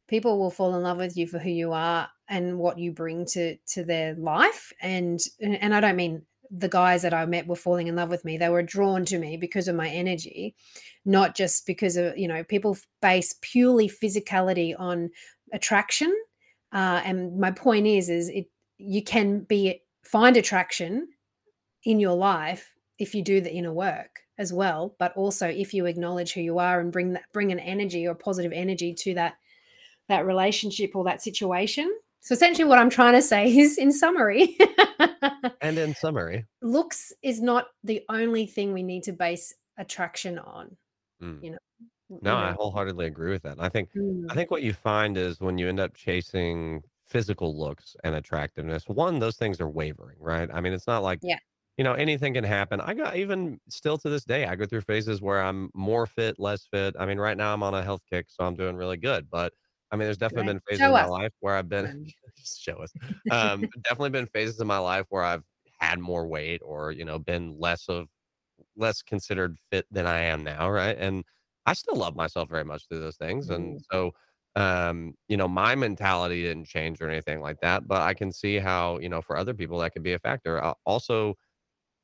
people 0.08 0.40
will 0.40 0.50
fall 0.50 0.74
in 0.76 0.82
love 0.82 0.98
with 0.98 1.16
you 1.16 1.28
for 1.28 1.38
who 1.38 1.52
you 1.52 1.72
are 1.72 2.10
and 2.30 2.58
what 2.58 2.80
you 2.80 2.92
bring 2.92 3.28
to 3.28 3.58
to 3.68 3.84
their 3.84 4.16
life 4.16 4.74
and 4.82 5.20
and 5.40 5.74
I 5.74 5.80
don't 5.80 5.96
mean 5.96 6.24
the 6.50 6.70
guys 6.70 7.04
that 7.04 7.14
I 7.14 7.26
met 7.28 7.48
were 7.48 7.56
falling 7.56 7.88
in 7.88 7.96
love 7.96 8.10
with 8.10 8.26
me 8.26 8.38
they 8.38 8.50
were 8.50 8.64
drawn 8.64 9.06
to 9.06 9.20
me 9.20 9.38
because 9.38 9.68
of 9.68 9.76
my 9.76 9.90
energy 9.90 10.56
not 11.06 11.36
just 11.36 11.66
because 11.68 11.96
of 11.96 12.18
you 12.18 12.28
know 12.28 12.44
people 12.44 12.78
base 13.02 13.36
purely 13.42 13.88
physicality 13.88 14.74
on 14.78 15.12
attraction 15.54 16.16
uh, 16.72 17.02
and 17.04 17.40
my 17.40 17.52
point 17.52 17.88
is 17.88 18.10
is 18.10 18.30
it 18.30 18.50
you 18.78 19.04
can 19.04 19.42
be 19.42 19.82
find 20.04 20.38
attraction 20.38 21.08
in 21.84 22.00
your 22.00 22.16
life 22.16 22.74
if 22.98 23.14
you 23.16 23.24
do 23.24 23.42
the 23.42 23.54
inner 23.54 23.74
work 23.74 24.20
as 24.38 24.54
well 24.54 24.96
but 25.00 25.16
also 25.16 25.48
if 25.48 25.74
you 25.74 25.86
acknowledge 25.86 26.34
who 26.34 26.42
you 26.42 26.60
are 26.60 26.80
and 26.80 26.92
bring 26.92 27.14
that 27.14 27.24
bring 27.34 27.52
an 27.52 27.60
energy 27.60 28.08
or 28.08 28.16
positive 28.16 28.52
energy 28.54 28.94
to 28.94 29.14
that 29.14 29.36
that 30.10 30.26
relationship 30.26 30.96
or 30.96 31.04
that 31.06 31.22
situation. 31.22 31.96
So 32.20 32.34
essentially 32.34 32.68
what 32.68 32.80
i'm 32.80 32.90
trying 32.90 33.14
to 33.14 33.22
say 33.22 33.46
is 33.58 33.78
in 33.78 33.94
summary 33.94 34.58
And 35.62 35.78
in 35.78 35.96
summary, 35.96 36.46
looks 36.62 37.14
is 37.24 37.42
not 37.42 37.68
the 37.84 38.02
only 38.10 38.46
thing 38.46 38.74
we 38.74 38.84
need 38.84 39.04
to 39.04 39.14
base 39.14 39.54
attraction 39.78 40.38
on 40.40 40.76
mm, 41.22 41.42
you 41.42 41.52
know 41.52 41.58
no, 42.10 42.36
I 42.38 42.52
wholeheartedly 42.52 43.06
agree 43.06 43.32
with 43.32 43.44
that. 43.44 43.54
And 43.54 43.62
I 43.62 43.70
think 43.70 43.90
I 44.30 44.34
mm, 44.34 44.36
think 44.36 44.52
what 44.52 44.64
you 44.64 44.74
find 44.74 45.18
is 45.18 45.40
when 45.40 45.58
you 45.58 45.68
end 45.68 45.80
up 45.80 45.94
chasing 45.96 46.84
physical 47.06 47.58
looks 47.58 47.96
and 48.04 48.16
attractiveness, 48.16 48.88
one, 48.88 49.20
those 49.20 49.38
things 49.38 49.60
are 49.62 49.70
wavering, 49.70 50.18
right? 50.20 50.50
I 50.54 50.62
mean, 50.62 50.74
it's 50.74 50.88
not 50.88 51.04
like, 51.04 51.22
yeah 51.22 51.40
you 51.78 51.84
know, 51.84 51.94
anything 51.94 52.34
can 52.34 52.44
happen. 52.44 52.82
I 52.82 52.94
got 52.94 53.16
even 53.16 53.60
still 53.70 53.98
to 54.00 54.10
this 54.10 54.26
day, 54.26 54.46
I 54.46 54.56
go 54.56 54.66
through 54.66 54.82
phases 54.82 55.22
where 55.22 55.42
I'm 55.42 55.72
more 55.74 56.06
fit, 56.08 56.38
less 56.40 56.68
fit. 56.68 56.96
I 57.00 57.06
mean, 57.06 57.20
right 57.20 57.38
now 57.38 57.54
I'm 57.54 57.64
on 57.64 57.74
a 57.74 57.84
health 57.84 58.02
kick, 58.10 58.28
so 58.30 58.44
I'm 58.46 58.56
doing 58.56 58.76
really 58.76 58.98
good. 58.98 59.30
But 59.30 59.54
I 59.92 59.96
mean, 59.96 60.06
there's 60.08 60.18
definitely 60.18 60.44
great 60.44 60.54
been 60.54 60.62
phases 60.70 60.88
show 60.88 60.92
in 60.92 60.96
my 60.96 61.06
us 61.06 61.08
life 61.08 61.32
where 61.40 61.56
I've 61.56 61.70
been, 61.70 62.14
show 62.44 62.78
us, 62.84 62.94
um, 63.30 63.70
definitely 63.84 64.12
been 64.12 64.28
phases 64.28 64.60
in 64.60 64.68
my 64.68 64.78
life 64.80 65.06
where 65.10 65.24
I've 65.24 65.44
had 65.80 66.00
more 66.00 66.28
weight 66.28 66.62
or, 66.64 66.92
you 66.92 67.06
know, 67.06 67.18
been 67.20 67.58
less 67.60 67.88
of 67.90 68.10
less 68.76 69.02
considered 69.02 69.58
fit 69.72 69.86
than 69.92 70.06
I 70.06 70.20
am 70.22 70.44
now, 70.44 70.70
right? 70.70 70.98
And 70.98 71.24
I 71.70 71.74
still 71.74 71.96
love 71.98 72.16
myself 72.16 72.50
very 72.50 72.66
much 72.66 72.88
through 72.88 73.02
those 73.02 73.18
things. 73.18 73.50
And 73.50 73.78
mm, 73.78 73.84
so, 73.92 74.12
um, 74.56 75.16
you 75.30 75.38
know, 75.38 75.48
my 75.48 75.76
mentality 75.76 76.44
didn't 76.44 76.66
change 76.66 77.02
or 77.02 77.10
anything 77.10 77.42
like 77.42 77.60
that, 77.62 77.88
but 77.88 78.02
I 78.02 78.14
can 78.16 78.32
see 78.32 78.58
how, 78.60 79.00
you 79.00 79.10
know, 79.10 79.22
for 79.22 79.38
other 79.38 79.54
people 79.54 79.80
that 79.80 79.94
could 79.94 80.04
be 80.04 80.14
a 80.14 80.20
factor. 80.20 80.64
Uh, 80.64 80.74
also, 80.86 81.36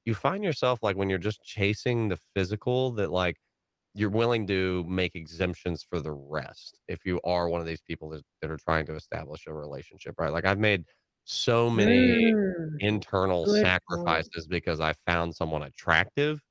you 0.06 0.13
find 0.15 0.43
yourself 0.43 0.80
like 0.84 0.95
when 0.97 1.10
you're 1.10 1.19
just 1.19 1.43
chasing 1.43 2.10
the 2.10 2.17
physical 2.36 2.91
that 2.93 3.12
like 3.12 3.38
you're 3.95 4.10
willing 4.12 4.47
to 4.47 4.84
make 4.88 5.15
exemptions 5.15 5.84
for 5.84 6.01
the 6.01 6.12
rest 6.13 6.80
if 6.88 7.06
you 7.06 7.21
are 7.25 7.49
one 7.49 7.62
of 7.62 7.67
these 7.67 7.82
people 7.82 8.10
that, 8.10 8.23
that 8.41 8.51
are 8.51 8.58
trying 8.58 8.86
to 8.88 8.95
establish 8.95 9.47
a 9.47 9.54
relationship, 9.54 10.15
right? 10.19 10.34
Like 10.34 10.45
I've 10.45 10.60
made 10.60 10.86
so 11.25 11.69
many 11.69 12.36
mm, 12.36 12.80
internal 12.80 13.45
good 13.45 13.45
sacrifices 13.47 14.47
because 14.47 14.80
I 14.82 14.93
found 15.08 15.36
someone 15.36 15.63
attractive 15.63 16.41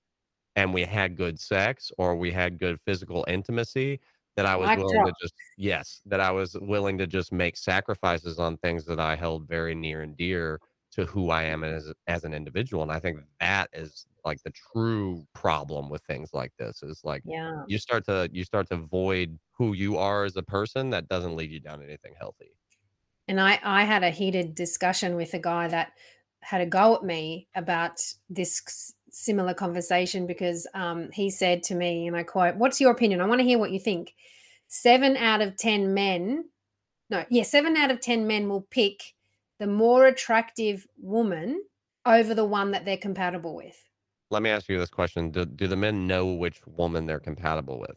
and 0.56 0.72
we 0.72 0.82
had 0.82 1.16
good 1.16 1.40
sex 1.40 1.90
or 1.98 2.16
we 2.16 2.30
had 2.30 2.58
good 2.58 2.80
physical 2.86 3.24
intimacy 3.28 4.00
that 4.36 4.46
I 4.46 4.56
was 4.56 4.68
mic 4.68 4.78
willing 4.78 5.04
drop 5.04 5.06
to 5.06 5.12
just 5.20 5.34
yes, 5.56 6.00
that 6.06 6.20
I 6.20 6.30
was 6.30 6.56
willing 6.60 6.98
to 6.98 7.06
just 7.06 7.32
make 7.32 7.56
sacrifices 7.56 8.38
on 8.38 8.56
things 8.58 8.84
that 8.86 9.00
I 9.00 9.16
held 9.16 9.46
very 9.48 9.74
near 9.74 10.02
and 10.02 10.16
dear 10.16 10.60
to 10.92 11.04
who 11.06 11.30
I 11.30 11.44
am 11.44 11.64
as 11.64 11.92
as 12.06 12.24
an 12.24 12.34
individual. 12.34 12.82
And 12.82 12.92
I 12.92 13.00
think 13.00 13.20
that 13.40 13.70
is 13.72 14.06
like 14.24 14.42
the 14.42 14.52
true 14.72 15.26
problem 15.34 15.90
with 15.90 16.02
things 16.04 16.30
like 16.32 16.52
this 16.58 16.82
is 16.82 17.02
like 17.04 17.22
yeah 17.24 17.62
you 17.68 17.78
start 17.78 18.04
to 18.06 18.28
you 18.32 18.42
start 18.44 18.68
to 18.70 18.76
void 18.76 19.38
who 19.52 19.74
you 19.74 19.98
are 19.98 20.24
as 20.24 20.36
a 20.36 20.42
person 20.42 20.90
that 20.90 21.08
doesn't 21.08 21.36
lead 21.36 21.50
you 21.50 21.60
down 21.60 21.82
anything 21.82 22.14
healthy. 22.18 22.52
And 23.28 23.40
I 23.40 23.60
I 23.62 23.84
had 23.84 24.02
a 24.02 24.10
heated 24.10 24.54
discussion 24.54 25.16
with 25.16 25.34
a 25.34 25.38
guy 25.38 25.68
that 25.68 25.92
had 26.40 26.60
a 26.60 26.66
go 26.66 26.94
at 26.94 27.02
me 27.02 27.48
about 27.54 28.00
this 28.28 28.94
similar 29.14 29.54
conversation 29.54 30.26
because 30.26 30.66
um, 30.74 31.10
he 31.12 31.30
said 31.30 31.62
to 31.64 31.74
me, 31.74 32.06
and 32.06 32.16
I 32.16 32.22
quote, 32.22 32.56
"What's 32.56 32.80
your 32.80 32.90
opinion? 32.90 33.20
I 33.20 33.26
want 33.26 33.40
to 33.40 33.46
hear 33.46 33.58
what 33.58 33.70
you 33.70 33.78
think." 33.78 34.14
Seven 34.66 35.16
out 35.16 35.40
of 35.40 35.56
ten 35.56 35.94
men, 35.94 36.46
no, 37.10 37.24
yeah, 37.30 37.44
seven 37.44 37.76
out 37.76 37.90
of 37.90 38.00
ten 38.00 38.26
men 38.26 38.48
will 38.48 38.62
pick 38.62 39.14
the 39.58 39.66
more 39.66 40.06
attractive 40.06 40.86
woman 41.00 41.62
over 42.04 42.34
the 42.34 42.44
one 42.44 42.72
that 42.72 42.84
they're 42.84 42.96
compatible 42.96 43.54
with. 43.54 43.82
Let 44.30 44.42
me 44.42 44.50
ask 44.50 44.68
you 44.68 44.78
this 44.78 44.90
question. 44.90 45.30
Do 45.30 45.44
do 45.44 45.66
the 45.66 45.76
men 45.76 46.06
know 46.06 46.26
which 46.26 46.66
woman 46.66 47.06
they're 47.06 47.20
compatible 47.20 47.78
with? 47.78 47.96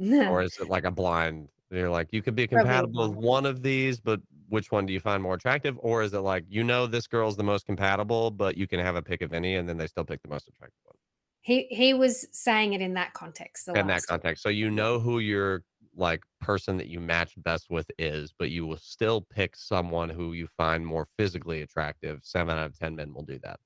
Or 0.28 0.42
is 0.42 0.56
it 0.60 0.68
like 0.68 0.84
a 0.84 0.90
blind 0.90 1.48
you're 1.70 1.90
like, 1.90 2.12
"You 2.12 2.22
could 2.22 2.34
be 2.34 2.46
Probably 2.46 2.64
compatible 2.64 3.08
with 3.08 3.18
one 3.18 3.46
of 3.46 3.62
these, 3.62 4.00
but 4.00 4.20
which 4.48 4.72
one 4.72 4.86
do 4.86 4.92
you 4.92 5.00
find 5.00 5.22
more 5.22 5.34
attractive?" 5.34 5.78
Or 5.80 6.02
is 6.02 6.12
it 6.14 6.20
like, 6.20 6.44
you 6.48 6.64
know 6.64 6.86
this 6.86 7.06
girl's 7.06 7.36
the 7.36 7.44
most 7.44 7.66
compatible, 7.66 8.30
but 8.30 8.56
you 8.56 8.66
can 8.66 8.80
have 8.80 8.96
a 8.96 9.02
pick 9.02 9.22
of 9.22 9.32
any, 9.32 9.56
and 9.56 9.68
then 9.68 9.76
they 9.76 9.86
still 9.86 10.04
pick 10.04 10.22
the 10.22 10.28
most 10.28 10.48
attractive 10.48 10.80
one? 10.84 10.96
He 11.40 11.66
he 11.70 11.94
was 11.94 12.26
saying 12.32 12.72
it 12.74 12.80
in 12.80 12.94
that 12.94 13.14
context. 13.14 13.66
The 13.66 13.74
In 13.78 13.86
that 13.86 14.02
context. 14.06 14.42
So 14.42 14.48
you 14.48 14.70
know 14.70 14.98
who 14.98 15.18
your, 15.20 15.62
like, 15.94 16.22
person 16.40 16.76
that 16.78 16.88
you 16.88 17.00
match 17.00 17.34
best 17.38 17.70
with 17.70 17.90
is, 17.98 18.32
but 18.38 18.50
you 18.50 18.66
will 18.66 18.78
still 18.78 19.22
pick 19.22 19.56
someone 19.56 20.08
who 20.10 20.32
you 20.32 20.46
find 20.46 20.84
more 20.86 21.06
physically 21.16 21.62
attractive. 21.62 22.20
7 22.24 22.56
out 22.56 22.66
of 22.66 22.78
10 22.78 22.96
men 22.96 23.14
will 23.14 23.24
do 23.24 23.38
that. 23.44 23.60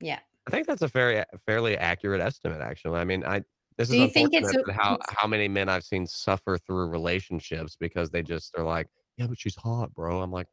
Yeah. 0.00 0.20
I 0.46 0.50
think 0.50 0.66
that's 0.66 0.82
a 0.82 0.88
very 0.88 1.22
fairly 1.46 1.76
accurate 1.76 2.20
estimate, 2.20 2.60
actually. 2.62 2.98
I 2.98 3.04
mean, 3.04 3.24
I 3.24 3.42
this 3.76 3.88
Do 3.88 3.94
is 3.94 4.00
you 4.00 4.08
think 4.08 4.30
it's 4.32 4.56
how 4.72 4.98
how 5.08 5.26
many 5.26 5.48
men 5.48 5.68
I've 5.68 5.84
seen 5.84 6.06
suffer 6.06 6.58
through 6.58 6.88
relationships 6.88 7.76
because 7.78 8.10
they 8.10 8.22
just 8.22 8.54
are 8.56 8.64
like, 8.64 8.88
"Yeah, 9.20 9.28
but 9.28 9.38
she's 9.40 9.56
hot, 9.56 9.94
bro." 9.94 10.22
I'm 10.22 10.32
like, 10.32 10.48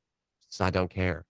I 0.59 0.69
don't 0.71 0.89
care." 0.91 1.25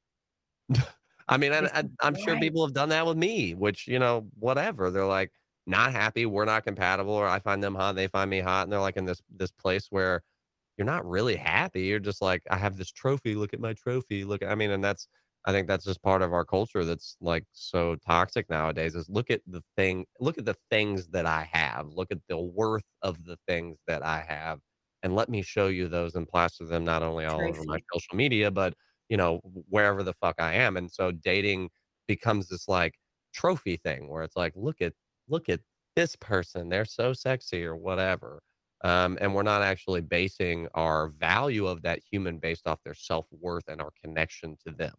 I 1.29 1.37
mean, 1.37 1.51
this 1.51 1.71
I'm 2.01 2.15
sure 2.15 2.37
people 2.37 2.65
have 2.65 2.73
done 2.73 2.89
that 2.89 3.05
with 3.05 3.17
me, 3.17 3.53
which, 3.55 3.87
you 3.87 3.99
know, 3.99 4.29
whatever. 4.39 4.91
They're 4.91 5.05
like, 5.05 5.31
not 5.65 5.91
happy, 5.91 6.25
we're 6.25 6.45
not 6.45 6.63
compatible, 6.65 7.13
or 7.13 7.27
I 7.27 7.39
find 7.39 7.63
them 7.63 7.75
hot, 7.75 7.95
they 7.95 8.07
find 8.07 8.29
me 8.29 8.39
hot, 8.39 8.63
and 8.63 8.71
they're 8.71 8.79
like 8.79 8.97
in 8.97 9.05
this 9.05 9.21
this 9.29 9.51
place 9.51 9.87
where 9.91 10.23
you're 10.77 10.85
not 10.85 11.05
really 11.09 11.35
happy. 11.37 11.83
You're 11.83 11.99
just 11.99 12.21
like, 12.21 12.43
I 12.51 12.57
have 12.57 12.77
this 12.77 12.91
trophy. 12.91 13.35
Look 13.35 13.53
at 13.53 13.59
my 13.61 13.73
trophy. 13.73 14.23
Look, 14.25 14.43
I 14.43 14.55
mean, 14.55 14.71
and 14.71 14.83
that's, 14.83 15.07
I 15.45 15.51
think 15.53 15.67
that's 15.67 15.85
just 15.85 16.01
part 16.03 16.21
of 16.23 16.33
our 16.33 16.45
culture 16.45 16.85
that's 16.85 17.17
like 17.21 17.45
so 17.53 17.95
toxic 17.97 18.49
nowadays 18.49 18.95
is 18.95 19.09
look 19.09 19.31
at 19.31 19.41
the 19.47 19.63
thing, 19.77 20.05
look 20.19 20.37
at 20.37 20.45
the 20.45 20.55
things 20.71 21.07
that 21.09 21.25
I 21.25 21.49
have, 21.51 21.89
look 21.93 22.11
at 22.11 22.19
the 22.29 22.37
worth 22.39 22.85
of 23.01 23.25
the 23.25 23.37
things 23.47 23.79
that 23.87 24.03
I 24.05 24.21
have, 24.27 24.59
and 25.03 25.15
let 25.15 25.29
me 25.29 25.41
show 25.41 25.67
you 25.67 25.87
those 25.87 26.15
and 26.15 26.27
plaster 26.27 26.65
them 26.65 26.83
not 26.83 27.03
only 27.03 27.25
all 27.25 27.45
over 27.47 27.63
my 27.65 27.79
social 27.93 28.15
media, 28.15 28.51
but, 28.51 28.75
you 29.09 29.17
know, 29.17 29.39
wherever 29.69 30.03
the 30.03 30.13
fuck 30.13 30.35
I 30.39 30.53
am. 30.53 30.77
And 30.77 30.91
so 30.91 31.11
dating 31.11 31.69
becomes 32.07 32.49
this 32.49 32.67
like 32.67 32.95
trophy 33.33 33.77
thing 33.77 34.09
where 34.09 34.23
it's 34.23 34.35
like, 34.35 34.53
look 34.55 34.81
at, 34.81 34.93
look 35.27 35.49
at 35.49 35.61
this 35.95 36.15
person. 36.15 36.69
They're 36.69 36.85
so 36.85 37.13
sexy 37.13 37.63
or 37.65 37.75
whatever 37.75 38.41
um, 38.83 39.17
and 39.19 39.33
we're 39.33 39.43
not 39.43 39.61
actually 39.63 40.01
basing 40.01 40.67
our 40.75 41.09
value 41.09 41.65
of 41.65 41.81
that 41.81 41.99
human 41.99 42.37
based 42.39 42.67
off 42.67 42.81
their 42.83 42.93
self-worth 42.93 43.67
and 43.67 43.81
our 43.81 43.91
connection 44.01 44.55
to 44.65 44.71
them 44.71 44.93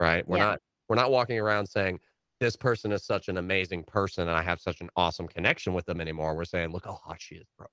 right 0.00 0.26
we're 0.28 0.36
Yeah. 0.36 0.44
not 0.44 0.60
we're 0.88 0.96
not 0.96 1.10
walking 1.10 1.38
around 1.38 1.66
saying 1.66 1.98
this 2.40 2.56
person 2.56 2.92
is 2.92 3.04
such 3.04 3.28
an 3.28 3.36
amazing 3.36 3.82
person 3.84 4.28
and 4.28 4.36
i 4.36 4.42
have 4.42 4.60
such 4.60 4.80
an 4.80 4.90
awesome 4.96 5.26
connection 5.26 5.74
with 5.74 5.84
them 5.86 6.00
anymore 6.00 6.36
we're 6.36 6.44
saying 6.44 6.70
look 6.70 6.84
how 6.84 6.94
hot 6.94 7.20
she 7.20 7.34
is 7.34 7.46
bro 7.58 7.66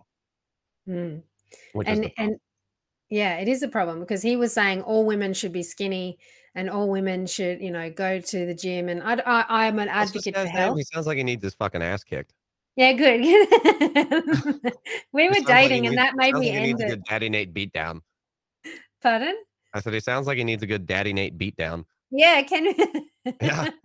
Mm. 0.88 1.23
Which 1.73 1.87
And 1.87 2.11
and 2.17 2.35
yeah, 3.09 3.37
it 3.39 3.47
is 3.47 3.61
a 3.61 3.67
problem 3.67 3.99
because 3.99 4.21
he 4.21 4.35
was 4.37 4.53
saying 4.53 4.81
all 4.83 5.05
women 5.05 5.33
should 5.33 5.51
be 5.51 5.63
skinny 5.63 6.17
and 6.55 6.69
all 6.69 6.89
women 6.89 7.27
should, 7.27 7.61
you 7.61 7.71
know, 7.71 7.89
go 7.89 8.19
to 8.19 8.45
the 8.45 8.53
gym. 8.53 8.89
And 8.89 9.01
I, 9.03 9.15
I, 9.25 9.67
I'm 9.67 9.79
an 9.79 9.89
advocate 9.89 10.35
for 10.35 10.47
health. 10.47 10.77
he 10.77 10.83
sounds 10.83 11.07
like 11.07 11.17
he 11.17 11.23
needs 11.23 11.43
his 11.43 11.53
fucking 11.55 11.81
ass 11.81 12.03
kicked 12.03 12.33
Yeah, 12.75 12.93
good. 12.93 13.21
we 15.11 15.27
were 15.27 15.33
sounds 15.35 15.47
like 15.47 15.69
dating, 15.69 15.87
and 15.87 15.95
needs 15.95 15.95
that 15.95 16.15
made 16.15 16.35
me 16.35 16.49
like 16.51 16.55
end 16.57 16.65
needs 16.65 16.81
a 16.81 16.85
it. 16.85 16.89
good 16.89 17.03
daddy 17.05 17.29
nate 17.29 17.53
beatdown 17.53 18.01
Pardon? 19.01 19.35
i 19.73 19.79
said 19.81 19.93
he 19.93 19.99
sounds 19.99 20.27
like 20.27 20.37
he 20.37 20.43
needs 20.43 20.63
a 20.63 20.67
good 20.67 20.85
daddy 20.85 21.13
nate 21.13 21.37
beatdown 21.37 21.85
Yeah, 22.12 22.43
can 22.43 22.74
Yeah. 23.41 23.70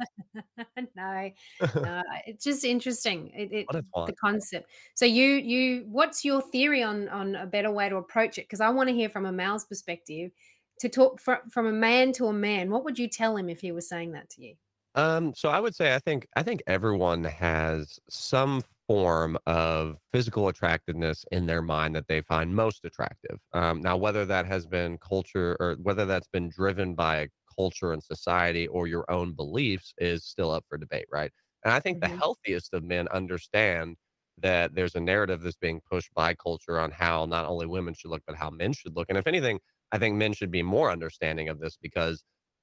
No, 0.95 1.31
no, 1.77 2.03
it's 2.27 2.45
just 2.45 2.65
interesting, 2.65 3.31
it 3.35 3.53
it 3.53 3.67
the 3.71 4.13
concept. 4.23 4.69
So 4.95 5.07
you 5.07 5.25
you 5.25 5.87
what's 5.89 6.25
your 6.25 6.43
theory 6.43 6.83
on 6.83 7.09
on 7.09 7.35
a 7.37 7.47
better 7.47 7.71
way 7.71 7.89
to 7.89 7.97
approach 7.97 8.37
it? 8.39 8.43
Because 8.43 8.61
I 8.61 8.69
wanna 8.69 8.93
hear 8.93 9.09
from 9.09 9.25
a 9.27 9.33
male's 9.33 9.65
perspective. 9.65 10.31
To 10.81 10.91
talk 10.91 11.21
fro 11.21 11.39
from 11.51 11.67
a 11.67 11.73
man 11.73 12.13
to 12.15 12.27
a 12.27 12.35
man, 12.35 12.71
what 12.71 12.85
would 12.85 12.99
you 12.99 13.09
tell 13.09 13.37
him 13.37 13.49
if 13.49 13.61
he 13.61 13.73
was 13.73 13.89
saying 13.89 14.13
that 14.13 14.29
to 14.31 14.43
you? 14.43 14.55
Um, 14.95 15.35
so 15.35 15.49
I 15.49 15.61
would 15.61 15.75
say 15.75 15.95
I 15.95 15.99
think 16.01 16.27
I 16.37 16.43
think 16.43 16.63
everyone 16.67 17.25
has 17.25 17.99
some 18.11 18.63
form 18.87 19.37
of 19.47 19.97
physical 20.13 20.49
attractiveness 20.49 21.25
in 21.33 21.47
their 21.47 21.63
mind 21.63 21.95
that 21.97 22.09
they 22.09 22.21
find 22.23 22.55
most 22.55 22.85
attractive. 22.85 23.39
Um, 23.53 23.81
now 23.81 23.97
whether 23.97 24.25
that 24.27 24.47
has 24.47 24.67
been 24.67 24.99
culture 24.99 25.57
or 25.61 25.77
whether 25.83 26.05
that's 26.07 26.29
been 26.29 26.49
driven 26.49 26.95
by 26.95 27.29
culture 27.57 27.93
and 27.93 28.03
society 28.03 28.67
or 28.69 28.87
your 28.87 29.11
own 29.11 29.33
beliefs 29.35 29.95
is 29.99 30.25
still 30.25 30.51
up 30.51 30.65
for 30.69 30.79
debate, 30.79 31.07
right? 31.11 31.33
And 31.65 31.73
I 31.73 31.81
think 31.81 32.01
the 32.01 32.09
Mhm. 32.09 32.21
healthiest 32.21 32.75
of 32.75 32.85
men 32.85 33.09
understand 33.09 33.97
that 34.39 34.75
there's 34.75 34.95
a 34.95 35.01
narrative 35.01 35.41
that's 35.43 35.57
being 35.57 35.81
pushed 35.81 36.13
by 36.15 36.35
culture 36.35 36.79
on 36.79 36.91
how 36.91 37.25
not 37.27 37.47
only 37.47 37.67
women 37.67 37.95
should 37.95 38.11
look, 38.11 38.23
but 38.27 38.37
how 38.37 38.51
men 38.51 38.73
should 38.73 38.95
look. 38.95 39.07
And 39.09 39.17
if 39.19 39.27
anything, 39.27 39.61
I 39.93 39.99
think 39.99 40.17
men 40.17 40.35
should 40.35 40.51
be 40.51 40.63
more 40.63 40.91
understanding 40.91 41.49
of 41.49 41.59
this 41.59 41.77
because 41.77 42.23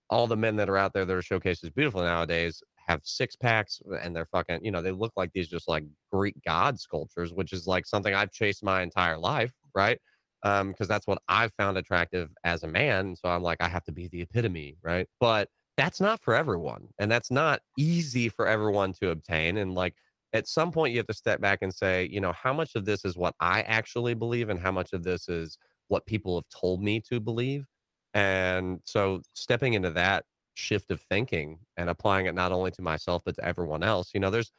all 0.10 0.28
the 0.28 0.38
men 0.38 0.56
that 0.58 0.70
are 0.70 0.78
out 0.78 0.94
there 0.94 1.06
that 1.06 1.14
are 1.16 1.22
showcased 1.22 1.64
as 1.64 1.70
beautiful 1.72 2.02
nowadays 2.02 2.62
have 2.88 3.02
six 3.04 3.36
packs 3.36 3.82
and 4.02 4.16
they're 4.16 4.26
fucking, 4.28 4.64
you 4.64 4.70
know, 4.72 4.82
they 4.82 4.92
look 4.92 5.14
like 5.16 5.32
these 5.34 5.48
just 5.48 5.68
like 5.68 5.86
Greek 6.12 6.36
god 6.46 6.80
sculptures, 6.80 7.34
which 7.34 7.54
is 7.54 7.66
like 7.66 7.86
something 7.86 8.14
I've 8.14 8.32
chased 8.32 8.64
my 8.64 8.82
entire 8.84 9.18
life, 9.18 9.54
right? 9.74 10.00
Um, 10.44 10.74
'cause 10.74 10.88
that's 10.88 11.08
what 11.08 11.22
I 11.30 11.48
found 11.50 11.78
attractive 11.78 12.30
as 12.44 12.64
a 12.64 12.68
man. 12.68 13.16
So 13.16 13.30
I'm 13.30 13.44
like, 13.44 13.62
I 13.62 13.70
have 13.70 13.84
to 13.86 13.92
be 13.94 14.08
the 14.10 14.22
epitome, 14.22 14.78
right? 14.84 15.08
But 15.20 15.50
that's 15.78 16.02
not 16.02 16.22
for 16.22 16.36
everyone, 16.36 16.90
and 17.00 17.10
that's 17.12 17.32
not 17.32 17.62
easy 17.78 18.30
for 18.30 18.48
everyone 18.48 18.94
to 18.94 19.10
obtain. 19.12 19.58
And 19.58 19.74
like 19.76 19.96
at 20.34 20.48
some 20.48 20.72
point 20.72 20.92
you 20.94 21.00
have 21.00 21.08
to 21.08 21.14
step 21.14 21.40
back 21.42 21.60
and 21.62 21.74
say, 21.74 22.06
you 22.12 22.20
know, 22.22 22.34
how 22.34 22.54
much 22.54 22.76
of 22.76 22.86
this 22.86 23.06
is 23.06 23.16
what 23.18 23.36
I 23.40 23.62
actually 23.64 24.14
believe 24.16 24.50
and 24.50 24.60
how 24.60 24.72
much 24.72 24.94
of 24.94 25.04
this 25.04 25.30
is 25.30 25.58
what 25.88 26.06
people 26.06 26.36
have 26.38 26.50
told 26.50 26.82
me 26.84 27.00
to 27.10 27.20
believe? 27.20 27.66
And 28.14 28.82
so 28.86 29.22
stepping 29.34 29.74
into 29.74 29.90
that 29.92 30.26
shift 30.56 30.92
of 30.92 31.02
thinking 31.02 31.60
and 31.78 31.90
applying 31.90 32.26
it 32.28 32.36
not 32.36 32.52
only 32.52 32.72
to 32.72 32.82
myself, 32.82 33.24
but 33.26 33.36
to 33.36 33.46
everyone 33.46 33.84
else, 33.84 34.12
you 34.14 34.20
know, 34.20 34.30
there's 34.30 34.52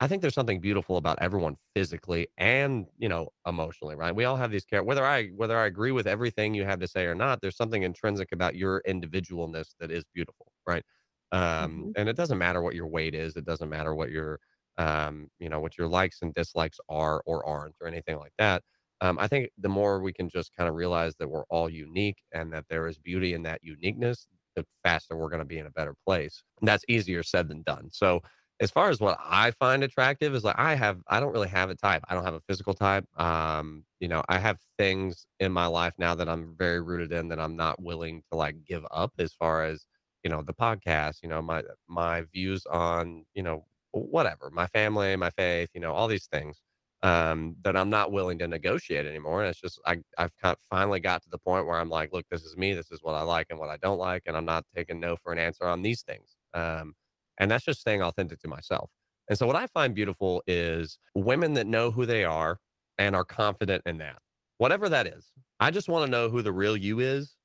I 0.00 0.06
think 0.06 0.22
there's 0.22 0.34
something 0.34 0.60
beautiful 0.60 0.96
about 0.96 1.18
everyone 1.20 1.56
physically 1.74 2.28
and, 2.36 2.86
you 2.98 3.08
know, 3.08 3.30
emotionally, 3.46 3.96
right? 3.96 4.14
We 4.14 4.24
all 4.24 4.36
have 4.36 4.50
these 4.52 4.64
care 4.64 4.84
whether 4.84 5.04
I 5.04 5.28
whether 5.30 5.56
I 5.58 5.66
agree 5.66 5.90
with 5.92 6.06
everything 6.06 6.54
you 6.54 6.64
have 6.64 6.78
to 6.80 6.86
say 6.88 7.06
or 7.06 7.14
not, 7.16 7.40
there's 7.40 7.56
something 7.56 7.82
intrinsic 7.82 8.30
about 8.32 8.54
your 8.54 8.82
individualness 8.86 9.74
that 9.80 9.90
is 9.90 10.04
beautiful, 10.14 10.52
right? 10.66 10.84
Um, 11.32 11.88
Mhm. 11.88 11.94
and 11.96 12.08
it 12.08 12.16
doesn't 12.16 12.38
matter 12.38 12.62
what 12.62 12.74
your 12.76 12.86
weight 12.86 13.14
is, 13.14 13.36
it 13.36 13.44
doesn't 13.44 13.68
matter 13.68 13.92
what 13.94 14.10
your, 14.10 14.38
um, 14.78 15.28
you 15.40 15.48
know, 15.48 15.58
what 15.60 15.76
your 15.76 15.88
likes 15.88 16.22
and 16.22 16.32
dislikes 16.32 16.78
are 16.88 17.20
or 17.26 17.44
aren't 17.46 17.74
or 17.80 17.88
anything 17.88 18.18
like 18.18 18.32
that. 18.38 18.62
Um, 19.00 19.18
I 19.18 19.26
think 19.28 19.50
the 19.58 19.68
more 19.68 20.00
we 20.00 20.12
can 20.12 20.28
just 20.28 20.54
kinda 20.56 20.72
realize 20.72 21.16
that 21.16 21.28
we're 21.28 21.44
all 21.50 21.68
unique 21.68 22.22
and 22.32 22.52
that 22.52 22.66
there 22.68 22.86
is 22.88 22.98
beauty 22.98 23.34
in 23.34 23.42
that 23.42 23.62
uniqueness, 23.64 24.28
the 24.56 24.64
faster 24.84 25.16
we're 25.16 25.28
gonna 25.28 25.44
be 25.44 25.58
in 25.58 25.66
a 25.66 25.70
better 25.70 25.94
place. 26.06 26.42
And 26.60 26.68
that's 26.68 26.84
easier 26.88 27.22
said 27.24 27.48
than 27.48 27.62
done. 27.62 27.90
So 27.92 28.20
as 28.60 28.70
far 28.70 28.90
as 28.90 29.00
what 29.00 29.18
I 29.20 29.52
find 29.52 29.84
attractive 29.84 30.34
is 30.34 30.44
like 30.44 30.58
I 30.58 30.74
have 30.74 31.00
I 31.08 31.20
don't 31.20 31.32
really 31.32 31.48
have 31.48 31.70
a 31.70 31.74
type. 31.76 32.02
I 32.08 32.14
don't 32.14 32.24
have 32.24 32.34
a 32.34 32.40
physical 32.48 32.74
type. 32.74 33.04
Um, 33.16 33.84
you 34.00 34.08
know, 34.08 34.22
I 34.28 34.38
have 34.38 34.58
things 34.78 35.26
in 35.40 35.52
my 35.52 35.66
life 35.66 35.94
now 35.98 36.14
that 36.14 36.28
I'm 36.28 36.56
very 36.56 36.80
rooted 36.80 37.12
in 37.12 37.28
that 37.28 37.38
I'm 37.40 37.56
not 37.56 37.80
willing 37.82 38.22
to 38.30 38.36
like 38.38 38.64
give 38.64 38.84
up 38.90 39.12
as 39.18 39.32
far 39.32 39.64
as, 39.64 39.86
you 40.24 40.30
know, 40.30 40.42
the 40.42 40.54
podcast, 40.54 41.18
you 41.22 41.28
know, 41.28 41.40
my 41.42 41.62
my 41.88 42.22
views 42.32 42.66
on, 42.66 43.24
you 43.34 43.42
know, 43.42 43.64
whatever, 43.92 44.50
my 44.50 44.66
family, 44.68 45.14
my 45.16 45.30
faith, 45.30 45.70
you 45.74 45.80
know, 45.80 45.92
all 45.92 46.08
these 46.08 46.26
things, 46.26 46.60
um, 47.02 47.56
that 47.62 47.76
I'm 47.76 47.90
not 47.90 48.10
willing 48.12 48.38
to 48.40 48.48
negotiate 48.48 49.06
anymore. 49.06 49.42
And 49.42 49.50
it's 49.50 49.60
just 49.60 49.80
I 49.86 49.98
I've 50.18 50.36
kind 50.42 50.54
of 50.54 50.58
finally 50.68 51.00
got 51.00 51.22
to 51.22 51.30
the 51.30 51.38
point 51.38 51.66
where 51.66 51.78
I'm 51.78 51.90
like, 51.90 52.12
look, 52.12 52.26
this 52.30 52.42
is 52.44 52.56
me. 52.56 52.74
This 52.74 52.90
is 52.90 53.02
what 53.02 53.14
I 53.14 53.22
like 53.22 53.46
and 53.50 53.58
what 53.60 53.70
I 53.70 53.76
don't 53.78 53.98
like, 53.98 54.22
and 54.26 54.36
I'm 54.36 54.44
not 54.44 54.64
taking 54.74 54.98
no 55.00 55.16
for 55.16 55.32
an 55.32 55.38
answer 55.38 55.64
on 55.64 55.82
these 55.82 56.02
things. 56.02 56.36
Um, 56.54 56.94
and 57.38 57.50
that's 57.50 57.64
just 57.64 57.80
staying 57.80 58.02
authentic 58.02 58.40
to 58.40 58.48
myself. 58.48 58.90
And 59.28 59.38
so 59.38 59.46
what 59.46 59.56
I 59.56 59.66
find 59.66 59.94
beautiful 59.94 60.42
is 60.46 60.98
women 61.14 61.54
that 61.54 61.66
know 61.66 61.90
who 61.90 62.06
they 62.06 62.24
are 62.24 62.58
and 62.98 63.14
are 63.14 63.24
confident 63.24 63.82
in 63.86 63.98
that. 63.98 64.18
Whatever 64.58 64.88
that 64.88 65.06
is. 65.06 65.30
I 65.60 65.70
just 65.70 65.88
wanna 65.88 66.06
know 66.06 66.28
who 66.28 66.42
the 66.42 66.52
real 66.52 66.76
you 66.76 67.00
is 67.00 67.36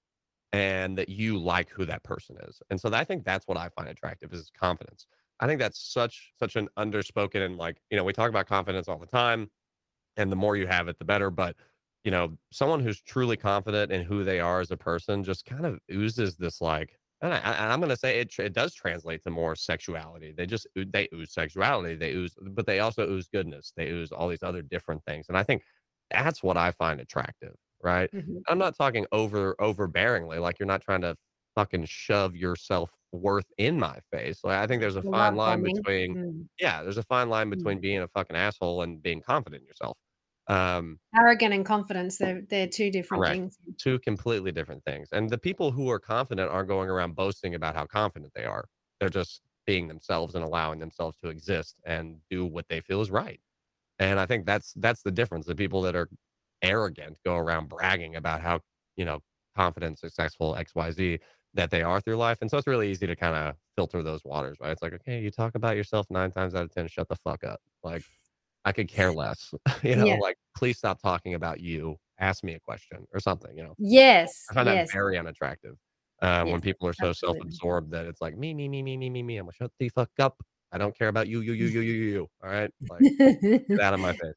and 0.51 0.97
that 0.97 1.09
you 1.09 1.37
like 1.37 1.69
who 1.69 1.85
that 1.85 2.03
person 2.03 2.37
is. 2.47 2.61
And 2.69 2.79
so 2.79 2.89
I 2.93 3.03
think 3.03 3.25
that's 3.25 3.47
what 3.47 3.57
I 3.57 3.69
find 3.69 3.89
attractive 3.89 4.33
is 4.33 4.51
confidence. 4.57 5.07
I 5.39 5.47
think 5.47 5.59
that's 5.59 5.79
such 5.91 6.31
such 6.39 6.55
an 6.55 6.69
underspoken 6.77 7.45
and 7.45 7.57
like, 7.57 7.81
you 7.89 7.97
know, 7.97 8.03
we 8.03 8.13
talk 8.13 8.29
about 8.29 8.47
confidence 8.47 8.87
all 8.87 8.99
the 8.99 9.07
time, 9.07 9.49
and 10.15 10.31
the 10.31 10.35
more 10.35 10.55
you 10.55 10.67
have 10.67 10.87
it, 10.87 10.99
the 10.99 11.05
better. 11.05 11.29
But, 11.31 11.55
you 12.03 12.11
know, 12.11 12.37
someone 12.51 12.79
who's 12.79 13.01
truly 13.01 13.35
confident 13.35 13.91
in 13.91 14.03
who 14.03 14.23
they 14.23 14.39
are 14.39 14.61
as 14.61 14.71
a 14.71 14.77
person 14.77 15.23
just 15.23 15.45
kind 15.45 15.65
of 15.65 15.79
oozes 15.91 16.37
this 16.37 16.61
like 16.61 16.97
and 17.23 17.33
I 17.33 17.39
I 17.39 17.73
I'm 17.73 17.81
gonna 17.81 17.97
say 17.97 18.19
it 18.21 18.37
it 18.39 18.53
does 18.53 18.75
translate 18.75 19.23
to 19.23 19.31
more 19.31 19.55
sexuality. 19.55 20.33
They 20.33 20.45
just 20.47 20.67
they 20.75 21.09
ooze 21.13 21.33
sexuality, 21.33 21.95
they 21.95 22.13
ooze 22.13 22.35
but 22.41 22.67
they 22.67 22.79
also 22.81 23.09
ooze 23.09 23.29
goodness. 23.29 23.73
They 23.77 23.89
ooze 23.91 24.11
all 24.13 24.29
these 24.29 24.43
other 24.43 24.61
different 24.63 25.03
things. 25.05 25.27
And 25.29 25.37
I 25.37 25.43
think 25.43 25.63
that's 26.11 26.43
what 26.43 26.57
I 26.57 26.71
find 26.73 27.01
attractive, 27.01 27.55
right? 27.83 28.11
Mhm. 28.11 28.43
I'm 28.47 28.57
not 28.59 28.75
talking 28.77 29.05
over 29.11 29.55
overbearingly, 29.61 30.41
like, 30.41 30.59
you're 30.59 30.67
not 30.67 30.81
trying 30.83 31.01
to 31.01 31.15
fucking 31.55 31.85
shove 31.85 32.35
your 32.35 32.55
self-worth 32.55 33.47
in 33.57 33.79
my 33.79 33.99
face. 34.11 34.43
Like, 34.43 34.57
I 34.59 34.67
think 34.67 34.81
there's 34.81 34.95
a 34.97 35.03
fine 35.03 35.35
line 35.35 35.63
between 35.63 36.15
Mm. 36.15 36.47
yeah, 36.59 36.83
there's 36.83 36.97
a 36.97 37.03
fine 37.03 37.29
line 37.29 37.49
between 37.49 37.79
being 37.81 37.99
a 38.01 38.07
fucking 38.09 38.35
asshole 38.35 38.83
and 38.83 39.01
being 39.01 39.21
confident 39.21 39.61
in 39.63 39.67
yourself. 39.67 39.97
Um 40.47 40.99
Arrogant 41.15 41.53
and 41.53 41.65
confidence, 41.65 42.17
they're 42.17 42.41
they're 42.41 42.67
2 42.67 42.89
different 42.91 43.25
Correct. 43.25 43.27
things. 43.27 43.57
2 43.77 43.99
completely 43.99 44.51
different 44.51 44.83
things. 44.85 45.09
And 45.11 45.29
the 45.29 45.37
people 45.37 45.71
who 45.71 45.89
are 45.89 45.99
confident 45.99 46.49
aren't 46.51 46.67
going 46.67 46.89
around 46.89 47.15
boasting 47.15 47.55
about 47.55 47.75
how 47.75 47.85
confident 47.85 48.33
they 48.35 48.45
are. 48.45 48.65
They're 48.99 49.09
just 49.09 49.41
being 49.65 49.87
themselves 49.87 50.35
and 50.35 50.43
allowing 50.43 50.79
themselves 50.79 51.17
to 51.23 51.29
exist 51.29 51.79
and 51.85 52.21
do 52.29 52.45
what 52.45 52.67
they 52.69 52.81
feel 52.81 53.01
is 53.01 53.11
right. 53.11 53.39
And 53.99 54.19
I 54.19 54.25
think 54.27 54.45
that's 54.45 54.73
that's 54.75 55.03
the 55.03 55.11
difference. 55.11 55.45
The 55.47 55.55
people 55.55 55.81
that 55.83 55.95
are 55.95 56.09
arrogant 56.63 57.19
go 57.25 57.37
around 57.37 57.69
bragging 57.69 58.15
about 58.17 58.41
how, 58.41 58.61
you 58.97 59.05
know, 59.05 59.21
confident, 59.55 59.99
successful, 59.99 60.55
XYZ 60.57 61.19
that 61.55 61.71
they 61.71 61.83
are 61.83 62.01
through 62.01 62.17
life. 62.17 62.39
And 62.41 62.49
so 62.51 62.57
it's 62.57 62.67
really 62.67 62.91
easy 62.91 63.07
to 63.07 63.15
kinda 63.15 63.57
filter 63.77 64.03
those 64.03 64.23
waters, 64.25 64.57
right? 64.61 64.71
It's 64.71 64.81
like, 64.83 64.93
"Okay, 64.93 65.21
you 65.21 65.31
talk 65.31 65.55
about 65.55 65.77
yourself 65.77 66.07
9 66.11 66.31
times 66.31 66.55
out 66.55 66.63
of 66.65 66.71
10, 66.71 66.87
shut 66.87 67.09
the 67.09 67.15
fuck 67.17 67.43
up." 67.43 67.61
Like, 67.83 68.05
I 68.65 68.71
could 68.71 68.87
care 68.87 69.11
less. 69.13 69.53
You 69.83 69.95
know, 69.95 70.07
Yeah. 70.07 70.15
like, 70.15 70.37
"Please 70.55 70.77
stop 70.77 71.01
talking 71.01 71.33
about 71.35 71.59
you. 71.61 71.97
Ask 72.19 72.43
me 72.43 72.53
a 72.55 72.59
question," 72.59 73.05
or 73.13 73.19
something, 73.19 73.55
you 73.57 73.63
know? 73.63 73.75
Yes, 73.77 74.45
I 74.49 74.53
find 74.55 74.67
that 74.67 74.91
very 74.91 75.17
unattractive, 75.17 75.75
um, 76.21 76.51
when 76.51 76.61
people 76.61 76.87
are 76.87 76.93
so 76.93 77.09
absolutely. 77.09 77.41
self-absorbed 77.41 77.91
that 77.91 78.05
it's 78.05 78.21
like, 78.21 78.37
"Me, 78.37 78.53
me, 78.53 78.67
me, 78.69 78.81
me, 78.83 78.97
me, 78.97 79.09
me, 79.09 79.23
me. 79.23 79.37
Imma 79.39 79.51
shut 79.53 79.71
the 79.79 79.89
fuck 79.89 80.11
up. 80.19 80.41
I 80.71 80.77
don't 80.77 80.97
care 80.97 81.09
about 81.09 81.27
you, 81.27 81.41
you, 81.41 81.53
you, 81.53 81.65
you, 81.67 81.81
you, 81.81 81.93
you, 81.93 82.11
you. 82.13 82.27
Alright? 82.43 82.71
Like, 82.89 83.05
get 83.77 83.85
out 83.85 83.93
of 83.95 83.99
my 84.01 84.13
face." 84.13 84.35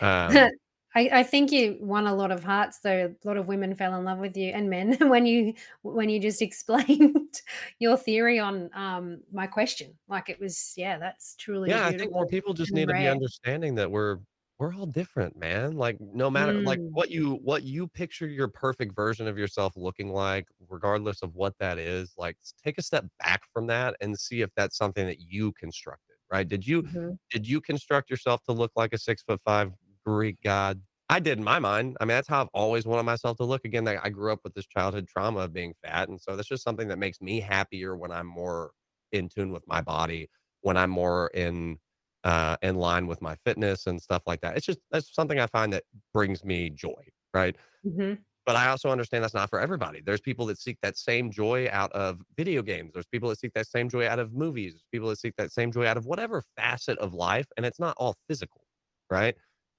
Um 0.00 0.50
I 0.94 1.10
I 1.20 1.22
think 1.24 1.50
you 1.52 1.78
won 1.80 2.06
a 2.06 2.14
lot 2.14 2.30
of 2.30 2.44
hearts, 2.44 2.80
though. 2.80 3.14
A 3.24 3.26
lot 3.28 3.36
of 3.36 3.48
women 3.48 3.74
fell 3.74 3.94
in 3.96 4.04
love 4.04 4.18
with 4.18 4.36
you 4.36 4.50
and 4.50 4.70
men 4.70 4.96
when 5.10 5.26
you 5.26 5.54
when 5.82 6.08
you 6.08 6.20
just 6.20 6.42
explained 6.48 7.42
your 7.78 7.96
theory 7.96 8.38
on, 8.38 8.70
um, 8.74 9.22
my 9.32 9.46
question. 9.46 9.98
Like, 10.08 10.28
it 10.28 10.40
was 10.40 10.74
yeah, 10.76 10.98
that's 10.98 11.36
truly 11.36 11.64
Yeah, 11.64 11.86
I 11.86 11.92
think 11.92 12.12
more 12.12 12.26
people 12.26 12.52
just 12.54 12.72
need 12.74 12.88
to 12.88 12.94
be 12.94 13.08
understanding 13.08 13.74
that 13.76 13.90
we're 13.90 14.18
we're 14.58 14.72
all 14.74 14.86
different, 14.86 15.36
man. 15.36 15.72
Like, 15.76 15.96
no 16.00 16.30
matter 16.30 16.60
like, 16.62 16.78
Mm. 16.78 16.92
what 16.92 17.10
you 17.10 17.34
what 17.42 17.62
you 17.64 17.88
picture 17.88 18.26
your 18.28 18.48
perfect 18.48 18.94
version 18.94 19.26
of 19.26 19.38
yourself 19.38 19.74
looking 19.76 20.12
like, 20.12 20.46
regardless 20.68 21.22
of 21.22 21.34
what 21.34 21.56
that 21.58 21.78
is, 21.78 22.14
like, 22.18 22.36
take 22.62 22.78
a 22.78 22.82
step 22.82 23.04
back 23.18 23.42
from 23.52 23.66
that 23.68 23.96
and 24.00 24.18
see 24.18 24.42
if 24.42 24.50
that's 24.56 24.76
something 24.76 25.06
that 25.06 25.20
you 25.20 25.52
constructed, 25.54 26.16
right? 26.30 26.46
Did 26.46 26.66
you 26.66 26.82
Mhm. 26.82 27.16
did 27.30 27.48
you 27.48 27.60
construct 27.60 28.10
yourself 28.10 28.42
to 28.44 28.52
look 28.52 28.72
like 28.76 28.92
a 28.92 28.98
6'5" 28.98 29.72
Greek 30.06 30.38
god? 30.42 30.82
I 31.10 31.20
did 31.20 31.38
in 31.38 31.44
my 31.44 31.58
mind. 31.58 31.96
I 32.00 32.04
mean, 32.04 32.10
that's 32.16 32.28
how 32.28 32.42
I've 32.42 32.48
always 32.54 32.86
wanted 32.86 33.02
myself 33.04 33.36
to 33.38 33.44
look. 33.44 33.64
Again, 33.64 33.84
like, 33.84 34.00
I 34.02 34.08
grew 34.08 34.32
up 34.32 34.40
with 34.44 34.54
this 34.54 34.66
childhood 34.66 35.06
trauma 35.08 35.40
of 35.40 35.52
being 35.52 35.74
fat, 35.84 36.08
and 36.08 36.20
so 36.20 36.34
that's 36.36 36.48
just 36.48 36.64
something 36.64 36.88
that 36.88 36.98
makes 36.98 37.20
me 37.20 37.40
happier 37.40 37.96
when 37.96 38.10
I'm 38.10 38.26
more 38.26 38.72
in 39.12 39.28
tune 39.28 39.52
with 39.52 39.66
my 39.68 39.80
body, 39.82 40.28
when 40.62 40.76
I'm 40.76 40.90
more 40.90 41.28
in, 41.34 41.78
uh, 42.24 42.56
in 42.62 42.76
line 42.76 43.06
with 43.06 43.20
my 43.20 43.36
fitness 43.44 43.86
and 43.86 44.00
stuff 44.00 44.22
like 44.26 44.40
that. 44.40 44.56
It's 44.56 44.66
just 44.66 44.80
that's 44.90 45.14
something 45.14 45.38
I 45.38 45.46
find 45.46 45.72
that 45.74 45.84
brings 46.14 46.42
me 46.44 46.70
joy, 46.70 47.08
right? 47.34 47.54
Mhm. 47.84 48.24
But 48.46 48.56
I 48.56 48.68
also 48.68 48.90
understand 48.90 49.24
that's 49.24 49.32
not 49.34 49.48
for 49.48 49.58
everybody. 49.58 50.02
There's 50.02 50.20
people 50.20 50.44
that 50.46 50.58
seek 50.58 50.78
that 50.82 50.98
same 50.98 51.30
joy 51.30 51.66
out 51.70 51.90
of 51.92 52.20
video 52.36 52.60
games. 52.62 52.90
There's 52.92 53.06
people 53.06 53.30
that 53.30 53.38
seek 53.38 53.54
that 53.54 53.66
same 53.66 53.88
joy 53.88 54.06
out 54.06 54.18
of 54.18 54.34
movies. 54.34 54.82
People 54.92 55.08
that 55.08 55.18
seek 55.18 55.34
that 55.36 55.50
same 55.50 55.72
joy 55.72 55.86
out 55.86 55.96
of 55.96 56.04
whatever 56.04 56.42
facet 56.56 56.98
of 56.98 57.14
life, 57.14 57.46
and 57.56 57.64
it's 57.64 57.78
not 57.80 57.96
all 57.98 58.16
physical, 58.28 58.66
right? 59.10 59.34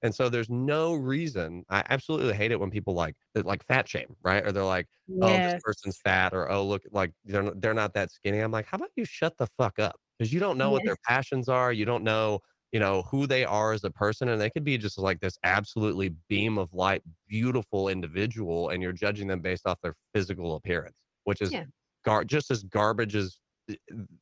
And 0.06 0.14
so 0.14 0.28
there's 0.30 0.50
no 0.50 0.94
reason. 0.94 1.64
I 1.70 1.82
absolutely 1.90 2.34
hate 2.34 2.52
it 2.52 2.60
when 2.60 2.70
people 2.70 2.94
like 2.94 3.16
like 3.34 3.64
fat 3.64 3.88
shame, 3.88 4.16
right? 4.22 4.44
Or 4.46 4.52
they're 4.52 4.64
like, 4.64 4.86
"Oh, 5.20 5.38
this 5.40 5.54
person's 5.64 5.98
fat," 5.98 6.32
or 6.34 6.50
"Oh, 6.50 6.64
look, 6.66 6.82
like 6.92 7.12
they're 7.24 7.50
they're 7.56 7.74
not 7.74 7.94
that 7.94 8.10
skinny." 8.12 8.38
I'm 8.40 8.52
like, 8.52 8.66
"How 8.66 8.76
about 8.76 8.90
you 8.96 9.04
shut 9.04 9.36
the 9.38 9.48
fuck 9.58 9.78
up?" 9.78 9.96
Because 10.18 10.32
you 10.32 10.40
don't 10.40 10.58
know 10.58 10.70
what 10.70 10.84
their 10.84 10.96
passions 11.08 11.48
are. 11.48 11.72
You 11.72 11.84
don't 11.86 12.04
know, 12.04 12.40
you 12.72 12.80
know, 12.80 13.02
who 13.02 13.26
they 13.26 13.44
are 13.44 13.72
as 13.72 13.84
a 13.84 13.90
person, 13.90 14.28
and 14.28 14.40
they 14.40 14.50
could 14.50 14.64
be 14.64 14.78
just 14.78 14.98
like 14.98 15.20
this 15.20 15.38
absolutely 15.44 16.10
beam 16.28 16.58
of 16.58 16.72
light, 16.74 17.02
beautiful 17.28 17.88
individual, 17.88 18.68
and 18.70 18.82
you're 18.82 18.92
judging 18.92 19.28
them 19.28 19.40
based 19.40 19.66
off 19.66 19.80
their 19.82 19.94
physical 20.14 20.54
appearance, 20.56 20.96
which 21.24 21.40
is 21.42 21.52
Yeah. 21.52 21.66
gar- 22.04 22.24
just 22.24 22.50
as 22.50 22.62
garbage 22.64 23.16
as 23.16 23.38
uh, 23.70 23.74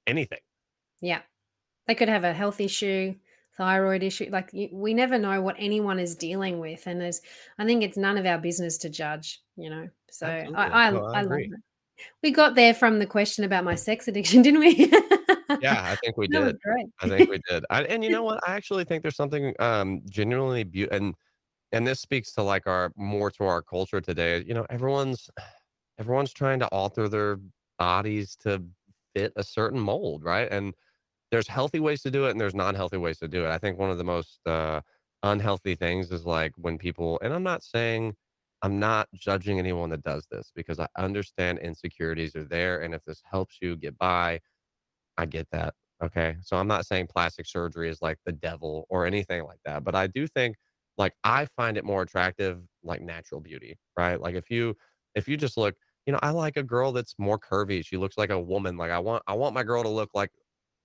anything. 0.07 0.41
Yeah. 1.01 1.23
They 1.87 1.95
could 1.97 2.09
have 2.09 2.25
a 2.25 2.35
health 2.35 2.61
issue, 2.61 3.17
thyroid 3.57 4.03
issue. 4.03 4.29
Like 4.31 4.51
you, 4.53 4.69
we 4.73 4.95
never 4.95 5.19
know 5.19 5.41
what 5.41 5.57
anyone 5.59 5.99
is 5.99 6.15
dealing 6.15 6.59
with, 6.59 6.87
and 6.87 7.01
there's, 7.01 7.21
I 7.59 7.65
think 7.65 7.83
it's 7.83 7.97
none 7.97 8.19
of 8.19 8.27
our 8.27 8.39
business 8.39 8.79
to 8.79 8.91
judge. 8.91 9.41
You 9.57 9.71
know, 9.71 9.89
so 10.11 10.27
Absolutely. 10.27 10.57
I 10.57 10.87
I, 10.87 10.91
No, 10.91 11.05
I 11.07 11.19
I 11.19 11.23
love 11.23 11.39
it. 11.39 11.51
We 12.23 12.33
got 12.33 12.55
there 12.57 12.75
from 12.75 12.99
the 12.99 13.07
question 13.07 13.45
about 13.45 13.65
my 13.65 13.77
sex 13.77 14.09
addiction, 14.09 14.43
didn't 14.47 14.61
we? 14.61 14.91
Yeah, 15.61 15.83
I 15.85 15.97
think 16.03 16.17
we 16.17 16.27
did. 16.27 16.57
I 17.01 17.09
think 17.09 17.31
we 17.31 17.41
did. 17.49 17.65
I 17.71 17.85
and 17.85 18.03
you 18.03 18.11
know 18.11 18.23
what? 18.23 18.41
I 18.49 18.55
actually 18.55 18.85
think 18.85 19.03
there's 19.03 19.17
something, 19.17 19.55
um, 19.59 20.03
genuinely 20.11 20.65
beau 20.65 20.87
and 20.91 21.15
and 21.73 21.85
this 21.85 22.01
speaks 22.01 22.33
to, 22.35 22.43
like, 22.43 22.69
our 22.69 22.93
more 22.97 23.33
to 23.33 23.45
our 23.45 23.61
culture 23.61 24.01
today. 24.01 24.45
You 24.47 24.55
know, 24.55 24.67
everyone's 24.71 25.29
everyone's 25.99 26.33
trying 26.33 26.61
to 26.61 26.69
alter 26.69 27.09
their 27.09 27.39
bodies 27.79 28.37
to 28.43 28.63
fit 29.15 29.33
a 29.37 29.43
certain 29.43 29.81
mold, 29.81 30.25
right? 30.25 30.49
And 30.51 30.75
there's 31.31 31.49
healthy 31.49 31.81
ways 31.81 32.03
to 32.03 32.11
do 32.11 32.27
it, 32.27 32.31
and 32.33 32.41
there's 32.41 32.55
non-healthy 32.55 32.99
ways 32.99 33.19
to 33.19 33.29
do 33.29 33.45
it. 33.45 33.51
I 33.51 33.59
think 33.59 33.79
one 33.79 33.91
of 33.91 33.99
the 33.99 34.05
most, 34.05 34.41
uh, 34.47 34.81
unhealthy 35.23 35.75
things 35.75 36.11
is, 36.13 36.25
like, 36.27 36.53
when 36.57 36.79
people 36.79 37.19
and 37.23 37.33
I'm 37.35 37.43
not 37.43 37.63
saying 37.65 38.15
I'm 38.63 38.79
not 38.79 39.09
judging 39.15 39.59
anyone 39.59 39.91
that 39.91 40.03
does 40.03 40.27
this 40.31 40.51
because 40.55 40.79
I 40.81 40.89
understand 40.97 41.59
insecurities 41.61 42.35
are 42.37 42.45
there, 42.45 42.83
and 42.83 42.95
if 42.95 43.05
this 43.05 43.23
helps 43.31 43.59
you 43.63 43.77
get 43.77 43.99
by, 43.99 44.41
I 45.17 45.27
get 45.27 45.49
that. 45.53 45.75
Okay. 46.03 46.37
So 46.43 46.57
I'm 46.57 46.67
not 46.69 46.87
saying 46.87 47.09
plastic 47.09 47.47
surgery 47.47 47.89
is 47.89 48.03
like 48.03 48.19
the 48.27 48.33
devil 48.33 48.87
or 48.91 49.07
anything 49.07 49.45
like 49.45 49.61
that, 49.65 49.85
but 49.85 49.95
I 49.95 50.07
do 50.09 50.27
think 50.27 50.57
like 50.99 51.15
I 51.25 51.47
find 51.57 51.77
it 51.77 51.85
more 51.85 52.03
attractive 52.03 52.63
like 52.83 53.01
natural 53.01 53.41
beauty, 53.41 53.79
right? 53.97 54.21
Like 54.21 54.35
if 54.35 54.51
you 54.51 54.77
if 55.15 55.29
you 55.29 55.37
just 55.37 55.57
look, 55.57 55.77
you 56.07 56.13
know, 56.13 56.19
I 56.23 56.31
like 56.31 56.57
a 56.57 56.63
girl 56.63 56.93
that's 56.93 57.15
more 57.19 57.39
curvy. 57.39 57.85
She 57.85 57.97
looks 57.97 58.19
like 58.19 58.31
a 58.31 58.41
woman. 58.41 58.77
Like 58.77 58.91
I 58.91 58.99
want 58.99 59.23
I 59.27 59.35
want 59.35 59.55
my 59.55 59.63
girl 59.63 59.83
to 59.83 59.89
look 59.89 60.11
like 60.15 60.31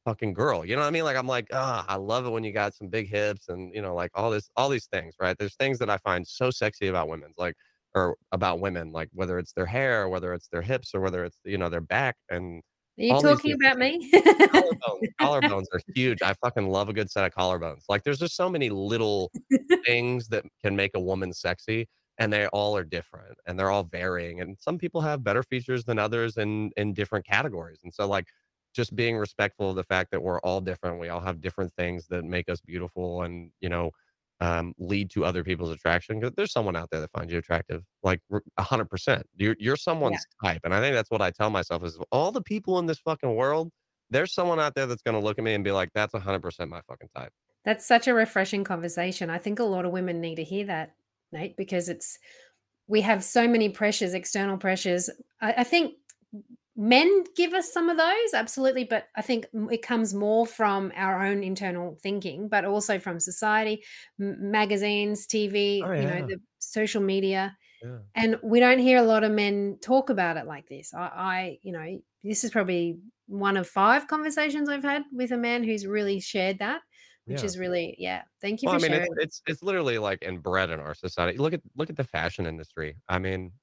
fucking 0.05 0.33
girl. 0.33 0.65
You 0.65 0.75
know 0.75 0.81
what 0.81 0.87
I 0.87 0.91
mean? 0.91 1.03
Like 1.03 1.17
I'm 1.17 1.27
like, 1.27 1.47
ah, 1.53 1.85
I 1.87 1.95
love 1.95 2.25
it 2.25 2.29
when 2.31 2.43
you 2.43 2.51
got 2.53 2.73
some 2.75 2.87
big 2.89 3.09
hips 3.09 3.49
and 3.49 3.73
you 3.73 3.81
know, 3.81 3.95
like 3.95 4.11
all 4.15 4.29
this 4.31 4.49
all 4.55 4.69
these 4.69 4.87
things, 4.87 5.15
right? 5.19 5.37
There's 5.37 5.55
things 5.55 5.79
that 5.79 5.89
I 5.89 5.97
find 5.97 6.27
so 6.27 6.51
sexy 6.51 6.87
about 6.87 7.09
women's 7.09 7.37
like 7.37 7.55
or 7.95 8.15
about 8.31 8.59
women, 8.59 8.91
like 8.91 9.09
whether 9.13 9.39
it's 9.39 9.53
their 9.53 9.65
hair, 9.65 10.09
whether 10.09 10.33
it's 10.33 10.47
their 10.49 10.61
hips, 10.61 10.91
or 10.93 11.01
whether 11.01 11.23
it's 11.25 11.37
you 11.45 11.57
know 11.57 11.69
their 11.69 11.81
back 11.81 12.15
and 12.29 12.61
Are 12.99 13.03
you 13.03 13.15
talking 13.17 13.53
about 13.53 13.77
me? 13.77 14.11
Collarbones 14.53 15.01
collarbones 15.21 15.65
are 15.73 15.81
huge. 15.95 16.21
I 16.21 16.33
fucking 16.35 16.69
love 16.69 16.89
a 16.89 16.93
good 16.93 17.09
set 17.11 17.25
of 17.25 17.33
collarbones. 17.33 17.83
Like, 17.89 18.03
there's 18.03 18.19
just 18.19 18.35
so 18.35 18.49
many 18.49 18.69
little 18.69 19.31
things 19.85 20.27
that 20.29 20.45
can 20.63 20.75
make 20.75 20.91
a 20.95 20.99
woman 20.99 21.33
sexy, 21.33 21.87
and 22.17 22.31
they 22.33 22.47
all 22.47 22.75
are 22.77 22.83
different, 22.83 23.37
and 23.47 23.59
they're 23.59 23.71
all 23.71 23.83
varying, 23.83 24.41
and 24.41 24.57
some 24.59 24.77
people 24.77 25.01
have 25.01 25.23
better 25.23 25.43
features 25.43 25.83
than 25.85 25.99
others 25.99 26.37
in 26.37 26.71
in 26.77 26.93
different 26.93 27.25
categories, 27.25 27.79
and 27.83 27.93
so, 27.93 28.07
like, 28.07 28.27
just 28.79 28.95
being 28.95 29.17
respectful 29.17 29.69
of 29.71 29.75
the 29.75 29.83
fact 29.83 30.11
that 30.11 30.21
we're 30.23 30.39
all 30.41 30.61
different, 30.61 30.99
we 30.99 31.09
all 31.09 31.21
have 31.21 31.41
different 31.41 31.73
things 31.77 32.07
that 32.09 32.23
make 32.25 32.49
us 32.49 32.61
beautiful 32.61 33.23
and, 33.23 33.51
you 33.61 33.69
know, 33.69 33.91
um, 34.41 34.73
lead 34.77 35.09
to 35.11 35.25
other 35.25 35.43
people's 35.43 35.71
attraction. 35.71 36.19
Because 36.19 36.33
there's 36.35 36.51
someone 36.53 36.75
out 36.75 36.89
there 36.91 37.01
that 37.01 37.11
finds 37.11 37.31
you 37.33 37.39
attractive, 37.39 37.83
like, 38.03 38.21
r 38.31 38.41
100%. 38.57 39.25
You're 39.35 39.55
you're 39.59 39.75
Yeah. 40.03 40.17
someone's 40.17 40.25
type, 40.43 40.61
and 40.63 40.73
I 40.73 40.79
think 40.81 40.95
that's 40.95 41.11
what 41.11 41.21
I 41.21 41.31
tell 41.31 41.49
myself 41.49 41.83
is 41.83 41.99
all 42.11 42.31
the 42.31 42.41
people 42.41 42.79
in 42.79 42.85
this 42.85 42.99
fucking 42.99 43.35
world 43.35 43.71
there's 44.11 44.33
someone 44.33 44.59
out 44.59 44.73
there 44.75 44.87
that's 44.87 45.03
gonna 45.03 45.19
look 45.19 45.37
at 45.37 45.43
me 45.43 45.53
and 45.53 45.63
be 45.63 45.71
like, 45.71 45.89
"That's 45.93 46.13
100% 46.15 46.71
my 46.71 46.81
fucking 46.87 47.09
type." 47.15 47.31
That's 47.65 47.85
such 47.85 48.07
a 48.07 48.13
refreshing 48.13 48.63
conversation. 48.63 49.29
I 49.29 49.37
think 49.37 49.59
a 49.59 49.63
lot 49.63 49.85
of 49.85 49.91
women 49.91 50.21
need 50.21 50.35
to 50.35 50.43
hear 50.43 50.65
that, 50.65 50.95
Nate, 51.31 51.57
because 51.57 51.89
it's 51.89 52.17
we 52.87 53.01
have 53.01 53.23
so 53.23 53.47
many 53.47 53.69
pressures, 53.69 54.13
external 54.13 54.57
pressures. 54.57 55.09
I, 55.41 55.53
I 55.59 55.63
think 55.65 55.95
men 56.79 57.25
give 57.35 57.53
us 57.53 57.71
some 57.73 57.89
of 57.89 57.97
those, 57.97 58.33
absolutely, 58.33 58.85
but 58.85 59.07
I 59.15 59.21
think 59.21 59.47
it 59.53 59.81
comes 59.81 60.13
more 60.13 60.47
from 60.47 60.91
our 60.95 61.25
own 61.25 61.43
internal 61.43 61.95
thinking, 62.01 62.49
but 62.49 62.65
also 62.65 62.99
from 62.99 63.19
society, 63.19 63.83
m- 64.19 64.51
magazines, 64.51 65.27
TV, 65.27 65.49
Oh, 65.81 65.91
you 65.95 66.07
know, 66.07 66.21
the 66.27 66.39
social 66.59 67.01
media. 67.01 67.57
Yeah. 67.81 67.99
And 68.15 68.37
we 68.43 68.59
don't 68.59 68.79
hear 68.79 68.97
a 68.99 69.03
lot 69.03 69.23
of 69.23 69.31
men 69.31 69.79
talk 69.81 70.09
about 70.09 70.37
it 70.37 70.45
like 70.47 70.67
this. 70.69 70.93
I, 70.93 70.99
I, 71.07 71.59
you 71.63 71.71
know, 71.71 72.01
this 72.23 72.43
is 72.43 72.51
probably 72.51 72.99
one 73.27 73.57
of 73.57 73.67
five 73.69 74.07
conversations 74.07 74.69
I've 74.69 74.83
had 74.83 75.03
with 75.13 75.31
a 75.31 75.37
man 75.37 75.63
who's 75.63 75.85
really 75.87 76.19
shared 76.19 76.59
that, 76.59 76.81
which 77.27 77.43
Yeah. 77.43 77.45
is 77.45 77.57
really, 77.59 77.95
yeah. 77.99 78.23
Thank 78.41 78.61
you 78.63 78.67
Well, 78.67 78.75
I 78.75 78.77
for 78.77 78.79
mean, 78.79 78.93
it's 78.93 79.09
it's 79.15 79.41
it's 79.47 79.63
literally, 79.63 79.97
like, 79.99 80.19
inbred 80.21 80.69
in 80.69 80.79
our 80.79 80.93
society. 80.93 81.37
Look 81.37 81.53
at 81.53 81.61
look 81.75 81.89
at 81.89 81.95
the 81.95 82.03
fashion 82.03 82.45
industry. 82.45 82.97
I 83.07 83.17
mean, 83.19 83.53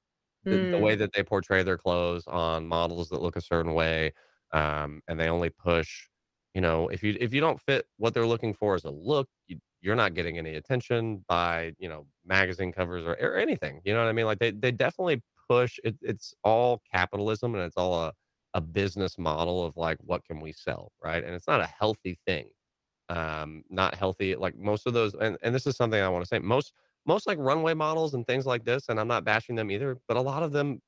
the 0.49 0.67
the 0.71 0.79
way 0.79 0.95
Mm, 0.95 0.97
that 0.97 1.13
they 1.15 1.23
portray 1.23 1.63
their 1.63 1.79
clothes 1.79 2.27
on 2.27 2.67
models 2.69 3.09
that 3.11 3.23
look 3.23 3.37
a 3.37 3.41
certain 3.41 3.75
way, 3.75 4.13
um, 4.53 5.03
and 5.09 5.19
they 5.21 5.29
only 5.29 5.51
push 5.51 6.09
you 6.55 6.61
know, 6.63 6.89
if 6.89 7.03
you 7.03 7.17
if 7.21 7.35
you 7.35 7.41
don't 7.41 7.61
fit 7.61 7.87
what 7.99 8.15
they're 8.15 8.27
looking 8.27 8.55
for 8.55 8.75
as 8.75 8.85
a 8.85 8.91
look, 8.91 9.29
you 9.47 9.59
you're 9.83 9.95
not 9.97 10.15
getting 10.15 10.39
any 10.39 10.55
attention 10.55 11.25
by, 11.29 11.75
you 11.79 11.89
know, 11.89 12.07
magazine 12.25 12.73
covers 12.73 13.05
or 13.05 13.13
or 13.21 13.37
anything, 13.37 13.81
you 13.85 13.93
know 13.95 14.03
what 14.03 14.09
I 14.09 14.13
mean? 14.13 14.27
Like, 14.27 14.39
they 14.39 14.51
they 14.53 14.73
definitely 14.73 15.23
push 15.49 15.79
it 15.85 15.97
it's 16.03 16.35
all 16.45 16.81
capitalism, 16.93 17.55
and 17.55 17.63
it's 17.65 17.77
all 17.77 17.95
a 18.07 18.13
a 18.55 18.61
business 18.63 19.19
model 19.19 19.65
of, 19.67 19.77
like, 19.77 19.99
what 20.01 20.25
can 20.25 20.41
we 20.41 20.51
sell, 20.53 20.91
right? 21.05 21.23
And 21.23 21.35
it's 21.35 21.47
not 21.47 21.61
a 21.61 21.67
healthy 21.67 22.19
thing 22.27 22.49
um, 23.09 23.63
not 23.71 23.95
healthy. 23.95 24.35
Like 24.37 24.57
most 24.57 24.87
of 24.87 24.93
those, 24.95 25.15
and, 25.15 25.39
and 25.43 25.55
this 25.55 25.67
is 25.67 25.77
something 25.77 26.01
I 26.01 26.09
want 26.09 26.25
to 26.25 26.29
say. 26.29 26.39
Most 26.39 26.73
most 27.07 27.27
like 27.27 27.39
runway 27.39 27.75
models 27.75 28.15
and 28.15 28.27
things 28.27 28.47
like 28.47 28.65
this, 28.65 28.89
and 28.89 28.99
I'm 28.99 29.09
not 29.09 29.25
bashing 29.25 29.57
them 29.57 29.71
either, 29.71 29.99
but 30.09 30.17
a 30.17 30.21
lot 30.21 30.43
of 30.43 30.53
them, 30.53 30.81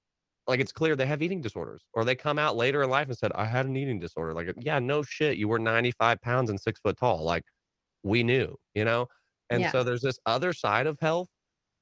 like 0.47 0.61
it's 0.61 0.73
clear 0.73 0.97
they 0.97 1.07
have 1.07 1.23
eating 1.23 1.41
disorders, 1.41 1.83
or 1.95 2.05
they 2.05 2.15
come 2.15 2.39
out 2.39 2.57
later 2.57 2.83
in 2.83 2.91
life 2.91 3.09
and 3.09 3.17
said, 3.17 3.33
"I 3.35 3.45
had 3.45 3.67
an 3.67 3.77
eating 3.77 3.99
disorder." 3.99 4.35
Like, 4.35 4.53
yeah, 4.59 4.79
no 4.79 5.03
shit, 5.03 5.39
you 5.39 5.49
were 5.49 5.59
95 5.59 6.21
pounds 6.23 6.51
and 6.51 6.61
six 6.61 6.81
foot 6.81 6.97
tall. 6.99 7.23
Like 7.23 7.45
we 8.03 8.23
knew, 8.23 8.57
you 8.75 8.85
know. 8.85 9.07
And 9.51 9.63
yeah. 9.63 9.73
so 9.73 9.83
there's 9.85 10.03
this 10.03 10.19
other 10.27 10.53
side 10.53 10.87
of 10.87 10.99
health 11.01 11.29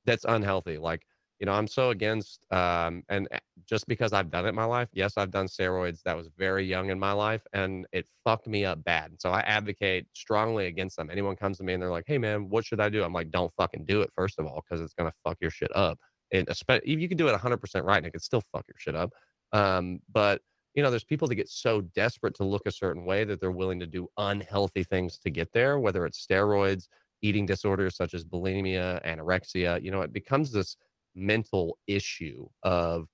that's 0.04 0.24
unhealthy. 0.24 0.78
Like, 0.78 1.02
you 1.38 1.46
know, 1.46 1.52
I'm 1.52 1.66
so 1.66 1.90
against, 1.90 2.46
um, 2.50 3.02
and 3.08 3.28
eh, 3.30 3.38
just 3.66 3.86
because 3.86 4.12
I've 4.12 4.30
done 4.30 4.46
it 4.46 4.50
in 4.50 4.54
my 4.54 4.64
life, 4.64 4.88
yes, 4.92 5.14
I've 5.16 5.30
done 5.30 5.46
steroids. 5.46 6.02
That 6.04 6.16
was 6.16 6.28
very 6.36 6.64
young 6.64 6.90
in 6.90 6.98
my 6.98 7.12
life, 7.12 7.42
and 7.52 7.86
it 7.92 8.08
fucked 8.24 8.46
me 8.46 8.64
up 8.64 8.82
bad. 8.84 9.20
So 9.20 9.30
I 9.30 9.40
advocate 9.40 10.06
strongly 10.14 10.66
against 10.66 10.96
them. 10.96 11.10
Anyone 11.10 11.36
comes 11.36 11.58
to 11.58 11.64
me 11.64 11.74
and 11.74 11.82
they're 11.82 11.90
like, 11.90 12.04
"Hey, 12.06 12.18
man, 12.18 12.48
what 12.48 12.64
should 12.64 12.80
I 12.80 12.88
do?" 12.88 13.02
I'm 13.04 13.12
like, 13.12 13.30
"Don't 13.30 13.52
fucking 13.54 13.84
do 13.84 14.00
it, 14.02 14.10
first 14.14 14.38
of 14.38 14.46
all, 14.46 14.62
because 14.68 14.82
it's 14.82 14.94
gonna 14.94 15.12
fuck 15.24 15.36
your 15.40 15.50
shit 15.50 15.74
up." 15.76 15.98
And 16.32 16.48
especially 16.48 16.92
if 16.92 17.00
you 17.00 17.08
can 17.08 17.18
do 17.18 17.28
it 17.28 17.32
100% 17.32 17.84
right, 17.84 17.98
and 17.98 18.06
it 18.06 18.12
could 18.12 18.22
still 18.22 18.42
fuck 18.52 18.64
your 18.68 18.78
shit 18.78 18.96
up. 18.96 19.12
Um, 19.52 20.00
but 20.12 20.40
you 20.74 20.82
know, 20.82 20.90
there's 20.90 21.04
people 21.04 21.26
that 21.28 21.34
get 21.36 21.48
so 21.48 21.80
desperate 21.80 22.34
to 22.34 22.44
look 22.44 22.66
a 22.66 22.70
certain 22.70 23.06
way 23.06 23.24
that 23.24 23.40
they're 23.40 23.50
willing 23.50 23.80
to 23.80 23.86
do 23.86 24.08
unhealthy 24.18 24.84
things 24.84 25.18
to 25.18 25.30
get 25.30 25.50
there, 25.52 25.78
whether 25.78 26.04
it's 26.04 26.24
steroids, 26.24 26.88
eating 27.22 27.46
disorders 27.46 27.96
such 27.96 28.12
as 28.12 28.24
bulimia, 28.24 29.04
anorexia. 29.06 29.82
You 29.82 29.90
know, 29.90 30.02
it 30.02 30.12
becomes 30.12 30.52
this 30.52 30.76
mental 31.16 31.78
issue 31.88 32.48
of 32.64 33.08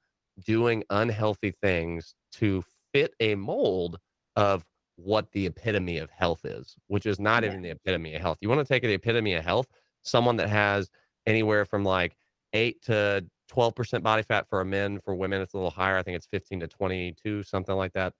doing 0.44 0.84
unhealthy 0.90 1.52
things 1.52 2.14
to 2.32 2.64
fit 2.92 3.14
a 3.20 3.34
mold 3.34 3.98
of 4.36 4.64
what 4.96 5.32
the 5.32 5.46
epitome 5.46 5.98
of 5.98 6.10
health 6.10 6.44
is, 6.44 6.76
which 6.86 7.06
is 7.06 7.18
not 7.18 7.44
Yeah. 7.44 7.44
even 7.44 7.62
the 7.62 7.70
epitome 7.70 8.14
of 8.14 8.22
health. 8.22 8.38
You 8.40 8.48
want 8.48 8.60
to 8.60 8.64
take 8.72 8.82
the 8.82 8.92
epitome 8.92 9.34
of 9.34 9.44
health, 9.44 9.66
someone 10.02 10.36
that 10.36 10.48
has 10.48 10.90
anywhere 11.26 11.64
from 11.64 11.84
like 11.84 12.16
8 12.52 12.82
to 12.82 13.26
12% 13.48 14.02
body 14.04 14.22
fat 14.22 14.48
for 14.48 14.60
a 14.60 14.64
men, 14.64 15.00
for 15.00 15.14
women 15.14 15.40
it's 15.42 15.54
a 15.54 15.56
little 15.56 15.70
higher. 15.70 15.96
I 15.96 16.02
think 16.02 16.16
it's 16.16 16.26
15 16.26 16.60
to 16.60 16.68
22, 16.68 17.42
something 17.42 17.74
like 17.74 17.92
that, 17.94 18.14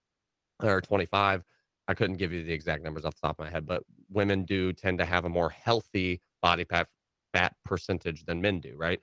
or 0.61 0.81
25. 0.81 1.43
I 1.87 1.93
couldn't 1.93 2.17
give 2.17 2.31
you 2.31 2.43
the 2.43 2.53
exact 2.53 2.83
numbers 2.83 3.05
off 3.05 3.15
the 3.15 3.27
top 3.27 3.39
of 3.39 3.45
my 3.45 3.51
head, 3.51 3.65
but 3.65 3.83
women 4.09 4.45
do 4.45 4.71
tend 4.73 4.99
to 4.99 5.05
have 5.05 5.25
a 5.25 5.29
more 5.29 5.49
healthy 5.49 6.21
body 6.41 6.63
fat 6.63 6.87
fat 7.33 7.55
percentage 7.65 8.25
than 8.25 8.41
men 8.41 8.59
do, 8.61 8.75
right? 8.77 9.01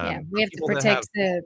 Yeah. 0.00 0.18
Um, 0.18 0.28
We 0.30 0.40
have 0.40 0.50
to 0.52 0.62
that 0.66 0.84
have 0.84 1.04
protect 1.04 1.08
the 1.14 1.42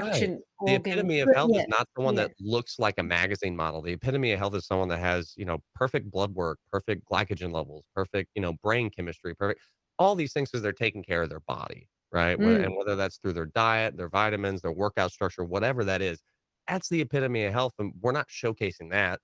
Right. 0.00 0.28
reproduction 0.28 0.42
The 0.64 0.74
epitome 0.76 1.20
of 1.20 1.30
health 1.32 1.52
is 1.54 1.66
not 1.66 1.88
someone 1.96 2.14
Yeah. 2.14 2.26
that 2.28 2.32
looks 2.38 2.78
like 2.78 2.98
a 2.98 3.02
magazine 3.02 3.56
model. 3.56 3.82
The 3.82 3.92
epitome 3.92 4.32
of 4.32 4.38
health 4.38 4.54
is 4.54 4.66
someone 4.66 4.88
that 4.88 4.98
has, 5.00 5.34
you 5.36 5.44
know, 5.44 5.58
perfect 5.74 6.10
blood 6.10 6.34
work, 6.34 6.58
perfect 6.70 7.04
glycogen 7.10 7.52
levels, 7.52 7.84
perfect, 7.94 8.30
you 8.34 8.42
know, 8.42 8.52
brain 8.62 8.90
chemistry, 8.90 9.34
perfect 9.34 9.60
all 9.98 10.14
these 10.16 10.32
things 10.32 10.50
because 10.50 10.62
they're 10.62 10.72
taking 10.72 11.02
care 11.04 11.22
of 11.22 11.28
their 11.28 11.40
body, 11.40 11.88
right? 12.12 12.38
Mm, 12.38 12.64
and 12.64 12.74
whether 12.76 12.96
that's 12.96 13.18
through 13.18 13.32
their 13.34 13.46
diet, 13.46 13.96
their 13.96 14.08
vitamins, 14.08 14.62
their 14.62 14.72
workout 14.72 15.12
structure, 15.12 15.44
whatever 15.44 15.84
that 15.84 16.00
is, 16.02 16.22
that's 16.68 16.88
the 16.88 17.00
epitome 17.02 17.44
of 17.44 17.52
health, 17.52 17.74
and 17.78 17.92
we're 18.00 18.12
not 18.12 18.28
showcasing 18.28 18.90
that. 18.90 19.20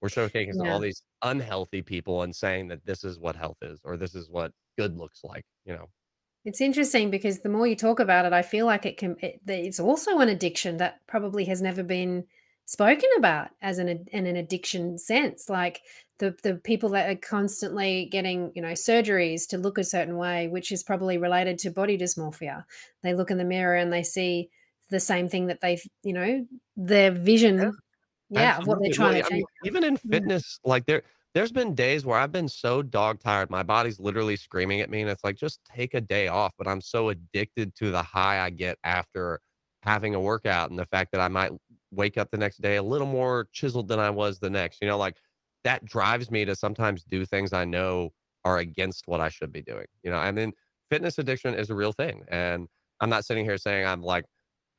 We're 0.00 0.08
showcasing 0.08 0.60
all 0.64 0.80
these 0.80 1.02
unhealthy 1.22 1.82
people 1.82 2.22
and 2.22 2.34
saying 2.34 2.68
that 2.68 2.84
this 2.84 3.04
is 3.04 3.18
what 3.18 3.36
health 3.36 3.58
is 3.62 3.80
or 3.84 3.96
this 3.96 4.14
is 4.14 4.28
what 4.28 4.52
good 4.78 4.96
looks 4.96 5.22
like, 5.24 5.44
you 5.64 5.74
know? 5.74 5.86
It's 6.44 6.60
interesting 6.60 7.10
because 7.10 7.40
the 7.40 7.48
more 7.48 7.66
you 7.66 7.76
talk 7.76 8.00
about 8.00 8.24
it, 8.24 8.32
I 8.32 8.42
feel 8.42 8.66
like 8.66 8.84
it 8.84 8.96
can 8.96 9.16
it, 9.20 9.40
it's 9.46 9.78
also 9.80 10.18
an 10.18 10.28
addiction 10.28 10.78
that 10.78 10.98
probably 11.06 11.44
has 11.44 11.62
never 11.62 11.82
been 11.82 12.24
spoken 12.64 13.08
about 13.16 13.48
as 13.60 13.78
an 13.78 13.88
in 13.88 14.26
an 14.26 14.36
addiction 14.36 14.98
sense. 14.98 15.48
Like 15.48 15.82
the 16.18 16.34
the 16.42 16.56
people 16.56 16.88
that 16.90 17.08
are 17.08 17.16
constantly 17.16 18.08
getting, 18.10 18.50
you 18.54 18.62
know, 18.62 18.72
surgeries 18.72 19.46
to 19.48 19.58
look 19.58 19.78
a 19.78 19.84
certain 19.84 20.16
way, 20.16 20.48
which 20.48 20.72
is 20.72 20.82
probably 20.82 21.16
related 21.16 21.58
to 21.60 21.70
body 21.70 21.96
dysmorphia. 21.96 22.64
They 23.02 23.14
look 23.14 23.30
in 23.30 23.38
the 23.38 23.44
mirror 23.44 23.76
and 23.76 23.92
they 23.92 24.02
see 24.02 24.50
the 24.90 25.00
same 25.00 25.28
thing 25.28 25.46
that 25.46 25.60
they've, 25.60 25.82
you 26.02 26.12
know, 26.12 26.46
their 26.76 27.12
vision, 27.12 27.72
yeah, 28.30 28.58
of 28.58 28.66
what 28.66 28.78
they're. 28.80 28.90
Well, 28.98 29.12
trying 29.12 29.16
yeah, 29.18 29.22
to 29.22 29.32
I 29.32 29.36
mean, 29.36 29.44
even 29.64 29.84
in 29.84 29.96
fitness, 29.96 30.58
like 30.64 30.86
there 30.86 31.02
there's 31.34 31.52
been 31.52 31.74
days 31.74 32.04
where 32.04 32.18
I've 32.18 32.32
been 32.32 32.48
so 32.48 32.82
dog 32.82 33.20
tired, 33.20 33.50
my 33.50 33.62
body's 33.62 33.98
literally 33.98 34.36
screaming 34.36 34.80
at 34.80 34.90
me, 34.90 35.00
and 35.00 35.10
it's 35.10 35.24
like, 35.24 35.36
just 35.36 35.60
take 35.64 35.94
a 35.94 36.00
day 36.00 36.28
off. 36.28 36.52
But 36.58 36.68
I'm 36.68 36.80
so 36.80 37.08
addicted 37.08 37.74
to 37.76 37.90
the 37.90 38.02
high 38.02 38.40
I 38.44 38.50
get 38.50 38.78
after 38.84 39.40
having 39.82 40.14
a 40.14 40.20
workout 40.20 40.70
and 40.70 40.78
the 40.78 40.86
fact 40.86 41.10
that 41.12 41.20
I 41.20 41.28
might 41.28 41.52
wake 41.90 42.18
up 42.18 42.30
the 42.30 42.38
next 42.38 42.60
day 42.60 42.76
a 42.76 42.82
little 42.82 43.06
more 43.06 43.48
chiseled 43.52 43.88
than 43.88 43.98
I 43.98 44.10
was 44.10 44.38
the 44.38 44.50
next. 44.50 44.80
You 44.80 44.88
know, 44.88 44.98
like 44.98 45.16
that 45.64 45.84
drives 45.84 46.30
me 46.30 46.44
to 46.44 46.54
sometimes 46.54 47.04
do 47.04 47.24
things 47.24 47.52
I 47.52 47.64
know 47.64 48.10
are 48.44 48.58
against 48.58 49.04
what 49.06 49.20
I 49.20 49.28
should 49.28 49.52
be 49.52 49.62
doing. 49.62 49.86
You 50.02 50.10
know, 50.10 50.18
I 50.18 50.32
mean, 50.32 50.52
fitness 50.90 51.18
addiction 51.18 51.54
is 51.54 51.70
a 51.70 51.74
real 51.74 51.92
thing. 51.92 52.24
And 52.28 52.68
I'm 53.00 53.10
not 53.10 53.24
sitting 53.24 53.44
here 53.44 53.58
saying 53.58 53.86
I'm 53.86 54.02
like 54.02 54.24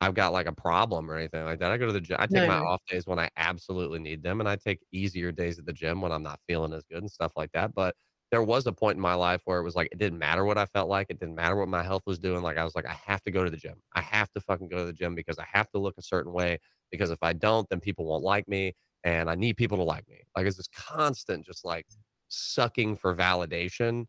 I've 0.04 0.14
got, 0.14 0.32
like, 0.32 0.46
a 0.46 0.52
problem 0.52 1.10
or 1.10 1.16
anything 1.16 1.44
like 1.44 1.58
that. 1.60 1.70
I 1.72 1.78
go 1.78 1.86
to 1.86 1.92
the 1.92 2.00
gym 2.00 2.16
I 2.20 2.26
take 2.26 2.44
No, 2.44 2.46
my 2.46 2.56
no. 2.58 2.68
off 2.68 2.82
days 2.88 3.06
when 3.06 3.18
I 3.18 3.30
absolutely 3.36 3.98
need 4.00 4.22
them, 4.22 4.40
and 4.40 4.48
I 4.48 4.56
take 4.56 4.80
easier 4.92 5.32
days 5.32 5.58
at 5.58 5.66
the 5.66 5.72
gym 5.72 6.00
when 6.00 6.12
I'm 6.12 6.22
not 6.22 6.40
feeling 6.48 6.72
as 6.72 6.84
good 6.84 6.98
and 6.98 7.10
stuff 7.10 7.32
like 7.36 7.52
that, 7.52 7.74
but 7.74 7.96
there 8.30 8.42
was 8.42 8.66
a 8.66 8.72
point 8.72 8.96
in 8.96 9.00
my 9.02 9.14
life 9.14 9.42
where 9.44 9.58
it 9.60 9.64
was 9.64 9.76
like, 9.76 9.88
it 9.92 9.98
didn't 9.98 10.18
matter 10.18 10.44
what 10.44 10.58
I 10.58 10.66
felt 10.66 10.88
like, 10.88 11.06
it 11.10 11.20
didn't 11.20 11.36
matter 11.36 11.56
what 11.56 11.68
my 11.68 11.82
health 11.84 12.02
was 12.06 12.18
doing, 12.18 12.42
like, 12.42 12.56
I 12.58 12.64
was 12.64 12.74
like, 12.74 12.86
"I 12.86 12.94
have 12.94 13.22
to 13.22 13.30
go 13.30 13.44
to 13.44 13.50
the 13.50 13.56
gym. 13.56 13.80
I 13.94 14.00
have 14.02 14.30
to 14.32 14.40
fucking 14.40 14.68
go 14.68 14.78
to 14.78 14.84
the 14.86 14.92
gym 14.92 15.14
because 15.14 15.38
I 15.38 15.46
have 15.52 15.70
to 15.72 15.78
look 15.78 15.94
a 15.98 16.02
certain 16.02 16.32
way, 16.32 16.58
because 16.90 17.10
if 17.10 17.18
I 17.22 17.32
don't, 17.32 17.68
then 17.70 17.80
people 17.80 18.06
won't 18.06 18.24
like 18.24 18.48
me, 18.48 18.74
and 19.04 19.30
I 19.30 19.34
need 19.36 19.56
people 19.56 19.76
to 19.78 19.84
like 19.84 20.08
me." 20.08 20.22
Like, 20.36 20.46
it's 20.46 20.56
this 20.56 20.68
constant 20.68 21.46
just, 21.46 21.64
like, 21.64 21.86
sucking 22.28 22.96
for 22.96 23.14
validation 23.14 24.06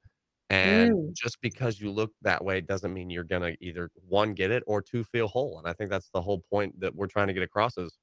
and 0.49 0.95
Mm. 0.95 1.15
just 1.15 1.41
because 1.41 1.79
you 1.81 1.91
look 1.91 2.13
that 2.21 2.43
way 2.45 2.61
doesn't 2.61 2.93
mean 2.93 3.09
you're 3.09 3.23
gonna 3.25 3.55
either, 3.61 3.89
1, 3.95 4.33
get 4.33 4.51
it 4.51 4.63
or 4.67 4.81
2, 4.81 5.03
feel 5.03 5.27
whole, 5.27 5.59
and 5.59 5.67
I 5.67 5.73
think 5.73 5.89
that's 5.91 6.09
the 6.11 6.21
whole 6.21 6.41
point 6.51 6.79
that 6.81 6.95
we're 6.95 7.07
trying 7.07 7.27
to 7.27 7.33
get 7.33 7.43
across 7.43 7.77
is 7.77 7.97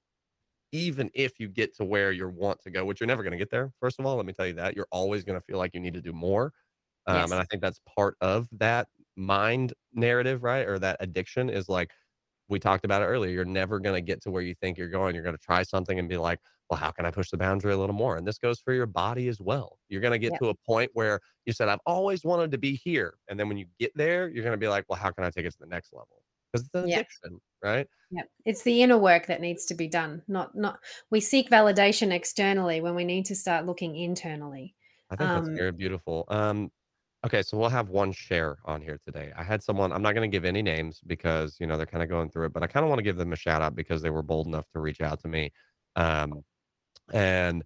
even 0.72 1.10
if 1.14 1.40
you 1.40 1.48
get 1.48 1.74
to 1.76 1.84
where 1.84 2.12
you 2.12 2.28
want 2.28 2.60
to 2.62 2.70
go, 2.70 2.84
which 2.86 3.00
you're 3.00 3.06
never 3.08 3.22
gonna 3.24 3.38
get 3.38 3.50
there, 3.50 3.72
first 3.80 3.98
of 4.00 4.06
all, 4.06 4.16
let 4.16 4.26
me 4.26 4.32
tell 4.34 4.46
you 4.46 4.54
that, 4.54 4.76
you're 4.76 4.88
always 4.92 5.24
gonna 5.24 5.40
feel 5.42 5.58
like 5.58 5.74
you 5.74 5.80
need 5.80 5.94
to 5.94 6.02
do 6.02 6.12
more, 6.14 6.52
um, 7.06 7.32
and 7.32 7.40
I 7.40 7.44
think 7.46 7.62
that's 7.62 7.80
part 7.96 8.16
of 8.22 8.48
that 8.52 8.88
mind 9.16 9.74
narrative, 9.94 10.42
right, 10.44 10.66
or 10.68 10.78
that 10.80 10.98
addiction 11.00 11.50
is 11.50 11.68
like 11.70 11.92
we 12.48 12.58
talked 12.60 12.84
about 12.86 13.02
it 13.02 13.06
earlier, 13.06 13.32
you're 13.32 13.44
never 13.46 13.80
gonna 13.80 14.00
get 14.02 14.22
to 14.22 14.30
where 14.32 14.42
you 14.42 14.54
think 14.56 14.78
you're 14.78 14.88
going. 14.90 15.14
You're 15.16 15.24
gonna 15.24 15.38
try 15.38 15.62
something 15.64 15.98
and 15.98 16.08
be 16.08 16.18
like, 16.18 16.40
"Well, 16.72 16.80
how 16.80 16.90
can 16.92 17.06
I 17.06 17.10
push 17.12 17.30
the 17.30 17.38
boundary 17.38 17.72
a 17.72 17.78
little 17.78 17.94
more?" 17.96 18.16
And 18.16 18.26
this 18.26 18.38
goes 18.38 18.60
for 18.60 18.72
your 18.74 18.86
body 18.86 19.28
as 19.28 19.40
well. 19.40 19.78
You're 19.88 20.00
gonna 20.02 20.18
get 20.18 20.34
Yep. 20.34 20.42
to 20.42 20.48
a 20.50 20.54
point 20.66 20.90
where 20.94 21.20
you 21.46 21.52
said, 21.54 21.68
"I've 21.68 21.80
always 21.86 22.24
wanted 22.24 22.50
to 22.52 22.58
be 22.58 22.76
here," 22.76 23.18
and 23.28 23.38
then 23.40 23.48
when 23.48 23.58
you 23.58 23.66
get 23.80 23.92
there, 23.96 24.28
you're 24.30 24.44
gonna 24.44 24.56
be 24.58 24.68
like, 24.68 24.86
"Well, 24.88 24.98
how 24.98 25.12
can 25.12 25.24
I 25.24 25.30
take 25.30 25.46
it 25.46 25.52
to 25.52 25.58
the 25.60 25.66
next 25.66 25.92
level?" 25.92 26.24
'Cause 26.54 26.62
it's 26.66 26.74
an 26.74 26.84
Yeah. 26.84 26.98
addiction, 26.98 27.40
right? 27.64 27.88
Yep. 28.10 28.30
It's 28.44 28.62
the 28.62 28.82
inner 28.82 28.98
work 28.98 29.26
that 29.26 29.40
needs 29.40 29.64
to 29.66 29.74
be 29.74 29.88
done. 29.88 30.22
Not 30.28 30.54
not 30.54 30.80
we 31.10 31.20
seek 31.20 31.48
validation 31.48 32.12
externally 32.12 32.80
when 32.80 32.94
we 32.94 33.04
need 33.04 33.24
to 33.26 33.34
start 33.36 33.64
looking 33.66 33.96
internally. 33.96 34.76
I 35.10 35.16
think 35.16 35.32
that's 35.32 35.50
Um, 35.50 35.56
very 35.56 35.72
beautiful. 35.72 36.24
Um, 36.28 36.70
okay, 37.26 37.42
so 37.42 37.58
we'll 37.58 37.68
have 37.70 37.88
one 37.90 38.12
share 38.12 38.58
on 38.64 38.82
here 38.82 38.98
today. 38.98 39.32
I 39.36 39.42
had 39.44 39.62
someone, 39.62 39.92
I'm 39.92 40.02
not 40.02 40.14
going 40.14 40.30
to 40.30 40.34
give 40.34 40.44
any 40.44 40.62
names 40.62 41.00
because, 41.06 41.58
you 41.60 41.66
know, 41.66 41.76
they're 41.76 41.86
kind 41.86 42.02
of 42.02 42.08
going 42.08 42.30
through 42.30 42.46
it, 42.46 42.52
but 42.52 42.62
I 42.62 42.66
kind 42.66 42.84
of 42.84 42.90
want 42.90 42.98
to 43.00 43.04
give 43.04 43.16
them 43.16 43.32
a 43.32 43.36
shout 43.36 43.62
out 43.62 43.74
because 43.74 44.02
they 44.02 44.10
were 44.10 44.22
bold 44.22 44.46
enough 44.46 44.68
to 44.72 44.80
reach 44.80 45.00
out 45.00 45.20
to 45.20 45.28
me. 45.28 45.52
Um, 45.96 46.44
and, 47.12 47.64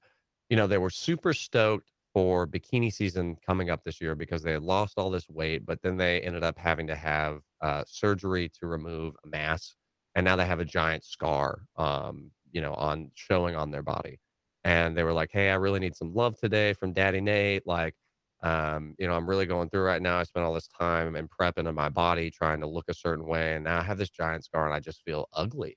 you 0.49 0.57
know, 0.57 0.67
they 0.67 0.79
were 0.79 0.91
super 0.91 1.33
stoked 1.35 1.93
for 2.13 2.47
bikini 2.47 2.93
season 2.93 3.37
coming 3.47 3.71
up 3.71 3.85
this 3.85 4.01
year 4.01 4.15
because 4.15 4.43
they 4.43 4.53
had 4.53 4.63
lost 4.63 4.95
all 4.97 5.11
this 5.11 5.29
weight, 5.29 5.67
but 5.67 5.83
then 5.83 5.97
they 5.97 6.21
ended 6.23 6.43
up 6.43 6.59
having 6.59 6.87
to 6.87 6.95
have 6.97 7.41
uh, 7.61 7.85
surgery 7.87 8.49
to 8.61 8.67
remove 8.67 9.15
a 9.25 9.29
mass. 9.29 9.75
And 10.15 10.25
now 10.25 10.37
they 10.37 10.47
have 10.47 10.61
a 10.61 10.65
giant 10.65 11.05
scar, 11.05 11.67
um, 11.77 12.31
you 12.53 12.61
know, 12.63 12.75
on 12.75 13.11
showing 13.15 13.55
on 13.55 13.71
their 13.71 13.83
body. 13.83 14.19
And 14.65 14.97
they 14.97 15.05
were 15.05 15.13
like, 15.13 15.31
Hey, 15.33 15.51
I 15.51 15.55
really 15.57 15.81
need 15.81 15.95
some 15.97 16.15
love 16.15 16.39
today 16.39 16.73
from 16.73 16.93
Daddy 16.93 17.21
Nate. 17.21 17.67
Like, 17.67 17.95
um, 18.43 18.95
you 18.99 19.07
know, 19.07 19.15
I'm 19.15 19.29
really 19.29 19.47
going 19.47 19.69
through 19.71 19.83
right 19.83 20.03
now. 20.03 20.19
I 20.19 20.25
spent 20.25 20.45
all 20.45 20.55
this 20.55 20.69
time 20.69 21.17
and 21.17 21.29
prepping 21.31 21.69
in 21.69 21.75
my 21.75 21.89
body 21.89 22.31
trying 22.31 22.61
to 22.61 22.67
look 22.67 22.87
a 22.89 22.95
certain 22.95 23.27
way. 23.27 23.55
And 23.55 23.65
now 23.65 23.79
I 23.81 23.83
have 23.83 23.99
this 23.99 24.11
giant 24.11 24.45
scar 24.45 24.67
and 24.67 24.75
I 24.75 24.81
just 24.81 25.03
feel 25.05 25.29
ugly. 25.33 25.77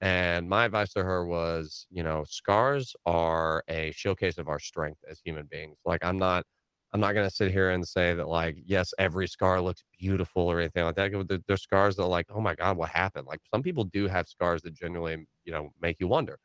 And 0.00 0.48
my 0.48 0.64
advice 0.64 0.92
to 0.94 1.04
her 1.04 1.26
was, 1.26 1.86
you 1.90 2.02
know, 2.02 2.24
scars 2.28 2.94
are 3.06 3.62
a 3.68 3.92
showcase 3.92 4.38
of 4.38 4.48
our 4.48 4.58
strength 4.58 5.00
as 5.10 5.20
human 5.24 5.46
beings. 5.46 5.76
Like 5.84 6.04
I'm 6.04 6.18
not 6.18 6.44
I'm 6.92 7.00
not 7.00 7.12
gonna 7.14 7.30
sit 7.30 7.52
here 7.52 7.70
and 7.70 7.86
say 7.86 8.14
that 8.14 8.28
like, 8.28 8.56
yes, 8.64 8.92
every 8.98 9.28
scar 9.28 9.60
looks 9.60 9.84
beautiful 9.98 10.42
or 10.42 10.60
anything 10.60 10.84
like 10.84 10.96
that. 10.96 11.12
There- 11.28 11.38
There's 11.46 11.62
scars 11.62 11.96
that 11.96 12.02
are 12.04 12.08
like, 12.08 12.26
oh 12.30 12.40
my 12.40 12.54
God, 12.54 12.76
what 12.78 12.88
happened? 12.90 13.26
Like 13.26 13.40
some 13.52 13.62
people 13.62 13.84
do 13.84 14.08
have 14.08 14.28
scars 14.28 14.62
that 14.62 14.74
genuinely, 14.74 15.26
you 15.44 15.52
know, 15.52 15.70
make 15.80 16.00
you 16.00 16.08
wonder. 16.08 16.38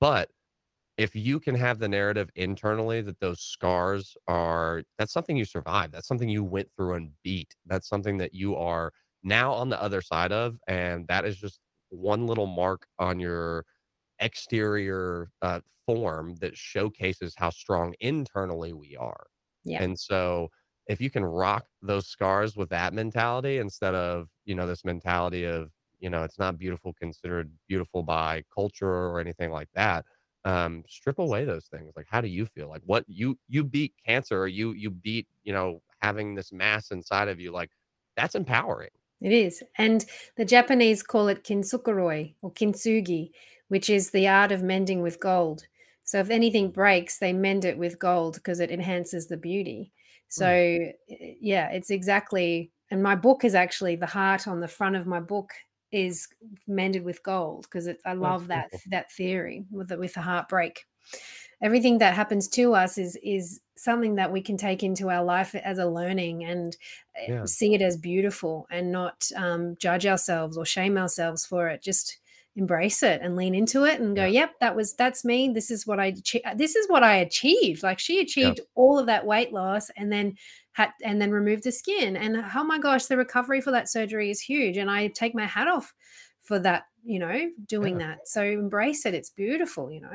But 0.00 0.30
if 0.96 1.14
you 1.16 1.40
can 1.40 1.54
have 1.54 1.78
the 1.78 1.88
narrative 1.88 2.30
internally 2.36 3.00
that 3.02 3.18
those 3.20 3.40
scars 3.40 4.16
are 4.28 4.82
that's 4.98 5.12
something 5.12 5.36
you 5.36 5.44
survived. 5.44 5.92
That's 5.92 6.06
something 6.06 6.28
you 6.28 6.44
went 6.44 6.68
through 6.76 6.94
and 6.94 7.12
beat. 7.22 7.54
That's 7.66 7.88
something 7.88 8.18
that 8.18 8.34
you 8.34 8.56
are 8.56 8.92
now 9.22 9.52
on 9.52 9.68
the 9.70 9.80
other 9.82 10.02
side 10.02 10.32
of. 10.32 10.58
And 10.68 11.06
that 11.08 11.24
is 11.24 11.36
just 11.38 11.60
one 11.92 12.26
little 12.26 12.46
mark 12.46 12.88
on 12.98 13.20
your 13.20 13.64
exterior 14.18 15.30
uh, 15.42 15.60
form 15.86 16.36
that 16.36 16.56
showcases 16.56 17.34
how 17.36 17.50
strong 17.50 17.94
internally 18.00 18.72
we 18.72 18.96
are. 18.96 19.26
yeah. 19.64 19.78
And 19.78 19.98
so 19.98 20.48
if 20.86 21.00
you 21.00 21.10
can 21.10 21.24
rock 21.24 21.66
those 21.80 22.06
scars 22.08 22.56
with 22.56 22.68
that 22.70 22.92
mentality 22.94 23.58
instead 23.58 23.94
of, 23.94 24.28
you 24.44 24.54
know, 24.54 24.66
this 24.66 24.84
mentality 24.84 25.44
of, 25.44 25.70
you 26.00 26.10
know, 26.10 26.24
it's 26.24 26.38
not 26.38 26.58
beautiful 26.58 26.92
considered 26.94 27.52
beautiful 27.68 28.02
by 28.02 28.42
culture 28.52 28.88
or 28.88 29.20
anything 29.20 29.50
like 29.50 29.68
that. 29.74 30.04
Um, 30.44 30.82
strip 30.88 31.20
away 31.20 31.44
those 31.44 31.68
things. 31.68 31.92
Like, 31.96 32.06
how 32.08 32.20
do 32.20 32.28
you 32.28 32.46
feel? 32.46 32.68
Like, 32.68 32.82
what 32.84 33.04
you 33.06 33.38
you 33.46 33.62
beat 33.62 33.94
cancer, 34.04 34.40
or 34.42 34.48
you 34.48 34.72
you 34.72 34.90
beat, 34.90 35.28
you 35.44 35.52
know, 35.52 35.82
having 36.00 36.34
this 36.34 36.52
mass 36.52 36.90
inside 36.90 37.28
of 37.28 37.38
you. 37.38 37.52
Like, 37.52 37.70
that's 38.16 38.34
empowering. 38.34 38.90
It 39.22 39.32
is. 39.32 39.62
And 39.78 40.04
the 40.36 40.44
Japanese 40.44 41.02
call 41.02 41.28
it 41.28 41.44
kintsukuroi 41.44 42.34
or 42.42 42.52
kintsugi, 42.52 43.30
which 43.68 43.88
is 43.88 44.10
the 44.10 44.28
art 44.28 44.52
of 44.52 44.62
mending 44.62 45.00
with 45.00 45.20
gold. 45.20 45.64
So 46.04 46.18
if 46.18 46.30
anything 46.30 46.70
breaks, 46.70 47.18
they 47.18 47.32
mend 47.32 47.64
it 47.64 47.78
with 47.78 47.98
gold 47.98 48.34
because 48.34 48.60
it 48.60 48.70
enhances 48.70 49.28
the 49.28 49.36
beauty. 49.36 49.92
So 50.28 50.46
eh, 50.46 50.88
yeah, 51.40 51.68
it's 51.70 51.90
exactly 51.90 52.72
and 52.92 53.02
my 53.02 53.14
book 53.14 53.42
is 53.42 53.54
actually 53.54 53.96
the 53.96 54.06
heart 54.06 54.46
on 54.46 54.60
the 54.60 54.68
front 54.68 54.96
of 54.96 55.06
my 55.06 55.18
book 55.18 55.54
is 55.92 56.28
mended 56.66 57.02
with 57.02 57.22
gold 57.22 57.62
because 57.62 57.88
I 58.04 58.12
love 58.12 58.48
that 58.48 58.70
that 58.90 59.10
theory 59.10 59.64
with 59.70 59.88
the, 59.88 59.96
with 59.96 60.12
the 60.12 60.20
heartbreak. 60.20 60.84
Everything 61.62 61.96
that 61.98 62.12
happens 62.12 62.48
to 62.48 62.74
us 62.74 62.98
is 62.98 63.16
is 63.22 63.61
something 63.82 64.14
that 64.16 64.32
we 64.32 64.40
can 64.42 64.56
take 64.56 64.82
into 64.82 65.10
our 65.10 65.24
life 65.24 65.54
as 65.54 65.78
a 65.78 65.86
learning 65.86 66.44
and 66.44 66.76
eh, 67.16 67.26
Yeah, 67.26 67.46
see 67.46 67.74
it 67.74 67.82
as 67.82 67.96
beautiful 67.96 68.66
and 68.70 68.92
not 68.92 69.28
um, 69.36 69.76
judge 69.78 70.06
ourselves 70.06 70.56
or 70.56 70.64
shame 70.64 70.96
ourselves 70.98 71.44
for 71.46 71.68
it. 71.68 71.82
Just 71.82 72.18
embrace 72.54 73.02
it 73.02 73.20
and 73.22 73.34
lean 73.34 73.54
into 73.54 73.84
it 73.84 73.98
and 74.00 74.14
go, 74.14 74.26
yeah, 74.26 74.42
"Yep, 74.42 74.58
that 74.60 74.76
was 74.76 74.94
that's 74.94 75.24
me. 75.24 75.48
This 75.52 75.70
is 75.70 75.86
what 75.86 75.98
I 76.00 76.14
this 76.56 76.76
is 76.76 76.88
what 76.88 77.02
I 77.02 77.14
achieved." 77.16 77.82
Like 77.82 77.98
she 77.98 78.20
achieved 78.20 78.60
all 78.74 78.98
of 78.98 79.06
that 79.06 79.26
weight 79.26 79.52
loss 79.52 79.90
and 79.90 80.12
then 80.12 80.36
had 80.72 80.90
and 81.02 81.20
then 81.20 81.30
removed 81.30 81.64
the 81.64 81.72
skin. 81.72 82.16
And 82.16 82.36
oh 82.54 82.64
my 82.64 82.78
gosh, 82.78 83.06
the 83.06 83.16
recovery 83.16 83.60
for 83.60 83.70
that 83.72 83.88
surgery 83.90 84.30
is 84.30 84.40
huge. 84.40 84.76
And 84.76 84.90
I 84.90 85.08
take 85.08 85.34
my 85.34 85.46
hat 85.46 85.68
off 85.68 85.94
for 86.42 86.58
that. 86.60 86.84
You 87.04 87.18
know, 87.18 87.50
doing 87.66 87.96
Yeah. 87.96 87.98
that. 87.98 88.28
So 88.28 88.44
embrace 88.44 89.06
it. 89.06 89.14
It's 89.14 89.30
beautiful. 89.30 89.90
You 89.90 90.02
know. 90.02 90.12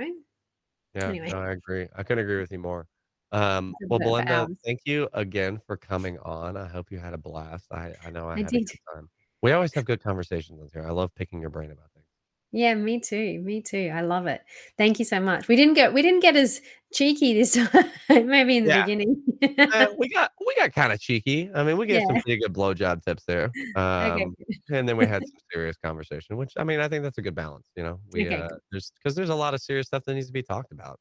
Yeah, 0.94 1.16
Anyway, 1.16 1.32
no, 1.32 1.40
I 1.42 1.52
agree. 1.52 1.88
I 1.96 2.04
couldn't 2.04 2.24
agree 2.24 2.40
with 2.42 2.52
you 2.52 2.60
more. 2.60 2.88
Um, 3.32 3.76
well, 3.90 4.00
Belinda, 4.00 4.34
hours. 4.34 4.58
thank 4.64 4.80
you 4.86 5.10
again 5.14 5.60
for 5.68 5.76
coming 5.78 6.18
on. 6.20 6.56
I 6.58 6.68
hope 6.68 6.92
you 6.92 7.00
had 7.00 7.14
a 7.14 7.18
blast. 7.18 7.68
I, 7.72 7.94
I 8.04 8.10
know 8.10 8.28
I 8.30 8.36
I 8.36 8.38
had 8.38 8.48
a 8.56 8.60
good 8.60 8.80
time. 8.94 9.10
We 9.42 9.52
always 9.52 9.74
have 9.74 9.86
good 9.86 10.02
conversations 10.02 10.60
on 10.62 10.70
here. 10.74 10.88
I 10.88 10.92
love 10.92 11.14
picking 11.16 11.42
your 11.42 11.50
brain 11.50 11.72
about 11.72 11.92
things. 11.94 12.06
Yeah, 12.52 12.74
me 12.76 13.00
too. 13.00 13.42
Me 13.42 13.62
too. 13.62 13.92
I 13.94 14.02
love 14.02 14.26
it. 14.28 14.42
Thank 14.78 15.00
you 15.00 15.06
so 15.06 15.20
much. 15.20 15.48
We 15.48 15.56
didn't 15.56 15.74
get 15.74 15.94
we 15.94 16.02
didn't 16.02 16.22
get 16.22 16.36
as 16.36 16.62
cheeky 16.94 17.34
this 17.34 17.54
time. 18.08 18.28
Maybe 18.28 18.58
in 18.58 18.64
the 18.64 18.70
Yeah, 18.70 18.82
beginning. 18.82 19.24
uh, 19.74 19.88
we 19.98 20.10
got 20.10 20.32
we 20.46 20.56
got 20.56 20.72
kind 20.74 20.94
of 20.94 21.00
cheeky. 21.00 21.52
I 21.54 21.64
mean, 21.64 21.78
we 21.78 21.86
gave 21.86 22.04
some 22.04 22.16
yeah. 22.16 22.22
pretty 22.24 22.42
good 22.42 22.54
blowjob 22.54 23.04
tips 23.04 23.26
there. 23.26 23.52
Um, 23.76 24.34
Good. 24.38 24.58
and 24.72 24.88
then 24.90 24.96
we 24.98 25.06
had 25.06 25.24
some 25.28 25.40
serious 25.52 25.76
conversation, 25.78 26.38
which 26.38 26.54
I 26.58 26.64
mean, 26.64 26.80
I 26.80 26.88
think 26.88 27.04
that's 27.04 27.18
a 27.18 27.22
good 27.22 27.36
balance. 27.36 27.70
You 27.76 27.84
know, 27.84 28.00
we 28.12 28.24
Okay. 28.26 28.36
uh, 28.36 28.48
there's 28.72 28.92
because 28.96 29.14
there's 29.16 29.30
a 29.30 29.36
lot 29.36 29.54
of 29.54 29.62
serious 29.62 29.88
stuff 29.88 30.04
that 30.06 30.14
needs 30.14 30.28
to 30.28 30.34
be 30.34 30.44
talked 30.44 30.72
about. 30.72 31.00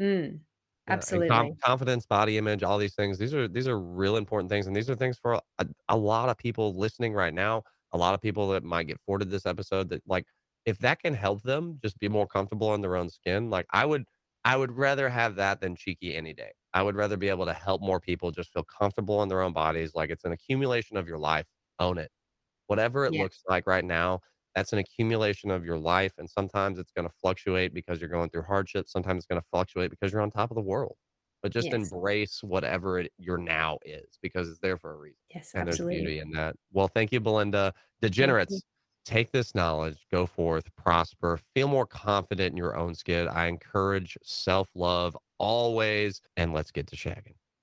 Mm, 0.00 0.40
Yeah, 0.86 1.04
and 1.08 1.26
conf 1.26 1.48
absolutely. 1.48 1.58
confidence, 1.62 2.04
body 2.06 2.36
image, 2.36 2.62
all 2.62 2.76
these 2.78 2.94
things, 2.94 3.18
these 3.18 3.32
are 3.34 3.48
these 3.48 3.66
are 3.68 3.78
real 3.80 4.16
important 4.16 4.50
things, 4.50 4.66
and 4.66 4.76
these 4.76 4.90
are 4.90 4.94
things 4.94 5.18
for 5.18 5.40
a 5.58 5.66
a 5.88 5.96
lot 5.96 6.28
of 6.28 6.36
people 6.36 6.74
listening 6.74 7.14
right 7.14 7.32
now, 7.32 7.62
a 7.92 7.98
lot 7.98 8.12
of 8.14 8.20
people 8.20 8.48
that 8.48 8.62
might 8.64 8.84
get 8.86 9.00
forwarded 9.00 9.30
this 9.30 9.46
episode 9.46 9.88
that, 9.90 10.02
like, 10.06 10.26
if 10.66 10.78
that 10.80 11.00
can 11.00 11.14
help 11.14 11.42
them 11.42 11.78
just 11.82 11.98
be 11.98 12.08
more 12.08 12.26
comfortable 12.26 12.74
in 12.74 12.80
their 12.82 12.96
own 12.96 13.08
skin, 13.10 13.48
like, 13.50 13.66
I 13.70 13.86
would 13.86 14.04
I 14.44 14.56
would 14.58 14.72
rather 14.72 15.08
have 15.08 15.36
that 15.36 15.60
than 15.60 15.74
cheeky 15.76 16.14
any 16.14 16.34
day. 16.34 16.52
I 16.74 16.82
would 16.82 16.96
rather 16.96 17.16
be 17.16 17.28
able 17.30 17.46
to 17.46 17.54
help 17.54 17.80
more 17.80 18.00
people 18.00 18.30
just 18.30 18.52
feel 18.52 18.64
comfortable 18.64 19.22
in 19.22 19.28
their 19.30 19.40
own 19.40 19.54
bodies, 19.54 19.94
like, 19.94 20.10
it's 20.10 20.24
an 20.24 20.32
accumulation 20.32 20.96
of 20.98 21.08
your 21.08 21.18
life, 21.18 21.46
own 21.78 21.96
it. 21.98 22.10
Whatever 22.68 23.04
it 23.06 23.12
Yeah. 23.12 23.24
looks 23.24 23.42
like 23.48 23.66
right 23.66 23.84
now, 23.84 24.20
that's 24.54 24.72
an 24.72 24.78
accumulation 24.78 25.50
of 25.50 25.64
your 25.64 25.78
life, 25.78 26.12
and 26.18 26.28
sometimes 26.30 26.78
it's 26.78 26.92
gonna 26.92 27.10
fluctuate 27.10 27.74
because 27.74 28.00
you're 28.00 28.10
going 28.10 28.30
through 28.30 28.42
hardship, 28.44 28.88
sometimes 28.88 29.18
it's 29.20 29.26
gonna 29.26 29.42
fluctuate 29.50 29.90
because 29.90 30.12
you're 30.12 30.22
on 30.22 30.30
top 30.30 30.50
of 30.50 30.54
the 30.56 30.62
world. 30.62 30.96
But 31.42 31.52
just 31.52 31.72
Yes. 31.72 31.72
embrace 31.72 32.42
whatever 32.42 32.98
it 32.98 33.12
your 33.18 33.38
now 33.38 33.78
is 33.84 34.18
because 34.22 34.48
it's 34.48 34.60
there 34.60 34.78
for 34.78 34.92
a 34.92 34.96
reason, 34.96 35.18
Yes, 35.34 35.54
and 35.54 35.66
there's 35.68 35.80
beauty 35.82 36.18
in 36.20 36.30
that. 36.32 36.56
Well, 36.72 36.88
thank 36.88 37.12
you, 37.12 37.20
Belinda. 37.20 37.74
Degenerates, 38.00 38.64
take 39.04 39.30
this 39.32 39.54
knowledge, 39.54 40.06
go 40.10 40.26
forth, 40.26 40.74
prosper, 40.76 41.38
feel 41.54 41.68
more 41.68 41.86
confident 41.86 42.52
in 42.52 42.56
your 42.56 42.76
own 42.76 42.94
skin. 42.94 43.28
I 43.28 43.46
encourage 43.46 44.16
self-love 44.22 45.16
always, 45.38 46.20
and 46.36 46.52
let's 46.54 46.70
get 46.70 46.86
to 46.88 46.96
shagging. 46.96 47.36